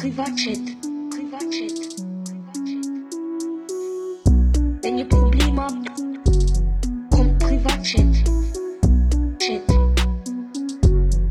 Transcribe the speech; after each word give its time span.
Privatchat. 0.00 0.64
Privatchat. 1.10 2.00
Wenn 4.82 4.96
ihr 4.96 5.06
Probleme 5.06 5.60
habt, 5.60 5.90
kommt 7.10 7.38
Privatchat. 7.38 8.14
Chat. 9.38 9.66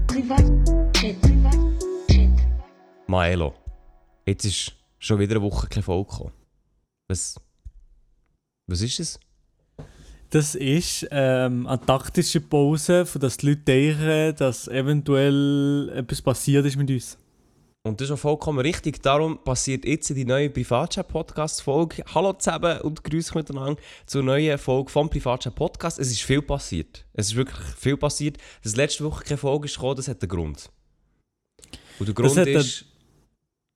Privatchat. 0.05 1.20
Privatchat. 1.20 2.29
Maelo, 3.07 3.55
jetzt 4.28 4.46
ist 4.46 4.75
schon 5.00 5.18
wieder 5.18 5.38
eine 5.38 5.42
Woche 5.42 5.68
keine 5.68 5.82
Folge 5.82 6.11
gekommen. 6.11 6.33
Was, 7.07 7.42
was 8.68 8.82
ist 8.82 9.00
es? 9.00 9.20
Das 10.29 10.54
ist 10.54 11.07
ähm, 11.10 11.65
eine 11.65 11.82
taktische 11.82 12.39
Pause, 12.39 13.07
für 13.07 13.18
dass 13.18 13.38
die 13.38 13.47
Leute 13.47 13.61
denken, 13.61 14.36
dass 14.36 14.68
eventuell 14.68 15.92
etwas 15.96 16.21
passiert 16.21 16.68
ist 16.68 16.78
mit 16.78 16.92
uns. 16.92 17.18
Und 17.88 18.01
das 18.01 18.10
ist 18.10 18.11
auch 18.14 18.19
vollkommen 18.19 18.60
richtig. 18.60 19.01
Darum 19.01 19.42
passiert 19.42 19.86
jetzt 19.86 20.10
die 20.10 20.25
neue 20.25 20.50
Privatchat-Podcast-Folge. 20.50 22.04
Hallo 22.14 22.33
zusammen 22.33 22.82
und 22.82 23.04
grüß 23.05 23.33
miteinander 23.36 23.82
zur 24.05 24.21
neuen 24.21 24.57
Folge 24.57 24.92
vom 24.92 25.10
Privatchat-Podcast. 25.10 25.97
Es 25.97 26.11
ist 26.11 26.21
viel 26.21 26.42
passiert. 26.42 27.05
Es 27.14 27.28
ist 27.28 27.36
wirklich 27.38 27.57
viel 27.78 27.96
passiert. 27.96 28.38
Dass 28.64 28.75
letzte 28.75 29.05
Woche 29.05 29.24
keine 29.24 29.38
Folge 29.38 29.65
ist 29.68 29.75
gekommen, 29.75 29.96
das 29.96 30.10
hat 30.10 30.21
einen 30.21 30.28
Grund. 30.29 30.69
Und 32.00 32.08
der 32.08 32.14
Grund 32.14 32.36
ist... 32.38 32.86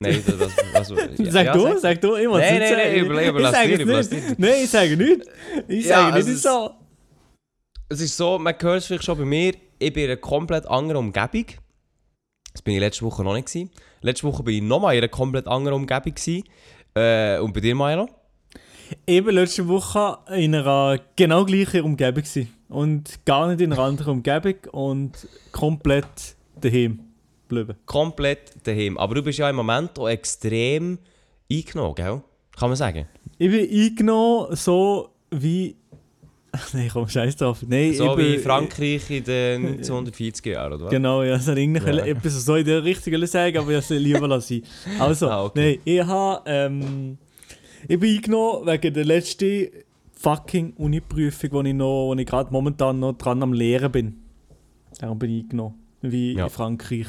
Nein, 0.01 0.21
das, 0.25 0.51
also, 0.73 0.95
ja, 1.17 1.31
sag 1.31 1.45
ja, 1.45 1.53
du, 1.53 1.79
sag, 1.79 2.01
du, 2.01 2.15
ich 2.17 2.27
muss 2.27 2.39
Nein, 2.39 2.59
nein, 2.59 2.71
nein, 2.73 2.77
sagen. 2.77 3.05
überle- 3.05 3.21
Ich 3.21 3.27
überlass 3.29 3.51
sage 3.53 3.77
dir, 3.77 3.83
überlass 3.83 4.11
nicht. 4.11 4.29
dir. 4.31 4.35
Nein, 4.37 4.53
ich 4.63 4.69
sage 4.69 4.97
nicht. 4.97 5.21
Ich 5.69 5.85
Ja, 5.85 5.95
sage 5.95 6.05
nicht, 6.07 6.15
also 6.15 6.29
es 6.29 6.35
ist 6.35 6.43
so. 6.43 6.71
Es 7.87 8.01
ist 8.01 8.17
so, 8.17 8.37
man 8.37 8.53
hört 8.59 8.79
es 8.79 8.87
vielleicht 8.87 9.05
schon 9.05 9.17
bei 9.17 9.23
mir, 9.23 9.53
ich 9.79 9.93
bin 9.93 10.03
in 10.03 10.09
einer 10.09 10.17
komplett 10.19 10.65
anderen 10.65 11.05
Umgebung. 11.05 11.45
Das 12.53 12.61
bin 12.61 12.75
ich 12.75 12.79
letzte 12.79 13.05
Woche 13.05 13.23
noch 13.23 13.33
nicht. 13.33 13.47
Gewesen. 13.47 13.69
Letzte 14.01 14.27
Woche 14.27 14.43
bin 14.43 14.55
ich 14.55 14.61
nochmal 14.61 14.95
in 14.95 14.99
einer 14.99 15.09
komplett 15.09 15.47
anderen 15.47 15.75
Umgebung. 15.75 16.13
Gewesen. 16.13 16.43
Äh, 16.95 17.39
und 17.39 17.53
bei 17.53 17.59
dir? 17.59 18.07
Ich 19.05 19.25
war 19.25 19.31
letzte 19.31 19.67
Woche 19.67 20.19
in 20.35 20.55
einer 20.55 20.99
genau 21.15 21.45
gleichen 21.45 21.81
Umgebung. 21.81 22.23
gewesen. 22.23 22.53
Und 22.69 23.25
gar 23.25 23.47
nicht 23.47 23.61
in 23.61 23.73
einer 23.73 23.81
anderen 23.81 24.13
Umgebung 24.13 24.55
und 24.71 25.27
komplett 25.51 26.35
daheim 26.59 27.13
geblieben. 27.53 27.79
Komplett 27.85 28.53
daheim. 28.63 28.97
Aber 28.97 29.15
du 29.15 29.23
bist 29.23 29.39
ja 29.39 29.49
im 29.49 29.55
Moment 29.55 29.97
auch 29.99 30.09
extrem 30.09 30.99
eingenommen, 31.51 31.95
gell? 31.95 32.21
Kann 32.57 32.69
man 32.69 32.75
sagen. 32.75 33.07
Ich 33.37 33.49
bin 33.49 33.69
eingenommen, 33.69 34.55
so 34.55 35.09
wie. 35.31 35.75
Nein, 36.73 36.89
komm, 36.93 37.07
scheiß 37.09 37.35
drauf. 37.35 37.63
Nein, 37.67 37.93
So 37.95 38.11
ich 38.13 38.17
wie 38.17 38.31
bin, 38.33 38.41
Frankreich 38.41 39.09
in 39.09 39.23
den 39.23 39.81
1940er 39.83 40.51
Jahren, 40.51 40.73
oder 40.73 40.85
was? 40.85 40.91
Genau, 40.91 41.23
ja, 41.23 41.35
ich 41.37 41.47
eigentlich 41.49 41.83
Ja. 41.83 42.05
etwas 42.05 42.45
so 42.45 42.55
in 42.55 42.65
der 42.65 42.83
Richtung 42.83 43.25
sagen, 43.25 43.57
aber 43.57 43.71
ich 43.77 43.89
lieber 43.89 44.27
lassen. 44.27 44.61
Also, 44.99 45.29
Ah, 45.29 45.45
okay. 45.45 45.77
nein, 45.77 45.79
ich 45.83 46.01
habe. 46.05 46.41
Ähm, 46.45 47.17
ich 47.87 47.99
bin 47.99 48.15
eingenommen 48.15 48.67
wegen 48.67 48.93
der 48.93 49.03
letzten 49.05 49.67
fucking 50.13 50.73
Uni-Prüfung, 50.77 51.49
wo 51.51 51.61
ich, 51.63 51.73
noch- 51.73 52.07
wo 52.07 52.13
ich 52.15 52.25
gerade 52.25 52.51
momentan 52.51 52.99
noch 52.99 53.13
dran 53.13 53.41
am 53.43 53.51
Lehren 53.51 53.91
bin. 53.91 54.15
Darum 54.99 55.17
bin 55.19 55.31
ich 55.31 55.43
eingenommen. 55.43 55.75
Wie 56.01 56.33
Ja. 56.33 56.45
in 56.45 56.49
Frankreich 56.49 57.07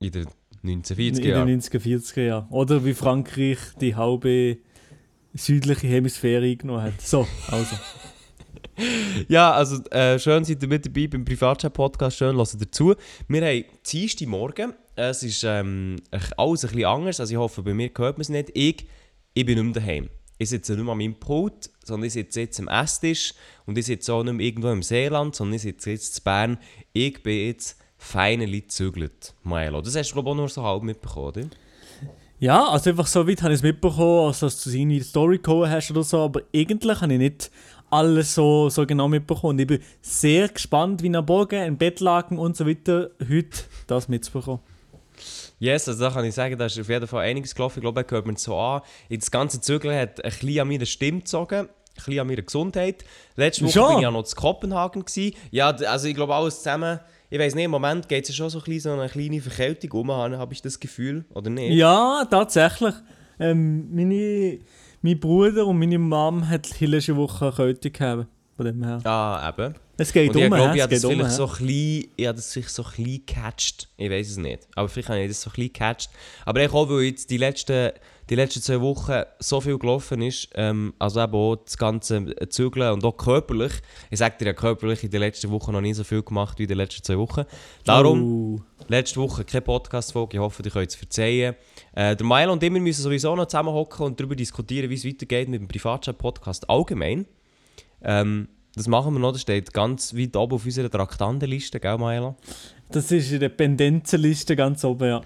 In 0.00 0.12
den 0.12 0.26
in 0.62 0.82
1940er 0.82 1.20
den 1.20 1.30
Jahren. 1.30 1.48
90er, 1.60 1.78
40er 1.80 2.22
Jahren. 2.22 2.48
Oder 2.50 2.84
wie 2.86 2.94
Frankreich 2.94 3.58
die 3.80 3.96
halbe 3.96 4.58
südliche 5.34 5.86
Hemisphäre 5.88 6.44
eingenommen 6.46 6.82
hat. 6.82 7.00
So, 7.02 7.26
also. 7.48 7.76
Ja, 9.28 9.52
also 9.52 9.82
äh, 9.90 10.18
schön 10.18 10.44
seid 10.44 10.62
ihr 10.62 10.68
mit 10.68 10.86
dabei 10.86 11.06
beim 11.06 11.24
Privatchat-Podcast, 11.24 12.16
schön 12.16 12.36
hört 12.36 12.56
dazu. 12.58 12.94
Wir 13.28 13.46
haben 13.46 13.64
Dienstag 13.90 14.28
Morgen, 14.28 14.74
es 14.96 15.22
ist 15.22 15.44
ähm, 15.44 15.96
alles 16.36 16.64
ein 16.64 16.70
bisschen 16.70 16.84
anders, 16.84 17.20
also 17.20 17.32
ich 17.32 17.38
hoffe, 17.38 17.62
bei 17.62 17.74
mir 17.74 17.90
hört 17.96 18.16
man 18.16 18.22
es 18.22 18.28
nicht. 18.28 18.50
Ich, 18.54 18.86
ich 19.34 19.46
bin 19.46 19.56
nicht 19.56 19.64
mehr 19.64 19.82
daheim. 19.82 20.10
Ich 20.38 20.50
sitze 20.50 20.74
nicht 20.74 20.84
mehr 20.84 20.92
an 20.92 20.98
meinem 20.98 21.14
Pult, 21.14 21.70
sondern 21.84 22.06
ich 22.06 22.12
sitze 22.12 22.40
jetzt 22.40 22.58
am 22.58 22.68
Esstisch 22.68 23.34
und 23.66 23.78
ich 23.78 23.86
sitze 23.86 24.12
auch 24.12 24.24
nicht 24.24 24.34
mehr 24.34 24.46
irgendwo 24.46 24.70
im 24.70 24.82
Seeland, 24.82 25.34
sondern 25.34 25.54
ich 25.54 25.62
sitze 25.62 25.90
jetzt 25.90 26.18
in 26.18 26.24
Bern. 26.24 26.58
Ich 26.92 27.22
bin 27.22 27.46
jetzt 27.46 27.78
finally 27.96 28.62
gezügelt, 28.62 29.34
Milo. 29.44 29.80
Das 29.80 29.96
hast 29.96 30.10
du 30.10 30.14
glaube 30.14 30.30
ich 30.30 30.32
auch 30.32 30.36
nur 30.36 30.48
so 30.48 30.62
halb 30.62 30.82
mitbekommen, 30.82 31.28
oder? 31.28 31.42
Ja, 32.40 32.68
also 32.68 32.90
einfach 32.90 33.06
so 33.06 33.26
weit 33.26 33.42
habe 33.42 33.54
ich 33.54 33.60
es 33.60 33.62
mitbekommen, 33.62 34.26
als 34.26 34.40
dass 34.40 34.62
du 34.62 34.68
es 34.68 35.08
Story 35.08 35.38
gehauen 35.38 35.70
hast 35.70 35.90
oder 35.90 36.02
so, 36.02 36.20
aber 36.20 36.42
eigentlich 36.54 37.00
habe 37.00 37.12
ich 37.12 37.18
nicht 37.18 37.50
alles 37.94 38.34
so, 38.34 38.68
so 38.68 38.84
genau 38.84 39.06
mitbekommen. 39.06 39.52
Und 39.52 39.60
ich 39.60 39.66
bin 39.66 39.80
sehr 40.02 40.48
gespannt, 40.48 41.02
wie 41.02 41.14
am 41.14 41.24
Morgen 41.24 41.62
im 41.62 41.78
Bett 41.78 42.00
lagen 42.00 42.38
und 42.38 42.56
so 42.56 42.66
weiter, 42.66 43.10
heute 43.20 43.58
das 43.86 44.08
mitzubekommen. 44.08 44.60
Yes, 45.60 45.88
also 45.88 46.04
da 46.04 46.10
kann 46.10 46.24
ich 46.24 46.34
sagen, 46.34 46.58
da 46.58 46.66
ist 46.66 46.78
auf 46.78 46.88
jeden 46.88 47.06
Fall 47.06 47.24
einiges 47.24 47.54
gelaufen. 47.54 47.78
Ich 47.78 47.82
glaube, 47.82 48.00
er 48.00 48.10
hört 48.10 48.26
mir 48.26 48.36
so 48.36 48.58
an. 48.58 48.82
Das 49.08 49.30
ganze 49.30 49.60
Zügeln 49.60 49.96
hat 49.96 50.22
ein 50.24 50.30
bisschen 50.30 50.60
an 50.60 50.68
meiner 50.68 50.86
Stimme 50.86 51.20
gezogen, 51.20 51.60
ein 51.60 51.68
bisschen 51.94 52.18
an 52.18 52.26
meiner 52.26 52.42
Gesundheit. 52.42 53.04
Letzte 53.36 53.64
Woche 53.64 53.72
Schon? 53.72 53.82
war 53.82 53.96
ich 53.96 54.02
ja 54.02 54.10
noch 54.10 54.28
in 54.28 54.36
Kopenhagen. 54.36 55.04
Gewesen. 55.04 55.36
Ja, 55.52 55.68
also 55.68 56.08
ich 56.08 56.16
glaube, 56.16 56.34
alles 56.34 56.58
zusammen. 56.58 56.98
Ich 57.30 57.38
weiß 57.38 57.54
nicht, 57.54 57.64
im 57.64 57.70
Moment 57.70 58.08
geht 58.08 58.24
es 58.24 58.30
ja 58.30 58.34
schon 58.34 58.50
so, 58.50 58.58
ein 58.58 58.64
bisschen 58.64 58.80
so 58.80 59.00
eine 59.00 59.08
kleine 59.08 59.40
Verkältung 59.40 59.92
um, 59.92 60.10
habe 60.10 60.36
habe 60.36 60.52
ich 60.52 60.62
das 60.62 60.80
Gefühl, 60.80 61.24
oder 61.32 61.48
nicht? 61.48 61.74
Ja, 61.74 62.26
tatsächlich. 62.28 62.94
Ähm, 63.38 63.94
meine, 63.94 64.58
mein 65.04 65.20
Bruder 65.20 65.66
und 65.66 65.78
meine 65.78 65.98
Mom 65.98 66.48
hat 66.48 66.80
die 66.80 66.86
letzte 66.86 67.14
Woche 67.14 67.44
eine 67.46 67.54
Kälte 67.54 67.90
gehabt. 67.90 68.26
Von 68.56 68.66
dem 68.66 68.82
her. 68.84 69.00
Ah, 69.04 69.48
eben. 69.52 69.74
Es 69.96 70.12
geht 70.12 70.30
Und 70.30 70.36
ich 70.36 70.44
um, 70.44 70.50
glaube, 70.52 70.70
hä? 70.70 70.76
ich 70.76 70.82
habe 70.82 70.94
das 70.94 71.04
um. 71.04 71.28
so 71.28 71.46
klein, 71.48 72.04
ich 72.16 72.26
habe 72.26 72.36
das 72.36 72.52
vielleicht 72.52 72.70
so 72.70 72.82
klein 72.84 73.20
gecatcht. 73.26 73.88
Ich 73.96 74.08
weiß 74.10 74.30
es 74.30 74.36
nicht. 74.38 74.66
Aber 74.76 74.88
vielleicht 74.88 75.08
habe 75.08 75.20
ich 75.20 75.28
das 75.28 75.42
so 75.42 75.50
klein 75.50 75.66
gecatcht. 75.72 76.08
Aber 76.46 76.62
ich 76.64 76.72
auch, 76.72 76.88
weil 76.88 77.02
jetzt 77.02 77.28
die 77.30 77.36
letzten, 77.36 77.90
die 78.30 78.34
letzten 78.36 78.62
zwei 78.62 78.80
Wochen 78.80 79.22
so 79.40 79.60
viel 79.60 79.76
gelaufen 79.76 80.22
ist, 80.22 80.48
ähm, 80.54 80.94
also 81.00 81.20
eben 81.20 81.34
auch 81.34 81.56
das 81.56 81.76
ganze 81.76 82.26
Zügeln 82.48 82.92
und 82.92 83.04
auch 83.04 83.16
körperlich. 83.16 83.72
Ich 84.10 84.20
sage 84.20 84.36
dir 84.38 84.46
ja 84.46 84.52
körperlich 84.52 85.02
in 85.04 85.10
den 85.10 85.20
letzten 85.20 85.50
Wochen 85.50 85.72
noch 85.72 85.80
nie 85.80 85.92
so 85.94 86.04
viel 86.04 86.22
gemacht 86.22 86.58
wie 86.58 86.62
in 86.62 86.68
den 86.68 86.78
letzten 86.78 87.02
zwei 87.02 87.18
Wochen. 87.18 87.42
Darum, 87.84 88.54
Oh. 88.56 88.60
letzte 88.88 89.20
Woche 89.20 89.44
keine 89.44 89.62
Podcast-Folge. 89.62 90.36
Ich 90.36 90.40
hoffe, 90.40 90.62
ihr 90.64 90.70
könnt 90.70 90.90
es 90.90 90.94
verzeihen. 90.94 91.56
Äh, 91.94 92.16
der 92.16 92.26
Milo 92.26 92.52
und 92.52 92.62
ich 92.62 92.72
wir 92.72 92.80
müssen 92.80 93.02
sowieso 93.02 93.36
noch 93.36 93.46
zusammenhocken 93.46 94.06
und 94.06 94.18
darüber 94.18 94.34
diskutieren, 94.34 94.90
wie 94.90 94.94
es 94.94 95.04
weitergeht 95.04 95.48
mit 95.48 95.60
dem 95.60 95.68
Privatchat-Podcast 95.68 96.68
allgemein. 96.68 97.26
Ähm, 98.02 98.48
das 98.74 98.88
machen 98.88 99.14
wir 99.14 99.20
noch, 99.20 99.32
das 99.32 99.42
steht 99.42 99.72
ganz 99.72 100.14
weit 100.14 100.34
oben 100.34 100.54
auf 100.54 100.64
unserer 100.64 100.90
Traktandenliste, 100.90 101.78
gell 101.78 101.96
Milo? 101.96 102.34
Das 102.90 103.12
ist 103.12 103.30
in 103.30 103.38
der 103.38 103.48
Pendenzenliste 103.50 104.56
ganz 104.56 104.84
oben, 104.84 105.08
ja. 105.08 105.22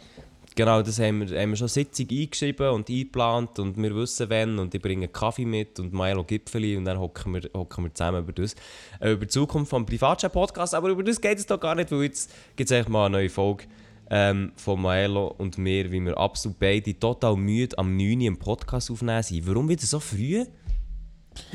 Genau, 0.54 0.82
das 0.82 0.98
haben 0.98 1.20
wir, 1.20 1.40
haben 1.40 1.50
wir 1.50 1.56
schon 1.56 1.68
Sitzung 1.68 2.08
eingeschrieben 2.10 2.70
und 2.70 2.90
eingeplant 2.90 3.58
und 3.60 3.80
wir 3.80 3.94
wissen 3.94 4.28
wann 4.28 4.58
und 4.58 4.74
ich 4.74 4.82
bringe 4.82 5.08
Kaffee 5.08 5.44
mit 5.44 5.78
und 5.78 5.94
Milo 5.94 6.24
Gipfeli 6.24 6.76
und 6.76 6.84
dann 6.84 6.98
hocken 6.98 7.32
wir, 7.32 7.48
hocken 7.54 7.84
wir 7.84 7.94
zusammen 7.94 8.24
über 8.24 8.32
das. 8.32 8.54
Äh, 9.00 9.12
über 9.12 9.24
die 9.24 9.28
Zukunft 9.28 9.70
vom 9.70 9.86
Privatchat-Podcast, 9.86 10.74
aber 10.74 10.90
über 10.90 11.04
das 11.04 11.20
geht 11.20 11.38
es 11.38 11.46
doch 11.46 11.60
gar 11.60 11.76
nicht, 11.76 11.90
weil 11.92 12.02
jetzt 12.02 12.30
gibt 12.56 12.70
es 12.70 12.88
mal 12.88 13.06
eine 13.06 13.18
neue 13.18 13.30
Folge 13.30 13.64
ähm, 14.10 14.52
von 14.56 14.80
Milo 14.80 15.34
und 15.38 15.58
mir, 15.58 15.90
wie 15.92 16.00
wir 16.00 16.16
absolut 16.16 16.58
beide 16.58 16.98
total 16.98 17.36
müde 17.36 17.76
am 17.78 17.96
9 17.96 18.20
Uhr 18.20 18.26
im 18.26 18.36
Podcast 18.38 18.90
aufnehmen 18.90 19.22
sind. 19.22 19.46
Warum 19.46 19.68
wieder 19.68 19.84
so 19.86 20.00
früh? 20.00 20.44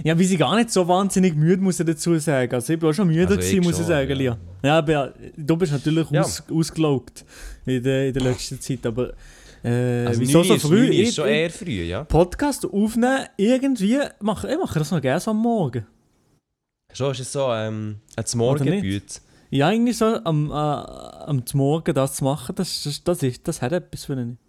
Ja, 0.03 0.17
wir 0.17 0.25
sind 0.25 0.37
gar 0.37 0.55
nicht 0.55 0.71
so 0.71 0.87
wahnsinnig 0.87 1.35
müde, 1.35 1.61
muss 1.61 1.79
ich 1.79 1.85
dazu 1.85 2.17
sagen. 2.17 2.53
Also 2.53 2.73
ich 2.73 2.79
bin 2.79 2.89
auch 2.89 2.93
schon 2.93 3.07
müde 3.07 3.23
Also 3.25 3.35
gewesen, 3.35 3.55
ich 3.59 3.61
muss 3.63 3.71
ich 3.73 3.77
schon, 3.79 3.87
sagen, 3.87 4.09
ja. 4.11 4.15
Lia. 4.15 4.37
Ja, 4.63 4.77
aber 4.77 5.13
du 5.35 5.57
bist 5.57 5.73
natürlich 5.73 6.09
Ja. 6.11 6.21
aus, 6.21 6.41
ausgelaugt 6.49 7.25
in 7.65 7.83
der, 7.83 8.07
in 8.07 8.13
der 8.13 8.23
letzten 8.23 8.61
Zeit, 8.61 8.85
aber 8.85 9.13
äh, 9.63 10.05
Also 10.05 10.21
wieso 10.21 10.37
9 10.39 10.47
so 10.47 10.53
ist- 10.55 10.61
früh? 10.61 10.75
9 10.79 10.87
Uhr 10.87 10.93
Ich- 10.93 11.07
ist 11.09 11.15
schon 11.15 11.27
eher 11.27 11.49
früh, 11.49 11.83
ja. 11.83 12.03
Podcast 12.05 12.65
aufnehmen, 12.65 13.25
irgendwie, 13.35 13.99
mach, 14.21 14.43
ich 14.45 14.57
mache 14.57 14.79
das 14.79 14.91
noch 14.91 15.01
gerne 15.01 15.19
so 15.19 15.31
am 15.31 15.37
Morgen. 15.41 15.85
Schon 16.93 17.11
ist 17.11 17.19
es 17.21 17.31
so 17.33 17.51
ähm, 17.51 17.97
ein 18.15 18.23
Oder 18.23 18.37
Morgenbüt. 18.37 19.21
Ja, 19.53 19.69
irgendwie 19.69 19.93
so 19.93 20.05
am, 20.23 20.49
äh, 20.49 20.53
am 20.53 21.43
Morgen 21.53 21.93
das 21.93 22.15
zu 22.15 22.23
machen, 22.23 22.55
das, 22.55 22.81
das, 22.81 23.03
das, 23.03 23.21
ist, 23.21 23.47
das 23.47 23.61
hat 23.61 23.71
etwas 23.71 24.05
für 24.05 24.13
einen. 24.13 24.39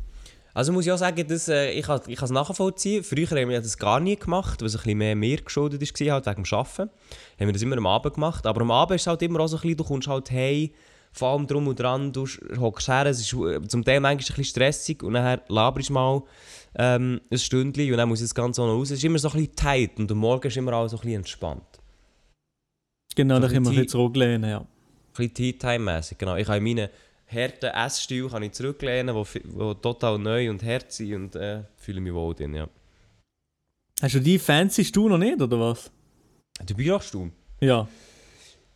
Also 0.55 0.73
muss 0.73 0.87
ich 0.87 0.93
auch 0.93 0.97
sagen, 0.97 1.29
dass, 1.29 1.47
äh, 1.49 1.73
ich 1.73 1.85
kann 1.85 2.01
es 2.07 2.31
nachvollziehen. 2.31 3.05
Früher 3.05 3.27
haben 3.27 3.51
wir 3.51 3.61
das 3.61 3.77
gar 3.77 4.01
nie 4.01 4.17
gemacht, 4.17 4.63
was 4.63 4.75
ein 4.75 4.79
bisschen 4.79 4.97
mehr 4.97 5.15
mir 5.15 5.43
geschuldet 5.43 5.83
war, 5.83 6.15
halt 6.15 6.27
wegen 6.27 6.43
dem 6.45 6.55
Arbeiten. 6.55 6.91
Haben 7.39 7.47
wir 7.49 7.53
das 7.53 7.61
immer 7.61 7.77
am 7.77 7.87
Abend 7.87 8.15
gemacht. 8.15 8.47
Aber 8.47 8.63
am 8.63 8.71
Abend 8.71 8.97
ist 8.97 9.03
es 9.03 9.07
halt 9.07 9.21
immer 9.21 9.41
auch 9.41 9.47
so 9.47 9.59
ein 9.59 9.61
bisschen, 9.61 9.77
du 9.77 9.85
kommst 9.85 10.09
halt 10.09 10.31
hey, 10.31 10.73
vor 11.13 11.33
allem 11.33 11.47
drum 11.47 11.69
und 11.69 11.79
dran, 11.79 12.11
du 12.11 12.27
hockst 12.59 12.89
her, 12.89 13.05
es 13.05 13.21
ist 13.21 13.35
äh, 13.35 13.61
zum 13.69 13.85
Teil 13.85 14.01
manchmal 14.01 14.15
ein 14.15 14.17
bisschen 14.17 14.45
stressig 14.45 15.03
und 15.03 15.13
dann 15.13 15.39
laberst 15.49 15.91
du 15.91 15.93
mal 15.93 16.23
ähm, 16.77 17.21
ein 17.31 17.39
Stündchen 17.39 17.91
und 17.91 17.99
dann 17.99 18.09
muss 18.09 18.21
das 18.21 18.35
Ganze 18.35 18.63
auch 18.63 18.69
noch 18.69 18.79
raus. 18.79 18.91
Es 18.91 19.01
ist 19.01 19.05
immer 19.05 19.19
so 19.19 19.29
ein 19.29 19.35
bisschen 19.35 19.55
tight 19.55 19.99
und 19.99 20.11
am 20.11 20.17
Morgen 20.17 20.49
ist 20.49 20.57
immer 20.57 20.73
alles 20.73 20.93
so 20.93 20.97
ein 20.97 21.03
bisschen 21.03 21.17
entspannt. 21.17 21.79
Genau, 23.15 23.35
So 23.35 23.41
da 23.43 23.47
ein 23.49 23.53
können 23.53 23.65
wir 23.67 23.71
bisschen 23.71 23.83
jetzt 23.83 23.93
zurücklehnen, 23.93 24.49
ja. 24.49 24.67
Bisschen 25.15 25.35
Tea-Time-mässig, 25.35 26.19
genau. 26.19 26.37
Ich 26.37 26.49
habe 26.49 26.61
meine 26.61 26.91
harten 27.27 27.67
Essstühle 27.67 28.29
kann 28.29 28.43
ich 28.43 28.53
zurücklehnen, 28.53 29.15
die, 29.15 29.41
die 29.41 29.75
total 29.81 30.19
neu 30.19 30.51
und 30.51 30.63
hart 30.63 30.93
sind 30.93 31.15
und 31.15 31.37
äh, 31.37 31.63
fühle 31.77 32.01
mich 32.01 32.13
wohl 32.13 32.35
drin, 32.35 32.55
ja. 32.55 32.69
Hast 34.03 34.15
du 34.15 34.21
die 34.21 34.39
fancy 34.39 34.85
Stuhl 34.85 35.09
noch 35.11 35.19
nicht, 35.19 35.41
oder 35.41 35.59
was? 35.59 35.91
Der 36.61 36.75
Bürostuhl? 36.75 37.31
Ja. 37.61 37.89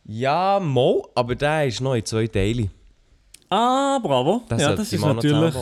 Ja, 0.05 0.59
mal, 0.59 1.03
aber 1.13 1.35
der 1.35 1.67
ist 1.67 1.81
noch 1.81 1.93
in 1.93 2.05
zwei 2.05 2.27
Teilen. 2.27 2.71
Ah, 3.49 3.99
bravo. 4.01 4.43
Das 4.47 4.61
ja, 4.61 4.75
das 4.75 4.93
ist 4.93 5.01
natürlich, 5.01 5.55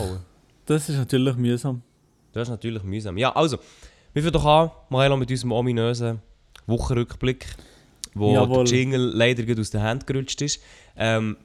das 0.64 0.88
ist 0.88 0.96
natürlich 0.96 1.36
mühsam. 1.36 1.82
Das 2.32 2.44
ist 2.44 2.50
natürlich 2.50 2.82
mühsam. 2.82 3.16
Ja, 3.18 3.34
also, 3.34 3.58
wir 4.12 4.22
fangen 4.22 4.32
doch 4.32 4.44
an, 4.44 4.70
Maelo, 4.90 5.16
mit 5.16 5.30
unserem 5.30 5.52
ominösen 5.52 6.20
Wochenrückblick, 6.66 7.46
wo 8.18 8.32
Jawohl. 8.34 8.64
der 8.64 8.78
Jingle 8.78 9.12
leider 9.14 9.60
aus 9.60 9.70
der 9.70 9.82
Hand 9.82 10.06
gerutscht 10.06 10.40
ist. 10.42 10.60
Ähm, 10.96 11.36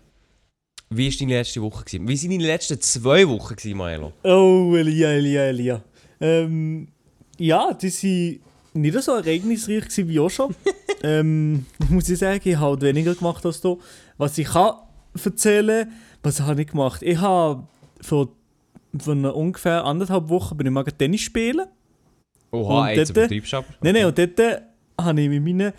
wie 0.90 1.10
war 1.12 1.18
deine 1.20 1.34
letzte 1.40 1.62
Woche? 1.62 1.86
Gewesen? 1.86 2.08
Wie 2.08 2.22
waren 2.22 2.30
deine 2.32 2.46
letzten 2.46 2.82
zwei 2.82 3.28
Wochen, 3.28 3.56
gewesen, 3.56 3.78
Maelo? 3.78 4.14
Oh, 4.24 4.74
Elia, 4.76 5.10
Elia, 5.10 5.42
Elia. 5.46 5.84
Ähm, 6.22 6.88
ja, 7.38 7.74
die 7.74 8.42
waren 8.74 8.82
nicht 8.82 9.02
so 9.02 9.12
ereignisreich 9.14 9.82
gewesen 9.86 10.08
wie 10.10 10.20
auch 10.20 10.30
schon. 10.30 10.54
ähm, 11.04 11.66
muss 11.90 12.10
ich 12.10 12.20
sagen, 12.20 12.42
ich 12.44 12.56
habe 12.56 12.72
halt 12.72 12.82
weniger 12.82 13.16
gemacht 13.16 13.46
als 13.46 13.60
du. 13.62 13.80
Was 14.18 14.38
ich 14.38 14.48
kann 14.48 14.74
erzählen, 15.24 15.92
was 16.22 16.40
habe 16.42 16.62
ich 16.62 16.68
gemacht? 16.68 17.02
Ich 17.02 17.18
habe 17.20 17.68
vor, 18.02 18.30
vor 18.98 19.36
ungefähr 19.36 19.84
anderthalb 19.84 20.30
Wochen 20.30 20.56
bin 20.58 20.68
ich 20.68 20.74
mal 20.74 20.84
Tennis 20.84 21.22
spielen. 21.22 21.66
Oha, 22.52 22.90
Und 22.92 22.96
jetzt 22.96 23.10
dort- 23.10 23.32
übertreibst 23.32 23.54
du 23.54 23.58
aber. 23.58 23.68
Nein, 23.82 23.94
nein, 23.96 24.06
und 24.06 24.18
dort 24.18 24.40
äh, 24.40 24.62
habe 25.02 25.22
ich 25.22 25.30
mit 25.30 25.44
meinen 25.44 25.74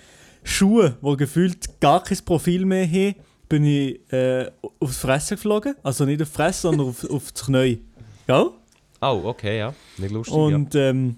Schuhen, 0.45 0.95
die 1.03 1.17
gefühlt 1.17 1.81
gar 1.81 2.03
kein 2.05 2.19
Profil 2.25 2.65
mehr 2.67 2.87
haben, 2.87 3.15
bin 3.49 3.65
ich 3.65 4.01
äh, 4.13 4.51
aufs 4.79 4.99
Fressen 4.99 5.37
geflogen. 5.37 5.75
Also 5.83 6.05
nicht 6.05 6.23
auf 6.23 6.29
die 6.29 6.35
Fresse, 6.35 6.61
sondern 6.63 6.89
auf, 6.89 7.09
auf 7.11 7.33
das 7.33 7.45
Knie. 7.47 7.81
Ja? 8.29 8.47
Oh, 9.01 9.21
okay, 9.25 9.59
ja. 9.59 9.75
Nicht 9.99 10.13
lustig, 10.13 10.35
ja. 10.35 10.41
Und 10.43 10.75
ähm, 10.75 11.17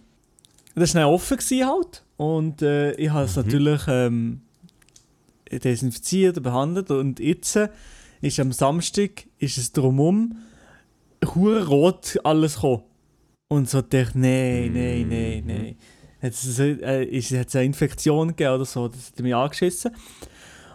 das 0.75 0.94
war 0.94 1.02
dann 1.02 1.11
offen 1.12 1.37
gewesen 1.37 1.67
halt. 1.67 2.02
Und 2.17 2.62
äh, 2.62 2.93
ich 2.93 3.11
habe 3.11 3.25
es 3.26 3.37
Mhm. 3.37 3.43
natürlich 3.43 3.81
ähm, 3.88 4.40
desinfiziert, 5.50 6.43
behandelt. 6.43 6.90
Und 6.90 7.20
jetzt 7.20 7.56
äh, 7.56 7.69
ist 8.20 8.40
am 8.40 8.52
Samstag 8.52 9.26
ist 9.38 9.58
es 9.58 9.72
drumherum 9.72 10.37
hure 11.34 11.67
rot 11.67 12.19
alles 12.25 12.55
gekommen. 12.55 12.82
Und 13.49 13.69
so 13.70 13.81
dachte 13.81 13.99
ich, 14.00 14.14
nein, 14.14 14.72
nein, 14.72 15.08
nein, 15.08 15.40
Mhm. 15.43 15.46
nein. 15.46 15.76
Jetzt 16.23 16.59
äh, 16.59 17.05
ist, 17.05 17.33
hat 17.33 17.49
es 17.49 17.57
eine 17.57 17.67
Infektion 17.67 18.29
gegeben 18.29 18.55
oder 18.55 18.65
so, 18.65 18.89
das 18.89 19.09
hat 19.09 19.21
mich 19.21 19.35
angeschissen. 19.35 19.93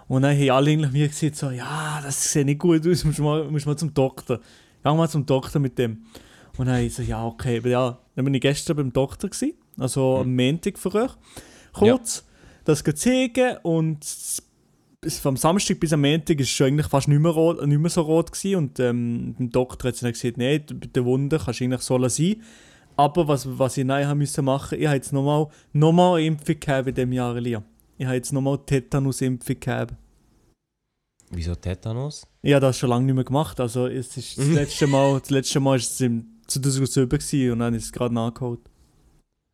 Und 0.07 0.23
dann 0.23 0.37
haben 0.37 0.49
alle 0.49 0.71
eigentlich 0.71 0.91
mir 0.91 1.07
gesagt, 1.07 1.35
so, 1.37 1.51
ja, 1.51 2.01
das 2.03 2.31
sieht 2.31 2.45
nicht 2.45 2.59
gut 2.59 2.85
aus, 2.85 3.03
musst 3.03 3.19
mal, 3.19 3.45
musst 3.45 3.65
mal 3.65 3.77
zum 3.77 3.93
Doktor. 3.93 4.39
Geh 4.83 4.93
mal 4.93 5.09
zum 5.09 5.25
Doktor 5.25 5.59
mit 5.59 5.77
dem. 5.77 6.03
Und 6.57 6.65
dann 6.65 6.75
habe 6.75 6.85
ich 6.85 6.93
so, 6.93 7.01
ja, 7.01 7.25
okay, 7.25 7.59
aber 7.59 7.69
ja, 7.69 7.97
dann 8.15 8.25
bin 8.25 8.33
ich 8.33 8.41
gestern 8.41 8.75
beim 8.75 8.93
Doktor 8.93 9.29
gewesen, 9.29 9.53
also 9.77 10.17
am 10.17 10.35
Montag 10.35 10.77
für 10.77 10.93
euch. 10.93 11.11
Kurz, 11.73 12.25
das 12.65 12.83
zeigen 12.83 13.57
und 13.63 14.05
vom 15.21 15.37
Samstag 15.37 15.79
bis 15.79 15.93
am 15.93 16.01
Montag 16.01 16.39
ist 16.39 16.47
es 16.47 16.53
schon 16.53 16.67
eigentlich 16.67 16.87
fast 16.87 17.07
nicht 17.07 17.19
mehr, 17.19 17.31
rot, 17.31 17.65
nicht 17.65 17.79
mehr 17.79 17.89
so 17.89 18.01
rot 18.01 18.31
gewesen 18.31 18.55
und 18.57 18.79
ähm, 18.79 19.35
der 19.39 19.47
Doktor 19.47 19.87
hat 19.87 20.03
dann 20.03 20.11
gesagt, 20.11 20.37
nein, 20.37 20.63
bei 20.73 20.87
der 20.93 21.05
Wunde 21.05 21.39
kannst 21.43 21.59
du 21.59 21.63
eigentlich 21.63 21.81
so 21.81 22.07
sein. 22.07 22.35
Aber 23.01 23.27
was, 23.27 23.47
was 23.57 23.77
ich 23.77 23.83
nein 23.85 24.07
haben 24.07 24.19
müssen 24.19 24.45
machen, 24.45 24.79
ich 24.79 24.85
habe 24.85 24.95
jetzt 24.95 25.11
nochmal 25.11 25.47
noch 25.73 25.91
mal 25.91 26.17
eine 26.17 26.27
Impfung 26.27 26.59
gehabt 26.59 26.87
in 26.87 26.93
diesem 26.93 27.11
Jahr, 27.13 27.35
Elia. 27.35 27.63
Ich 27.97 28.05
habe 28.05 28.15
jetzt 28.15 28.31
nochmal 28.31 28.59
Tetanus-Impfung 28.63 29.59
gehabt. 29.59 29.95
Wieso 31.31 31.55
Tetanus? 31.55 32.27
Ich 32.43 32.53
habe 32.53 32.61
das 32.61 32.77
schon 32.77 32.89
lange 32.89 33.05
nicht 33.05 33.15
mehr 33.15 33.23
gemacht. 33.23 33.59
Also 33.59 33.87
es 33.87 34.15
ist 34.17 34.37
das 34.37 34.47
letzte 34.49 34.85
Mal, 34.85 35.19
das 35.19 35.31
letzte 35.31 35.59
Mal 35.59 35.77
ist 35.77 35.93
es 35.93 36.01
im 36.01 36.27
2007 36.45 37.09
gewesen 37.09 37.51
und 37.53 37.59
dann 37.59 37.73
ist 37.73 37.85
es 37.85 37.91
gerade 37.91 38.13
nachgeholt. 38.13 38.59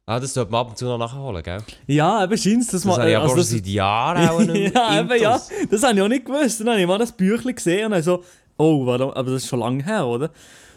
Ah, 0.05 0.19
das 0.19 0.33
sollte 0.33 0.51
man 0.51 0.61
ab 0.61 0.69
und 0.69 0.77
zu 0.77 0.85
noch 0.85 0.97
nachholen, 0.97 1.41
gell? 1.41 1.63
Ja, 1.85 2.23
eben 2.25 2.37
scheint 2.37 2.61
das 2.63 2.67
Das 2.67 2.85
mal. 2.85 2.99
aber 2.99 3.21
also 3.21 3.35
das, 3.37 3.49
seit 3.49 3.65
Jahren 3.67 4.27
auch 4.27 4.41
ja, 4.53 4.99
eben 4.99 5.21
ja. 5.21 5.39
Das 5.69 5.83
habe 5.83 5.95
ich 5.95 6.01
auch 6.01 6.07
nicht 6.09 6.25
gewusst. 6.25 6.59
Dann 6.59 6.69
habe 6.69 6.81
ich 6.81 6.87
mal 6.87 6.97
das 6.97 7.13
Büchlein 7.13 7.55
gesehen 7.55 7.93
und 7.93 8.01
so, 8.03 8.23
oh, 8.57 8.85
warte, 8.85 9.03
aber 9.05 9.31
das 9.31 9.43
ist 9.43 9.47
schon 9.49 9.59
lange 9.59 9.85
her, 9.85 10.05
oder? 10.05 10.31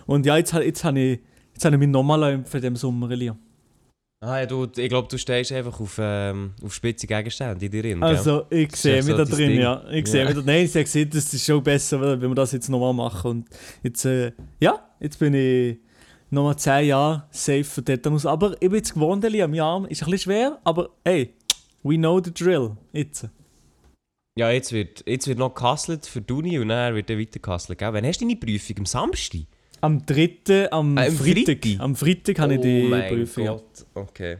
Und 0.06 0.24
ja, 0.24 0.36
jetzt, 0.36 0.52
jetzt 0.52 0.84
habe 0.84 1.00
ich, 1.00 1.20
jetzt 1.60 1.66
habe 1.66 1.76
ich 1.76 1.80
mich 1.80 1.88
nochmal 1.90 2.32
in 2.32 2.44
diesem 2.44 2.76
Sommer, 2.76 3.10
Elia. 3.10 3.36
Ah, 4.22 4.40
ja, 4.40 4.46
du, 4.46 4.66
ich 4.76 4.88
glaube, 4.88 5.08
du 5.08 5.18
stehst 5.18 5.52
einfach 5.52 5.78
auf, 5.80 5.96
ähm, 5.98 6.52
auf 6.62 6.74
spitze 6.74 7.06
Gegenstände 7.06 7.64
in 7.64 7.70
dir 7.70 7.82
drin? 7.82 8.02
Also, 8.02 8.44
ich 8.50 8.74
sehe 8.76 8.96
mich 8.96 9.04
so 9.06 9.16
da 9.16 9.24
drin, 9.24 9.50
Ding. 9.50 9.60
ja. 9.60 9.82
Ich 9.90 10.06
sehe 10.06 10.22
Ja. 10.22 10.26
mich 10.28 10.36
da. 10.36 10.42
Nein, 10.44 10.64
ich 10.64 10.70
habe 10.74 10.84
gesehen, 10.84 11.10
das 11.10 11.32
ist 11.32 11.44
schon 11.44 11.62
besser, 11.62 12.00
wenn 12.00 12.20
wir 12.30 12.34
das 12.34 12.52
jetzt 12.52 12.68
nochmal 12.68 12.92
machen. 12.94 13.30
Und 13.30 13.48
jetzt, 13.82 14.04
äh, 14.06 14.32
ja, 14.60 14.78
jetzt 15.00 15.18
bin 15.18 15.32
ich 15.34 15.78
nochmal 16.30 16.56
10 16.56 16.86
Jahre 16.86 17.24
safe 17.30 17.64
für 17.64 17.82
Tetanus. 17.84 18.24
Aber 18.26 18.52
ich 18.54 18.60
bin 18.60 18.74
jetzt 18.74 18.92
gewohnt, 18.94 19.24
am 19.24 19.54
Arm 19.58 19.84
ist 19.86 20.02
ein 20.02 20.10
bisschen 20.10 20.18
schwer, 20.18 20.60
aber 20.64 20.90
hey, 21.04 21.34
we 21.82 21.96
know 21.96 22.20
the 22.22 22.32
drill. 22.32 22.76
Jetzt. 22.92 23.26
Ja, 24.38 24.50
jetzt 24.50 24.72
wird, 24.72 25.02
jetzt 25.06 25.28
wird 25.28 25.38
noch 25.38 25.54
gehustelt 25.54 26.06
für 26.06 26.20
die 26.20 26.32
Uni 26.32 26.58
und 26.58 26.68
dann 26.68 26.94
wird 26.94 27.08
dann 27.10 27.18
weiter 27.18 27.38
gehustelt, 27.40 27.78
gell? 27.78 27.92
Wann 27.92 28.06
hast 28.06 28.20
du 28.20 28.26
deine 28.26 28.36
Prüfung? 28.36 28.76
Am 28.80 28.86
Samstag? 28.86 29.42
Am 29.80 30.04
3. 30.04 30.68
am 30.70 30.96
Ah, 30.98 31.04
am 31.06 31.12
Freitag. 31.12 31.62
Freitag? 31.62 31.80
Am 31.80 31.96
Freitag 31.96 32.38
habe 32.38 32.54
ich 32.54 32.60
die 32.60 32.90
oh 32.92 33.08
Prüfung. 33.08 33.44
ja. 33.44 33.52
Gott, 33.52 33.86
okay. 33.94 34.38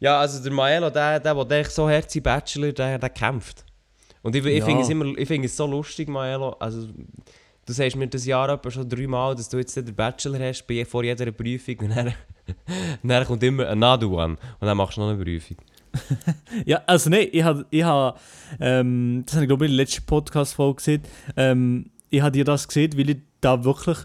Ja, 0.00 0.20
also 0.20 0.42
der 0.42 0.52
Maelo, 0.52 0.90
der, 0.90 1.20
der, 1.20 1.44
der, 1.44 1.64
so 1.64 1.88
herzig 1.88 2.22
Bachelor, 2.22 2.72
der, 2.72 2.98
der 2.98 3.08
kämpft. 3.10 3.64
Und 4.22 4.34
ich, 4.36 4.44
ich 4.44 4.58
Ja. 4.58 4.64
finde 4.64 4.82
es 4.82 4.88
immer, 4.90 5.16
ich 5.16 5.26
finde 5.28 5.46
es 5.46 5.56
so 5.56 5.66
lustig, 5.66 6.08
Maelo, 6.08 6.50
also 6.58 6.88
du 7.64 7.72
sagst 7.72 7.96
mir 7.96 8.06
das 8.08 8.26
Jahr 8.26 8.48
etwa 8.50 8.70
schon 8.70 8.88
dreimal, 8.88 9.34
dass 9.34 9.48
du 9.48 9.56
jetzt 9.58 9.76
den 9.76 9.94
Bachelor 9.94 10.38
hast, 10.40 10.66
bei, 10.66 10.84
vor 10.84 11.02
jeder 11.04 11.30
Prüfung 11.32 11.78
und 11.78 11.96
dann, 11.96 12.12
dann 13.02 13.24
kommt 13.24 13.42
immer 13.42 13.68
another 13.68 14.08
one 14.10 14.36
und 14.60 14.66
dann 14.66 14.76
machst 14.76 14.96
du 14.96 15.00
noch 15.02 15.10
eine 15.10 15.22
Prüfung. 15.22 15.56
Ja, 16.66 16.82
also 16.86 17.08
nein, 17.08 17.28
ich 17.32 17.42
habe, 17.42 17.64
ich 17.70 17.82
hab, 17.82 18.20
ähm, 18.60 19.22
das 19.24 19.34
habe 19.36 19.44
ich 19.44 19.48
glaube 19.48 19.64
ich 19.64 19.70
in 19.70 19.76
der 19.76 19.84
letzten 19.84 20.04
Podcast-Folge 20.04 20.76
gesehen, 20.76 21.02
ähm, 21.36 21.90
ich 22.10 22.20
habe 22.20 22.32
dir 22.32 22.44
das 22.44 22.68
gesehen, 22.68 22.92
weil 22.98 23.10
ich 23.10 23.16
da 23.40 23.64
wirklich 23.64 23.96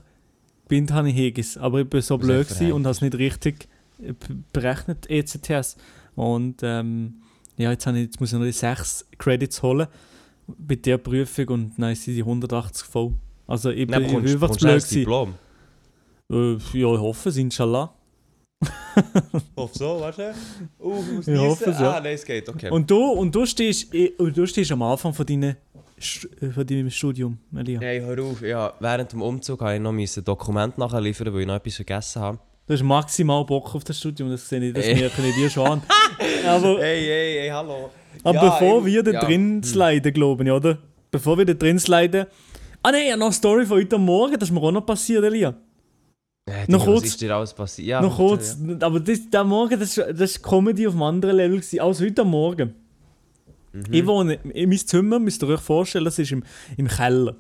bin, 0.71 0.91
habe 0.94 1.09
ich 1.09 1.15
Hegis. 1.15 1.57
Aber 1.57 1.81
ich 1.81 1.89
bin 1.89 2.01
so 2.01 2.18
blöd 2.18 2.47
gewesen 2.47 2.71
und 2.71 2.85
habe 2.85 2.91
es 2.91 3.01
nicht 3.01 3.15
richtig 3.15 3.68
äh, 4.01 4.13
berechnet, 4.53 5.09
ECTS. 5.09 5.75
Und 6.15 6.62
ähm, 6.63 7.15
ja, 7.57 7.71
jetzt, 7.71 7.85
habe 7.85 7.97
ich, 7.97 8.06
jetzt 8.06 8.19
muss 8.21 8.31
ich 8.31 8.39
noch 8.39 8.45
die 8.45 8.53
6 8.53 9.06
Credits 9.18 9.62
holen 9.62 9.88
bei 10.47 10.75
der 10.75 10.97
Prüfung 10.97 11.47
und 11.50 11.73
dann 11.77 11.94
sind 11.95 12.15
die 12.15 12.21
180 12.21 12.88
voll. 12.88 13.13
Also 13.47 13.69
ich 13.69 13.85
bin, 13.85 14.07
du 14.07 14.18
einfach 14.18 14.51
zu 14.51 14.59
du 14.59 14.65
blöd 14.65 14.89
gewesen. 14.89 15.33
Äh, 16.31 16.79
ja, 16.79 16.94
ich 16.94 17.00
hoffe 17.00 17.29
es, 17.29 17.38
inshallah. 17.38 17.94
Hoffe 19.57 19.77
so, 19.77 20.00
warte. 20.00 20.33
Uh, 20.79 21.03
ich 21.25 21.38
hoffe 21.38 21.69
es, 21.69 21.79
ja. 21.79 21.97
Ah, 21.97 22.00
nein, 22.01 22.15
es 22.15 22.25
geht, 22.25 22.47
okay. 22.47 22.69
Und 22.69 22.89
du, 22.89 22.97
und 22.97 23.35
du, 23.35 23.45
stehst, 23.45 23.94
eh, 23.94 24.13
und 24.18 24.35
du 24.35 24.45
stehst 24.45 24.71
am 24.71 24.81
Anfang 24.81 25.13
von, 25.13 25.25
deinen, 25.25 25.57
von 26.01 26.65
deinem 26.65 26.89
Studium, 26.89 27.38
Elia. 27.56 27.80
Hey, 27.80 28.01
hör 28.01 28.21
auf. 28.24 28.42
Ja, 28.42 28.74
während 28.80 29.12
dem 29.13 29.21
Umzug 29.21 29.61
habe 29.61 29.76
ich 29.76 29.81
noch 29.81 29.94
ein 29.94 30.07
Dokument 30.26 30.78
nachliefern, 30.78 31.33
weil 31.33 31.42
ich 31.42 31.47
noch 31.47 31.56
etwas 31.56 31.76
vergessen 31.76 32.21
habe. 32.21 32.40
Du 32.68 32.73
hast 32.73 32.83
maximal 32.83 33.44
Bock 33.45 33.73
auf 33.76 33.83
das 33.83 33.97
Studium, 33.99 34.30
das 34.30 34.47
sehe 34.47 34.59
ich, 34.61 34.73
das 34.73 34.85
Ey. 34.85 34.95
merke 34.95 35.21
ich 35.28 35.35
dir 35.35 35.49
schon 35.49 35.68
an. 35.68 35.81
Aber, 36.47 36.80
Hey, 36.80 37.02
hey, 37.04 37.37
hey, 37.42 37.49
hallo. 37.49 37.90
aber 38.23 38.35
Ja, 38.35 38.49
bevor 38.49 38.80
ich- 38.80 38.94
wir 38.94 39.04
da 39.04 39.11
ja. 39.11 39.19
drin 39.26 39.61
sliden, 39.64 40.14
glaube 40.14 40.44
ich, 40.44 40.52
oder? 40.52 40.78
Bevor 41.09 41.37
wir 41.37 41.45
da 41.45 41.54
drin 41.54 41.80
sliden. 41.80 42.26
Ah 42.83 42.92
nein, 42.92 43.02
ich 43.06 43.11
habe 43.11 43.19
noch 43.19 43.28
eine 43.28 43.33
Story 43.33 43.66
von 43.66 43.78
heute 43.78 43.97
Morgen, 43.97 44.33
das 44.40 44.49
ist 44.49 44.54
mir 44.56 44.61
auch 44.61 44.71
noch 44.71 44.85
passiert, 44.85 45.23
Elia. 45.23 45.56
Äh, 46.49 46.66
Noch 46.68 46.85
kurz- 46.85 47.06
ist 47.06 47.21
dir 47.21 47.35
alles 47.35 47.54
passiert? 47.54 47.87
Ja, 47.87 48.02
noch 48.02 48.16
kurz, 48.16 48.57
Ja. 48.66 48.76
aber 48.87 48.99
das, 48.99 49.30
der 49.30 49.44
Morgen, 49.44 49.80
das, 49.80 49.97
ist 49.97 50.42
Comedy 50.44 50.87
auf 50.87 50.94
einem 50.94 51.04
anderen 51.04 51.35
Level 51.35 51.57
gewesen, 51.57 51.80
als 51.80 52.02
heute 52.02 52.23
Morgen. 52.23 52.73
Mhm. 53.73 53.85
Ich 53.92 54.06
wohne 54.06 54.33
in 54.35 54.69
meinem 54.69 54.78
Zimmer, 54.78 55.19
müsst 55.19 55.42
ihr 55.44 55.49
euch 55.49 55.61
vorstellen, 55.61 56.06
das 56.06 56.19
ist 56.19 56.31
im, 56.31 56.44
im 56.78 56.87
Keller. 56.87 57.35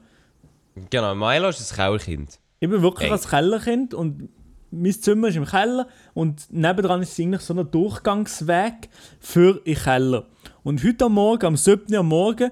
Genau, 0.89 1.13
Milo 1.15 1.49
ist 1.49 1.71
ein 1.71 1.75
Kellerkind. 1.75 2.39
Ich 2.59 2.69
bin 2.69 2.81
wirklich 2.81 3.07
Ey. 3.07 3.11
als 3.11 3.27
Kellerkind 3.27 3.93
und 3.93 4.29
mein 4.71 4.93
Zimmer 4.93 5.27
ist 5.27 5.35
im 5.35 5.45
Keller 5.45 5.87
und 6.13 6.47
nebendran 6.51 7.01
ist 7.01 7.19
eigentlich 7.19 7.41
so 7.41 7.53
ein 7.53 7.69
Durchgangsweg 7.69 8.89
für 9.19 9.61
den 9.65 9.75
Keller. 9.75 10.27
Und 10.63 10.83
heute 10.83 11.05
am 11.05 11.13
Morgen, 11.13 11.45
am 11.45 11.57
7. 11.57 11.93
am 11.95 12.07
Morgen, 12.07 12.51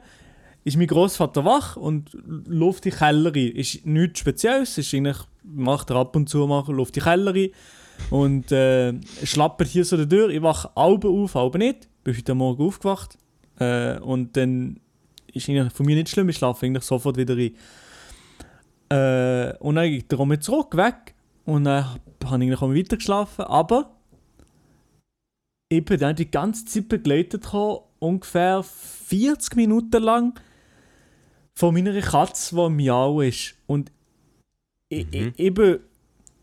ist 0.65 0.75
mein 0.75 0.87
Großvater 0.87 1.45
wach 1.45 1.77
und 1.77 2.09
läuft 2.45 2.85
in 2.85 2.91
den 2.91 2.99
Keller 2.99 3.33
rein. 3.33 3.51
Ist 3.51 3.85
nichts 3.85 4.19
Spezielles, 4.19 4.77
ist 4.77 4.93
eigentlich, 4.93 5.17
macht 5.43 5.89
er 5.89 5.97
ab 5.97 6.15
und 6.15 6.27
zu 6.27 6.45
mal, 6.45 6.65
läuft 6.67 6.97
in 6.97 7.03
den 7.03 7.09
Keller 7.09 7.33
rein 7.33 7.49
und 8.09 8.51
äh, 8.51 8.93
schlappert 9.23 9.69
hier 9.69 9.85
so 9.85 9.95
die 9.95 10.07
Tür. 10.07 10.29
Ich 10.29 10.41
wache 10.41 10.75
Augen 10.75 11.07
auf, 11.07 11.35
Augen 11.35 11.59
nicht. 11.59 11.87
Bin 12.03 12.17
heute 12.17 12.35
Morgen 12.35 12.65
aufgewacht 12.65 13.17
äh, 13.59 13.99
und 13.99 14.35
dann 14.35 14.79
ist 15.33 15.49
eigentlich 15.49 15.73
von 15.73 15.85
mir 15.85 15.95
nicht 15.95 16.09
schlimm, 16.09 16.29
ich 16.29 16.37
schlafe 16.37 16.65
eigentlich 16.65 16.83
sofort 16.83 17.17
wieder 17.17 17.37
rein. 17.37 17.55
Äh, 18.89 19.55
und 19.59 19.75
dann 19.75 20.03
er 20.09 20.25
mit 20.25 20.43
zurück, 20.43 20.75
weg. 20.75 21.13
Und 21.45 21.65
dann 21.65 21.85
habe 21.85 21.99
ich 22.23 22.31
eigentlich 22.31 22.61
auch 22.61 22.73
weiter 22.73 22.97
geschlafen. 22.97 23.45
Aber 23.45 23.95
ich 25.69 25.85
bin 25.85 25.99
dann 25.99 26.15
die 26.15 26.29
ganze 26.29 26.65
Zeit 26.65 26.89
begleitet, 26.89 27.43
gekommen, 27.43 27.79
ungefähr 27.99 28.63
40 28.63 29.55
Minuten 29.55 30.01
lang, 30.01 30.39
von 31.55 31.73
meiner 31.73 31.99
Katze, 32.01 32.55
die 32.55 32.69
miau 32.69 33.21
ist. 33.21 33.55
Und 33.67 33.91
ich, 34.89 35.05
Mhm. 35.05 35.33
ich, 35.35 35.39
ich, 35.39 35.53
bin, 35.53 35.79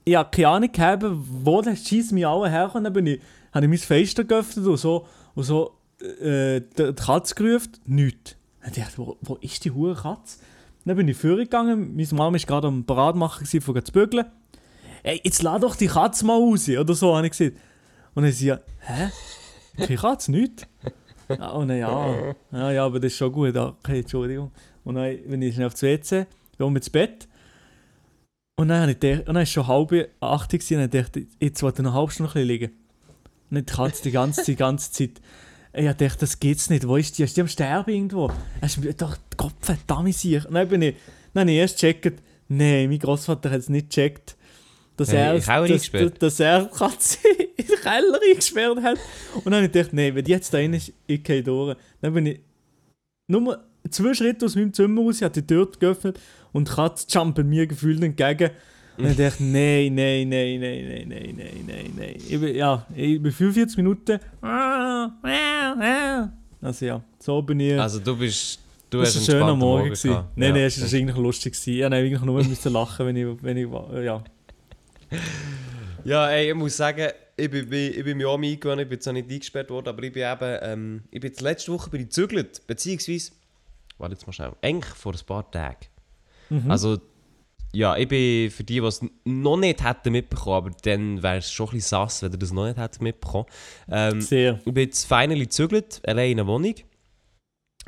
ich 0.04 0.14
habe 0.14 0.30
keine 0.30 0.48
Ahnung 0.48 0.72
gehabt, 0.72 1.04
wo 1.06 1.62
der 1.62 1.74
scheiß 1.74 2.12
Miauen 2.12 2.50
herkommt. 2.50 2.86
Dann 2.86 2.92
bin 2.92 3.06
ich, 3.06 3.20
habe 3.52 3.64
ich 3.64 3.70
mein 3.70 3.78
Fenster 3.78 4.24
geöffnet 4.24 4.66
und 4.66 4.76
so, 4.76 5.06
und 5.34 5.44
so 5.44 5.75
äh, 6.00 6.60
die, 6.60 6.92
Katze 6.94 7.34
gerufen. 7.34 7.72
Nichts. 7.86 8.36
Dann 8.62 8.72
dachte 8.72 8.90
ich, 8.90 8.98
wo, 8.98 9.16
wo 9.22 9.34
ist 9.36 9.64
die 9.64 9.70
hure 9.70 9.94
Katze? 9.94 10.38
Dann 10.84 10.96
bin 10.96 11.08
ich 11.08 11.16
vorgegangen, 11.16 11.96
meine 11.96 12.08
Mama 12.12 12.38
war 12.38 12.46
gerade 12.46 12.68
am 12.68 12.84
Parat 12.84 13.16
machen, 13.16 13.44
von 13.60 13.84
zu 13.84 13.92
bügeln. 13.92 14.26
ey, 15.02 15.20
jetzt 15.24 15.42
lass 15.42 15.60
doch 15.60 15.74
die 15.74 15.88
Katze 15.88 16.24
mal 16.24 16.38
raus, 16.38 16.68
oder 16.68 16.94
so, 16.94 17.16
habe 17.16 17.26
ich 17.26 17.32
gesagt. 17.32 17.56
Und 18.14 18.22
dann 18.22 18.32
sie, 18.32 18.52
hä? 18.52 19.10
Keine 19.76 19.96
Katze, 19.96 20.30
nicht? 20.30 20.66
Ja, 21.28 21.50
und 21.50 21.68
dann, 21.68 21.78
ja, 21.78 22.34
ja, 22.70 22.84
aber 22.84 23.00
das 23.00 23.12
ist 23.12 23.18
schon 23.18 23.32
gut, 23.32 23.56
okay, 23.56 24.00
Entschuldigung. 24.00 24.52
Und 24.84 24.94
dann 24.94 25.16
bin 25.26 25.42
ich 25.42 25.54
schnell 25.54 25.66
aufs 25.66 25.82
WC, 25.82 26.26
bin 26.56 26.76
ins 26.76 26.88
Bett. 26.88 27.26
Und 28.58 28.68
dann 28.68 28.88
ich 28.88 29.00
gedacht, 29.00 29.28
und 29.28 29.34
dann 29.34 29.42
es 29.42 29.50
schon 29.50 29.66
halb 29.66 29.92
acht 30.20 30.52
und 30.54 30.70
dann 30.70 30.90
dachte 30.90 31.20
ich, 31.20 31.26
jetzt 31.40 31.62
wollte 31.62 31.82
ich 31.82 31.84
noch 31.84 31.92
eine 31.92 32.00
halbe 32.00 32.12
Stunde 32.12 32.42
liegen. 32.42 32.70
Und 33.50 33.56
dann 33.56 33.66
die 33.66 33.72
Katze 33.72 34.02
die 34.04 34.10
ganze, 34.12 34.44
die 34.44 34.56
ganze 34.56 34.92
Zeit. 34.92 35.20
Ich 35.76 35.84
dachte, 35.86 36.16
das 36.20 36.40
geht's 36.40 36.70
nicht. 36.70 36.86
Wo 36.88 36.96
ist 36.96 37.18
die? 37.18 37.22
Ist 37.24 37.36
die 37.36 37.40
am 37.42 37.48
Sterben 37.48 37.90
irgendwo? 37.92 38.30
Hast 38.62 38.78
du 38.82 38.92
doch 38.94 39.16
Gott 39.36 39.54
verdammt 39.60 40.14
sich. 40.14 40.44
Und 40.46 40.54
dann 40.54 40.68
bin 40.68 40.82
ich, 40.82 40.96
dann 41.34 41.42
habe 41.42 41.50
ich 41.52 41.58
erst 41.58 41.78
gecheckt, 41.80 42.22
nein, 42.48 42.88
mein 42.88 42.98
Großvater 42.98 43.50
hat 43.50 43.58
es 43.60 43.68
nicht 43.68 43.90
gecheckt, 43.90 44.36
dass 44.96 45.12
Ja, 45.12 45.18
er, 45.18 45.34
dass, 45.34 45.48
eingesperrt. 45.48 46.22
dass 46.22 46.40
er 46.40 46.64
die 46.64 46.70
Katze 46.78 47.18
in 47.56 47.66
den 47.66 47.76
Keller 47.80 48.18
eingesperrt 48.30 48.82
hat. 48.82 48.98
Und 49.34 49.46
dann 49.46 49.54
habe 49.56 49.66
ich 49.66 49.72
gedacht, 49.72 49.92
nein, 49.92 50.14
wenn 50.14 50.24
die 50.24 50.30
jetzt 50.30 50.52
da 50.54 50.58
rein 50.58 50.72
ist, 50.72 50.92
ich 51.06 51.22
gehe 51.22 51.42
durch. 51.42 51.76
Dann 52.00 52.14
bin 52.14 52.26
ich 52.26 52.40
nur 53.28 53.62
zwei 53.90 54.14
Schritte 54.14 54.46
aus 54.46 54.54
meinem 54.54 54.72
Zimmer 54.72 55.02
raus, 55.02 55.20
hat 55.20 55.36
die 55.36 55.46
Tür 55.46 55.70
geöffnet 55.78 56.18
und 56.52 56.68
die 56.68 56.72
Katze 56.72 57.06
jumpen 57.10 57.48
mir 57.48 57.66
gefühlt 57.66 58.02
entgegen. 58.02 58.50
Und 58.98 59.06
ich 59.10 59.16
dachte, 59.16 59.42
nein, 59.44 59.94
nein, 59.94 60.28
nein, 60.28 60.60
nein, 60.60 60.84
nein, 60.88 61.08
nein, 61.08 61.34
nein, 61.36 61.64
nein, 61.66 61.92
nein. 61.96 62.14
Ich 62.16 62.40
bin, 62.40 62.54
ja, 62.54 62.86
ich 62.94 63.20
bin 63.22 63.30
45 63.32 63.76
Minuten. 63.76 64.18
Also 66.62 66.86
ja, 66.86 67.02
so 67.18 67.42
bin 67.42 67.60
ich. 67.60 67.78
Also 67.80 68.00
du 68.00 68.16
bist... 68.16 68.60
Du 68.88 68.98
das 69.00 69.16
hast 69.16 69.16
war 69.16 69.22
ein 69.22 69.26
schöner 69.40 69.46
Morgen. 69.46 69.58
Morgen 69.58 69.84
gewesen. 69.86 70.10
gehabt. 70.10 70.36
Nein, 70.36 70.48
Ja. 70.50 70.54
nein, 70.54 70.64
es 70.66 70.80
war 70.92 70.98
eigentlich 70.98 71.16
lustig. 71.16 71.52
gewesen. 71.54 71.70
Ich 71.70 71.80
musste 71.82 71.96
eigentlich 71.96 72.22
nur 72.22 72.44
müssen 72.44 72.72
lachen, 72.72 73.06
wenn 73.06 73.16
ich, 73.16 73.42
wenn 73.42 73.56
ich, 73.56 73.68
ja. 74.04 74.24
Ja, 76.04 76.28
ey, 76.30 76.50
ich 76.50 76.54
muss 76.54 76.76
sagen, 76.76 77.08
ich 77.36 77.50
bin, 77.50 77.70
ich 77.72 78.04
bin 78.04 78.16
mir 78.16 78.28
auch 78.28 78.38
eingewöhnt, 78.40 78.80
ich 78.80 78.88
bin 78.88 79.00
zwar 79.00 79.12
nicht 79.12 79.28
eingesperrt 79.30 79.70
worden, 79.70 79.88
aber 79.88 80.02
ich 80.04 80.12
bin 80.12 80.22
eben, 80.22 80.58
ähm, 80.62 81.02
ich 81.10 81.20
bin 81.20 81.32
letzte 81.40 81.72
Woche 81.72 81.90
bin 81.90 82.00
ich 82.02 82.06
gezügelt, 82.06 82.64
beziehungsweise, 82.68 83.32
warte 83.98 84.14
jetzt 84.14 84.24
mal 84.26 84.32
schnell, 84.32 84.52
eigentlich 84.62 84.94
vor 84.94 85.12
ein 85.12 85.26
paar 85.26 85.50
Tagen. 85.50 85.86
Mhm. 86.48 86.70
Also, 86.70 86.98
ja, 87.76 87.96
ich 87.96 88.08
bin 88.08 88.50
für 88.50 88.64
die, 88.64 88.80
die 88.80 88.86
es 88.86 89.04
noch 89.24 89.56
nicht 89.58 89.84
hätten 89.84 90.12
mitbekommen, 90.12 90.56
aber 90.56 90.70
dann 90.82 91.22
wäre 91.22 91.38
es 91.38 91.50
schon 91.50 91.68
ein 91.68 91.72
bisschen 91.72 91.88
sass, 91.88 92.22
wenn 92.22 92.32
ihr 92.32 92.38
das 92.38 92.52
noch 92.52 92.64
nicht 92.64 92.78
hättet 92.78 93.02
mitbekommen. 93.02 93.46
Ähm, 93.90 94.20
Sehr. 94.20 94.60
ich 94.64 94.72
bin 94.72 94.84
jetzt 94.84 95.04
finally 95.04 95.40
gezügelt, 95.44 96.00
allein 96.06 96.32
in 96.32 96.40
einer 96.40 96.48
Wohnung. 96.48 96.74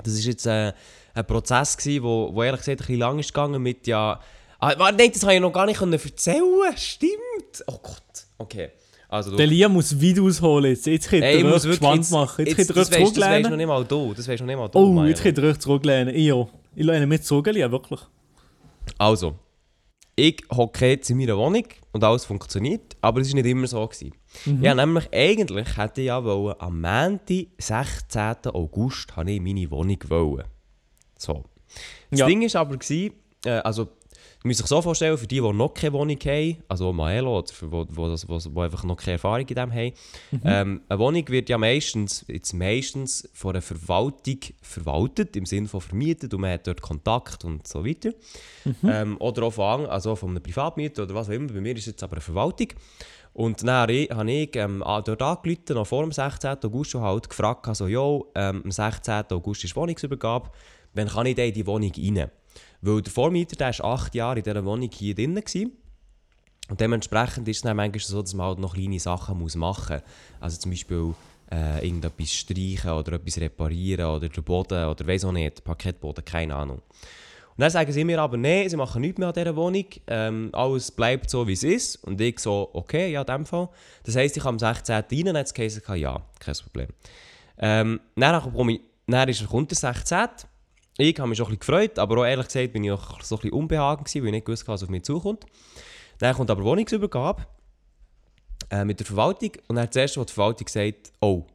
Das 0.04 0.14
war 0.14 0.30
jetzt 0.30 0.47
äh, 0.47 0.73
ein 1.14 1.26
Prozess, 1.26 1.76
gewesen, 1.76 2.02
wo, 2.02 2.35
wo 2.35 2.42
ehrlich 2.42 2.61
gesagt 2.61 2.80
ein 2.80 2.87
bisschen 2.87 2.99
lang 2.99 3.18
ist 3.18 3.33
gegangen 3.33 3.62
mit 3.62 3.87
ja... 3.87 4.21
Ah, 4.61 4.75
nein, 4.92 5.11
das 5.12 5.23
habe 5.23 5.35
ich 5.35 5.40
noch 5.40 5.52
gar 5.52 5.66
nicht 5.66 5.80
erzählen 5.80 6.42
Stimmt! 6.76 7.64
Oh 7.66 7.78
Gott, 7.83 8.26
okay. 8.37 8.71
Also, 9.09 9.37
Der 9.37 9.47
Lia 9.47 9.71
muss 9.71 9.99
weit 10.02 10.21
ausholen. 10.21 10.73
Jetzt, 10.73 10.87
jetzt 10.87 11.09
könnt 11.09 11.25
ihr 11.25 11.47
euch 11.47 11.62
gespannt 11.62 12.11
machen. 12.11 12.45
Jetzt 12.45 12.59
jetzt, 12.59 12.66
könnt 12.75 12.76
ihr 12.76 12.83
das 12.83 12.92
euch 12.92 13.00
weisst, 13.00 13.16
das 13.16 13.25
weisst 13.25 13.42
noch 13.42 13.50
zurücklehnen. 13.50 13.57
nicht 13.57 13.66
mal 13.66 13.85
du. 13.85 14.12
Das 14.14 14.28
weisst 14.28 14.40
noch 14.40 14.47
nicht 14.47 14.59
mal 14.59 14.68
du, 14.68 14.78
Oh, 14.78 14.92
Maja. 14.92 15.09
jetzt 15.09 15.23
könnt 15.23 15.38
ihr 15.38 15.45
euch 15.45 15.59
zurücklehnen. 15.59 16.14
Ich 16.14 16.30
auch. 16.30 16.50
Ich 16.75 16.85
lehne 16.85 17.07
mich 17.07 17.23
zurück, 17.23 17.47
Lia, 17.47 17.71
wirklich. 17.71 18.00
Also, 18.99 19.35
ich 20.19 20.43
hocke 20.53 20.87
jetzt 20.89 21.11
in 21.11 21.19
meiner 21.19 21.37
Wohnung 21.39 21.65
und 21.93 22.03
alles 22.05 22.25
funktioniert, 22.25 22.97
aber 23.01 23.21
es 23.21 23.29
war 23.29 23.35
nicht 23.41 23.47
immer 23.51 23.67
so. 23.67 23.87
Gewesen. 23.87 24.13
Mhm. 24.47 24.63
Ja, 24.65 24.75
nämlich 24.75 25.09
eigentlich 25.13 25.77
hätte 25.77 26.01
ich 26.01 26.09
ja 26.09 26.23
wollen, 26.25 26.57
am 26.59 26.81
Montag, 26.81 27.47
16. 27.59 28.53
August, 28.53 29.15
habe 29.17 29.31
ich 29.31 29.41
meine 29.41 29.71
Wohnung 29.71 29.99
wollen. 30.09 30.45
So. 31.17 31.45
Das 32.11 32.21
Ja. 32.21 32.27
Ding 32.27 32.43
war 32.43 32.61
aber, 32.61 32.77
gewesen, 32.77 33.15
äh, 33.45 33.51
also, 33.51 33.89
du 34.42 34.49
musst 34.49 34.61
dich 34.61 34.66
so 34.66 34.80
vorstellen, 34.80 35.18
für 35.18 35.26
die, 35.26 35.40
die 35.40 35.52
noch 35.52 35.75
keine 35.75 35.92
Wohnung 35.92 36.16
haben, 36.16 36.57
also 36.68 36.92
Maelo, 36.92 37.38
oder 37.38 37.52
für 37.52 37.66
die, 37.66 37.95
die, 37.95 38.54
die, 38.54 38.61
einfach 38.61 38.85
noch 38.85 38.97
keine 38.97 39.12
Erfahrung 39.14 39.47
in 39.47 39.54
dem 39.54 39.73
haben, 39.73 39.92
ähm, 40.45 40.80
eine 40.88 40.99
Wohnung 40.99 41.28
wird 41.28 41.49
ja 41.49 41.59
meistens, 41.59 42.25
jetzt 42.28 42.52
meistens 42.52 43.28
von 43.35 43.50
einer 43.50 43.62
Verwaltung 43.62 44.38
verwaltet, 44.61 45.37
im 45.37 45.47
Sinne 45.47 45.68
von 45.68 45.80
vermietet 45.80 46.33
und 46.35 46.40
man 46.40 46.52
hat 46.52 46.66
dort 46.66 46.83
Kontakt 46.83 47.45
und 47.45 47.66
so 47.66 47.85
weiter. 47.85 48.12
Ähm, 48.85 49.16
oder 49.18 49.45
auch 49.45 49.52
von, 49.52 49.87
also 49.87 50.14
von 50.14 50.30
einem 50.30 50.42
Privatmieter 50.42 51.02
oder 51.02 51.14
was 51.14 51.28
auch 51.28 51.33
immer. 51.33 51.52
Bei 51.52 51.61
mir 51.61 51.73
ist 51.73 51.80
es 51.80 51.87
jetzt 51.87 52.02
aber 52.02 52.14
eine 52.14 52.21
Verwaltung. 52.21 52.68
Und 53.33 53.62
dann 53.62 53.71
habe 53.71 53.92
ich, 53.92 54.57
ähm, 54.57 54.83
dort 54.85 55.23
angerufen, 55.23 55.62
noch 55.71 55.87
vor 55.87 56.02
dem 56.02 56.12
16. 56.12 56.59
August 56.64 56.90
schon 56.90 57.02
halt, 57.02 57.28
gefragt, 57.28 57.68
also, 57.68 57.87
jo, 57.87 58.30
ähm, 58.35 58.62
am 58.64 58.71
16. 58.71 59.25
August 59.30 59.64
ist 59.64 59.76
Wohnungsübergabe, 59.76 60.50
wann 60.95 61.09
kann 61.09 61.26
ich 61.26 61.37
denn 61.37 61.49
in 61.49 61.54
die 61.54 61.66
Wohnung 61.66 61.92
rein? 61.97 62.30
Weil 62.81 63.03
der 63.03 63.13
Vormieter, 63.13 63.57
der 63.57 63.77
war 63.79 63.93
acht 63.93 64.15
Jahre 64.15 64.39
in 64.39 64.45
dieser 64.45 64.65
Wohnung 64.65 64.91
hier 64.93 65.15
drin. 65.15 65.35
Gewesen. 65.35 65.73
Und 66.69 66.81
dementsprechend 66.81 67.49
ist 67.49 67.59
es 67.59 67.63
dann 67.63 67.77
manchmal 67.77 68.01
so, 68.01 68.21
dass 68.21 68.35
man 68.35 68.47
halt 68.47 68.59
noch 68.59 68.75
kleine 68.75 69.01
Sachen 69.01 69.39
muss 69.39 69.57
machen 69.57 69.97
muss. 69.97 70.41
Also 70.41 70.59
zum 70.59 70.71
Beispiel 70.71 71.15
äh, 71.51 71.87
irgendetwas 71.87 72.33
streichen 72.33 72.91
oder 72.91 73.15
etwas 73.15 73.39
reparieren 73.39 74.07
oder 74.07 74.29
den 74.29 74.45
Boden 74.45 74.87
oder 74.87 75.07
weiss 75.07 75.25
auch 75.25 75.33
nicht, 75.33 75.65
Parkettboden, 75.65 76.25
keine 76.25 76.55
Ahnung. 76.55 76.83
Und 77.59 77.63
dann 77.63 77.71
sagen 77.71 77.91
sie 77.91 78.05
mir 78.05 78.21
aber, 78.21 78.37
nein, 78.37 78.69
sie 78.69 78.77
machen 78.77 79.01
nichts 79.01 79.19
mehr 79.19 79.29
an 79.29 79.35
dieser 79.35 79.57
Wohnung, 79.57 79.87
ähm, 80.07 80.51
alles 80.53 80.93
bleibt 80.93 81.29
so, 81.29 81.47
wie 81.49 81.55
es 81.55 81.65
ist. 81.65 81.97
Und 82.05 82.21
ich 82.21 82.39
so, 82.39 82.71
okay, 82.73 83.11
ja, 83.11 83.23
in 83.23 83.27
dem 83.27 83.47
Fall. 83.47 83.69
Das 84.05 84.15
heisst, 84.15 84.37
ich 84.37 84.45
am 84.45 84.59
16. 84.59 84.95
rein, 84.95 85.37
es 85.37 85.53
geheißen, 85.53 85.83
ja, 85.97 86.23
kein 86.39 86.55
Problem. 86.55 86.89
Ähm, 87.59 88.01
dann, 88.15 88.69
ich, 88.69 88.81
dann 89.09 89.29
ist, 89.29 89.45
kommt 89.49 89.71
der 89.73 89.77
16. 89.77 90.29
Ich 91.00 91.17
habe 91.19 91.28
mich 91.28 91.38
schon 91.38 91.47
ein 91.47 91.57
bisschen 91.57 91.61
gefreut, 91.61 91.99
aber 92.00 92.19
auch 92.19 92.25
ehrlich 92.25 92.47
gesagt 92.47 92.73
bin 92.73 92.83
ich 92.83 92.90
auch 92.90 93.23
so 93.23 93.37
ein 93.37 93.38
bisschen 93.38 93.52
unbehagen 93.52 94.02
gewesen, 94.02 94.23
weil 94.23 94.28
ich 94.28 94.33
nicht 94.33 94.47
gewusst 94.47 94.62
habe, 94.64 94.73
was 94.73 94.83
auf 94.83 94.88
mich 94.88 95.05
zukommt. 95.05 95.47
Dann 96.19 96.35
kommt 96.35 96.50
aber 96.50 96.64
Wohnungsübergabe 96.64 97.47
äh, 98.71 98.85
mit 98.85 98.99
der 98.99 99.07
Verwaltung 99.07 99.52
und 99.69 99.76
dann 99.76 99.87
das 99.87 99.95
erste, 99.95 100.19
was 100.19 100.26
die 100.26 100.33
Verwaltung 100.33 100.67
sagt, 100.67 101.12
oh, 101.21 101.47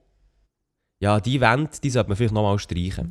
ja, 0.99 1.19
die 1.19 1.41
Wände, 1.41 1.69
die 1.83 1.89
sollte 1.89 2.09
man 2.09 2.15
vielleicht 2.15 2.33
nochmal 2.33 2.57
streichen. 2.57 3.09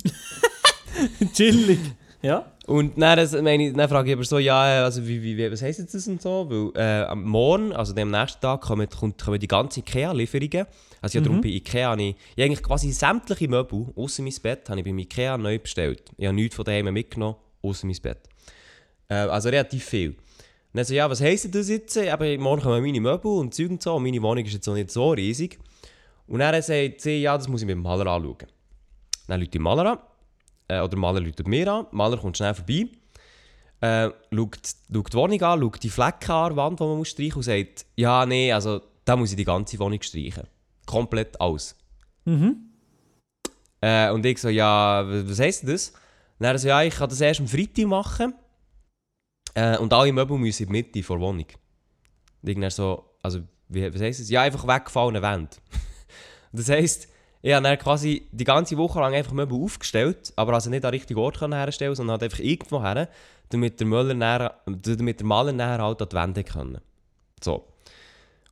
Chillig. 1.35 1.81
Ja? 2.23 2.51
Und 2.67 2.99
dann, 2.99 3.19
das, 3.19 3.33
meine 3.33 3.69
ich, 3.69 3.75
dann 3.75 3.89
frage 3.91 4.09
ich 4.09 4.15
aber 4.15 4.25
so, 4.25 4.39
ja, 4.39 4.85
also 4.85 5.07
wie, 5.07 5.23
wie, 5.23 5.53
was 5.53 5.61
heisst 5.61 5.81
jetzt 5.81 5.95
das 5.95 6.09
und 6.09 6.23
so? 6.23 6.47
Weil 6.49 6.83
äh, 6.83 7.05
am 7.05 7.25
Morgen, 7.25 7.75
also 7.75 7.95
am 7.95 8.11
nächsten 8.11 8.41
Tag, 8.41 8.63
kommen, 8.63 8.89
kommen 8.89 9.39
die 9.39 9.49
ganzen 9.49 9.81
Ikea-Lieferungen. 9.81 10.67
Also 11.03 11.19
ja, 11.19 11.25
darum 11.25 11.41
bei 11.41 11.49
Ikea 11.49 11.91
habe 11.91 12.03
ich, 12.03 12.11
ich 12.11 12.33
habe 12.33 12.45
eigentlich 12.45 12.63
quasi 12.63 12.93
sämtliche 12.93 13.49
Möbel, 13.49 13.87
außer 13.97 14.23
mein 14.23 14.35
Bett, 14.41 14.71
habe 14.71 14.81
ich 14.81 14.87
bei 14.87 14.93
Ikea 14.93 15.37
neu 15.37 15.59
bestellt. 15.59 16.05
Ich 16.17 16.27
habe 16.27 16.35
nichts 16.35 16.55
von 16.55 16.65
daheim 16.65 16.93
mitgenommen, 16.93 17.37
außer 17.61 17.87
mein 17.87 17.97
Bett. 18.01 18.21
Äh, 19.09 19.15
also 19.15 19.49
relativ 19.49 19.85
viel. 19.85 20.11
Und 20.11 20.17
dann 20.75 20.85
so, 20.85 20.95
ja, 20.95 21.11
was 21.11 21.21
heisst 21.21 21.45
denn 21.45 21.51
das 21.51 21.69
jetzt? 21.69 21.99
Aber 21.99 22.39
morgen 22.39 22.63
kommen 22.63 22.83
meine 22.83 23.01
Möbel 23.01 23.33
und 23.33 23.53
Zeug 23.53 23.71
und 23.71 23.83
so, 23.83 23.95
und 23.97 24.05
meine 24.05 24.23
Wohnung 24.23 24.45
ist 24.45 24.53
jetzt 24.55 24.69
auch 24.69 24.75
nicht 24.75 24.91
so 24.91 25.11
riesig. 25.11 25.59
Und 26.29 26.39
dann 26.39 26.63
sagt 26.63 27.01
sie, 27.01 27.21
ja, 27.21 27.37
das 27.37 27.49
muss 27.49 27.63
ich 27.63 27.67
mit 27.67 27.75
dem 27.75 27.83
Maler 27.83 28.07
anschauen. 28.07 28.47
Dann 29.27 29.41
ruft 29.41 29.53
die 29.53 29.59
Maler 29.59 29.93
an. 29.93 29.99
Äh, 30.69 30.79
oder 30.79 30.89
der 30.89 30.99
Maler 31.01 31.21
ruft 31.21 31.47
mir 31.47 31.71
an. 31.71 31.87
Der 31.91 31.95
Maler 31.97 32.17
kommt 32.17 32.37
schnell 32.37 32.55
vorbei. 32.55 32.87
Äh, 33.81 34.11
schaut, 34.33 34.59
schaut 34.95 35.13
die 35.13 35.17
Wohnung 35.17 35.43
an, 35.43 35.61
schaut 35.61 35.83
die 35.83 35.91
Flecken 35.91 36.31
an 36.31 36.55
der 36.55 36.57
Wand, 36.57 36.79
die 36.79 36.85
man 36.85 36.99
muss 36.99 37.09
streichen 37.09 37.35
muss 37.39 37.49
und 37.49 37.53
sagt, 37.53 37.87
ja, 37.97 38.25
nee, 38.25 38.53
also 38.53 38.81
da 39.05 39.17
muss 39.17 39.31
ich 39.31 39.37
die 39.37 39.45
ganze 39.45 39.77
Wohnung 39.81 40.01
streichen. 40.01 40.45
Komplett 40.93 41.41
alles. 41.41 41.75
Mhm. 42.27 42.69
Äh, 43.81 44.11
und 44.11 44.27
ich 44.27 44.39
so, 44.39 44.51
ja, 44.51 45.03
was 45.07 45.41
heisst 45.41 45.67
das? 45.67 45.89
Und 46.39 46.45
dann 46.45 46.59
so, 46.59 46.69
ja, 46.69 46.83
ich 46.83 46.95
kann 46.95 47.09
das 47.09 47.21
erst 47.21 47.41
am 47.41 47.49
Freitag 47.49 47.87
machen. 47.87 48.35
Äh, 49.55 49.79
und 49.79 49.91
alle 49.95 50.13
Möbel 50.13 50.37
müssen 50.37 50.65
in 50.65 50.69
die 50.69 50.73
Mitte 50.73 51.01
der 51.01 51.09
Wohnung. 51.21 51.47
Und 52.43 52.49
ich 52.49 52.75
so, 52.75 53.05
also, 53.23 53.41
wie, 53.69 53.93
was 53.93 54.03
heisst 54.03 54.21
das? 54.21 54.29
Ja, 54.29 54.43
einfach 54.43 54.67
weggefallene 54.67 55.23
Wände. 55.23 55.57
das 56.53 56.69
heisst, 56.69 57.09
ich 57.41 57.55
habe 57.55 57.65
dann 57.65 57.79
quasi 57.79 58.29
die 58.33 58.45
ganze 58.45 58.77
Woche 58.77 59.01
lang 59.01 59.15
einfach 59.15 59.33
Möbel 59.33 59.59
aufgestellt, 59.63 60.33
aber 60.37 60.53
also 60.53 60.69
nicht 60.69 60.85
an 60.85 60.91
den 60.91 60.99
richtigen 60.99 61.21
Ort 61.21 61.41
herstellen, 61.41 61.95
sondern 61.95 62.21
halt 62.21 62.25
einfach 62.25 62.39
irgendwo 62.39 62.83
her, 62.83 63.09
damit 63.49 63.81
der, 63.81 63.87
Müller 63.87 64.15
näher, 64.15 64.61
damit 64.67 65.21
der 65.21 65.27
Maler 65.27 65.53
näher 65.53 65.83
halt 65.83 66.03
an 66.03 66.09
die 66.09 66.17
Wände 66.17 66.45
können. 66.45 66.81
So. 67.43 67.72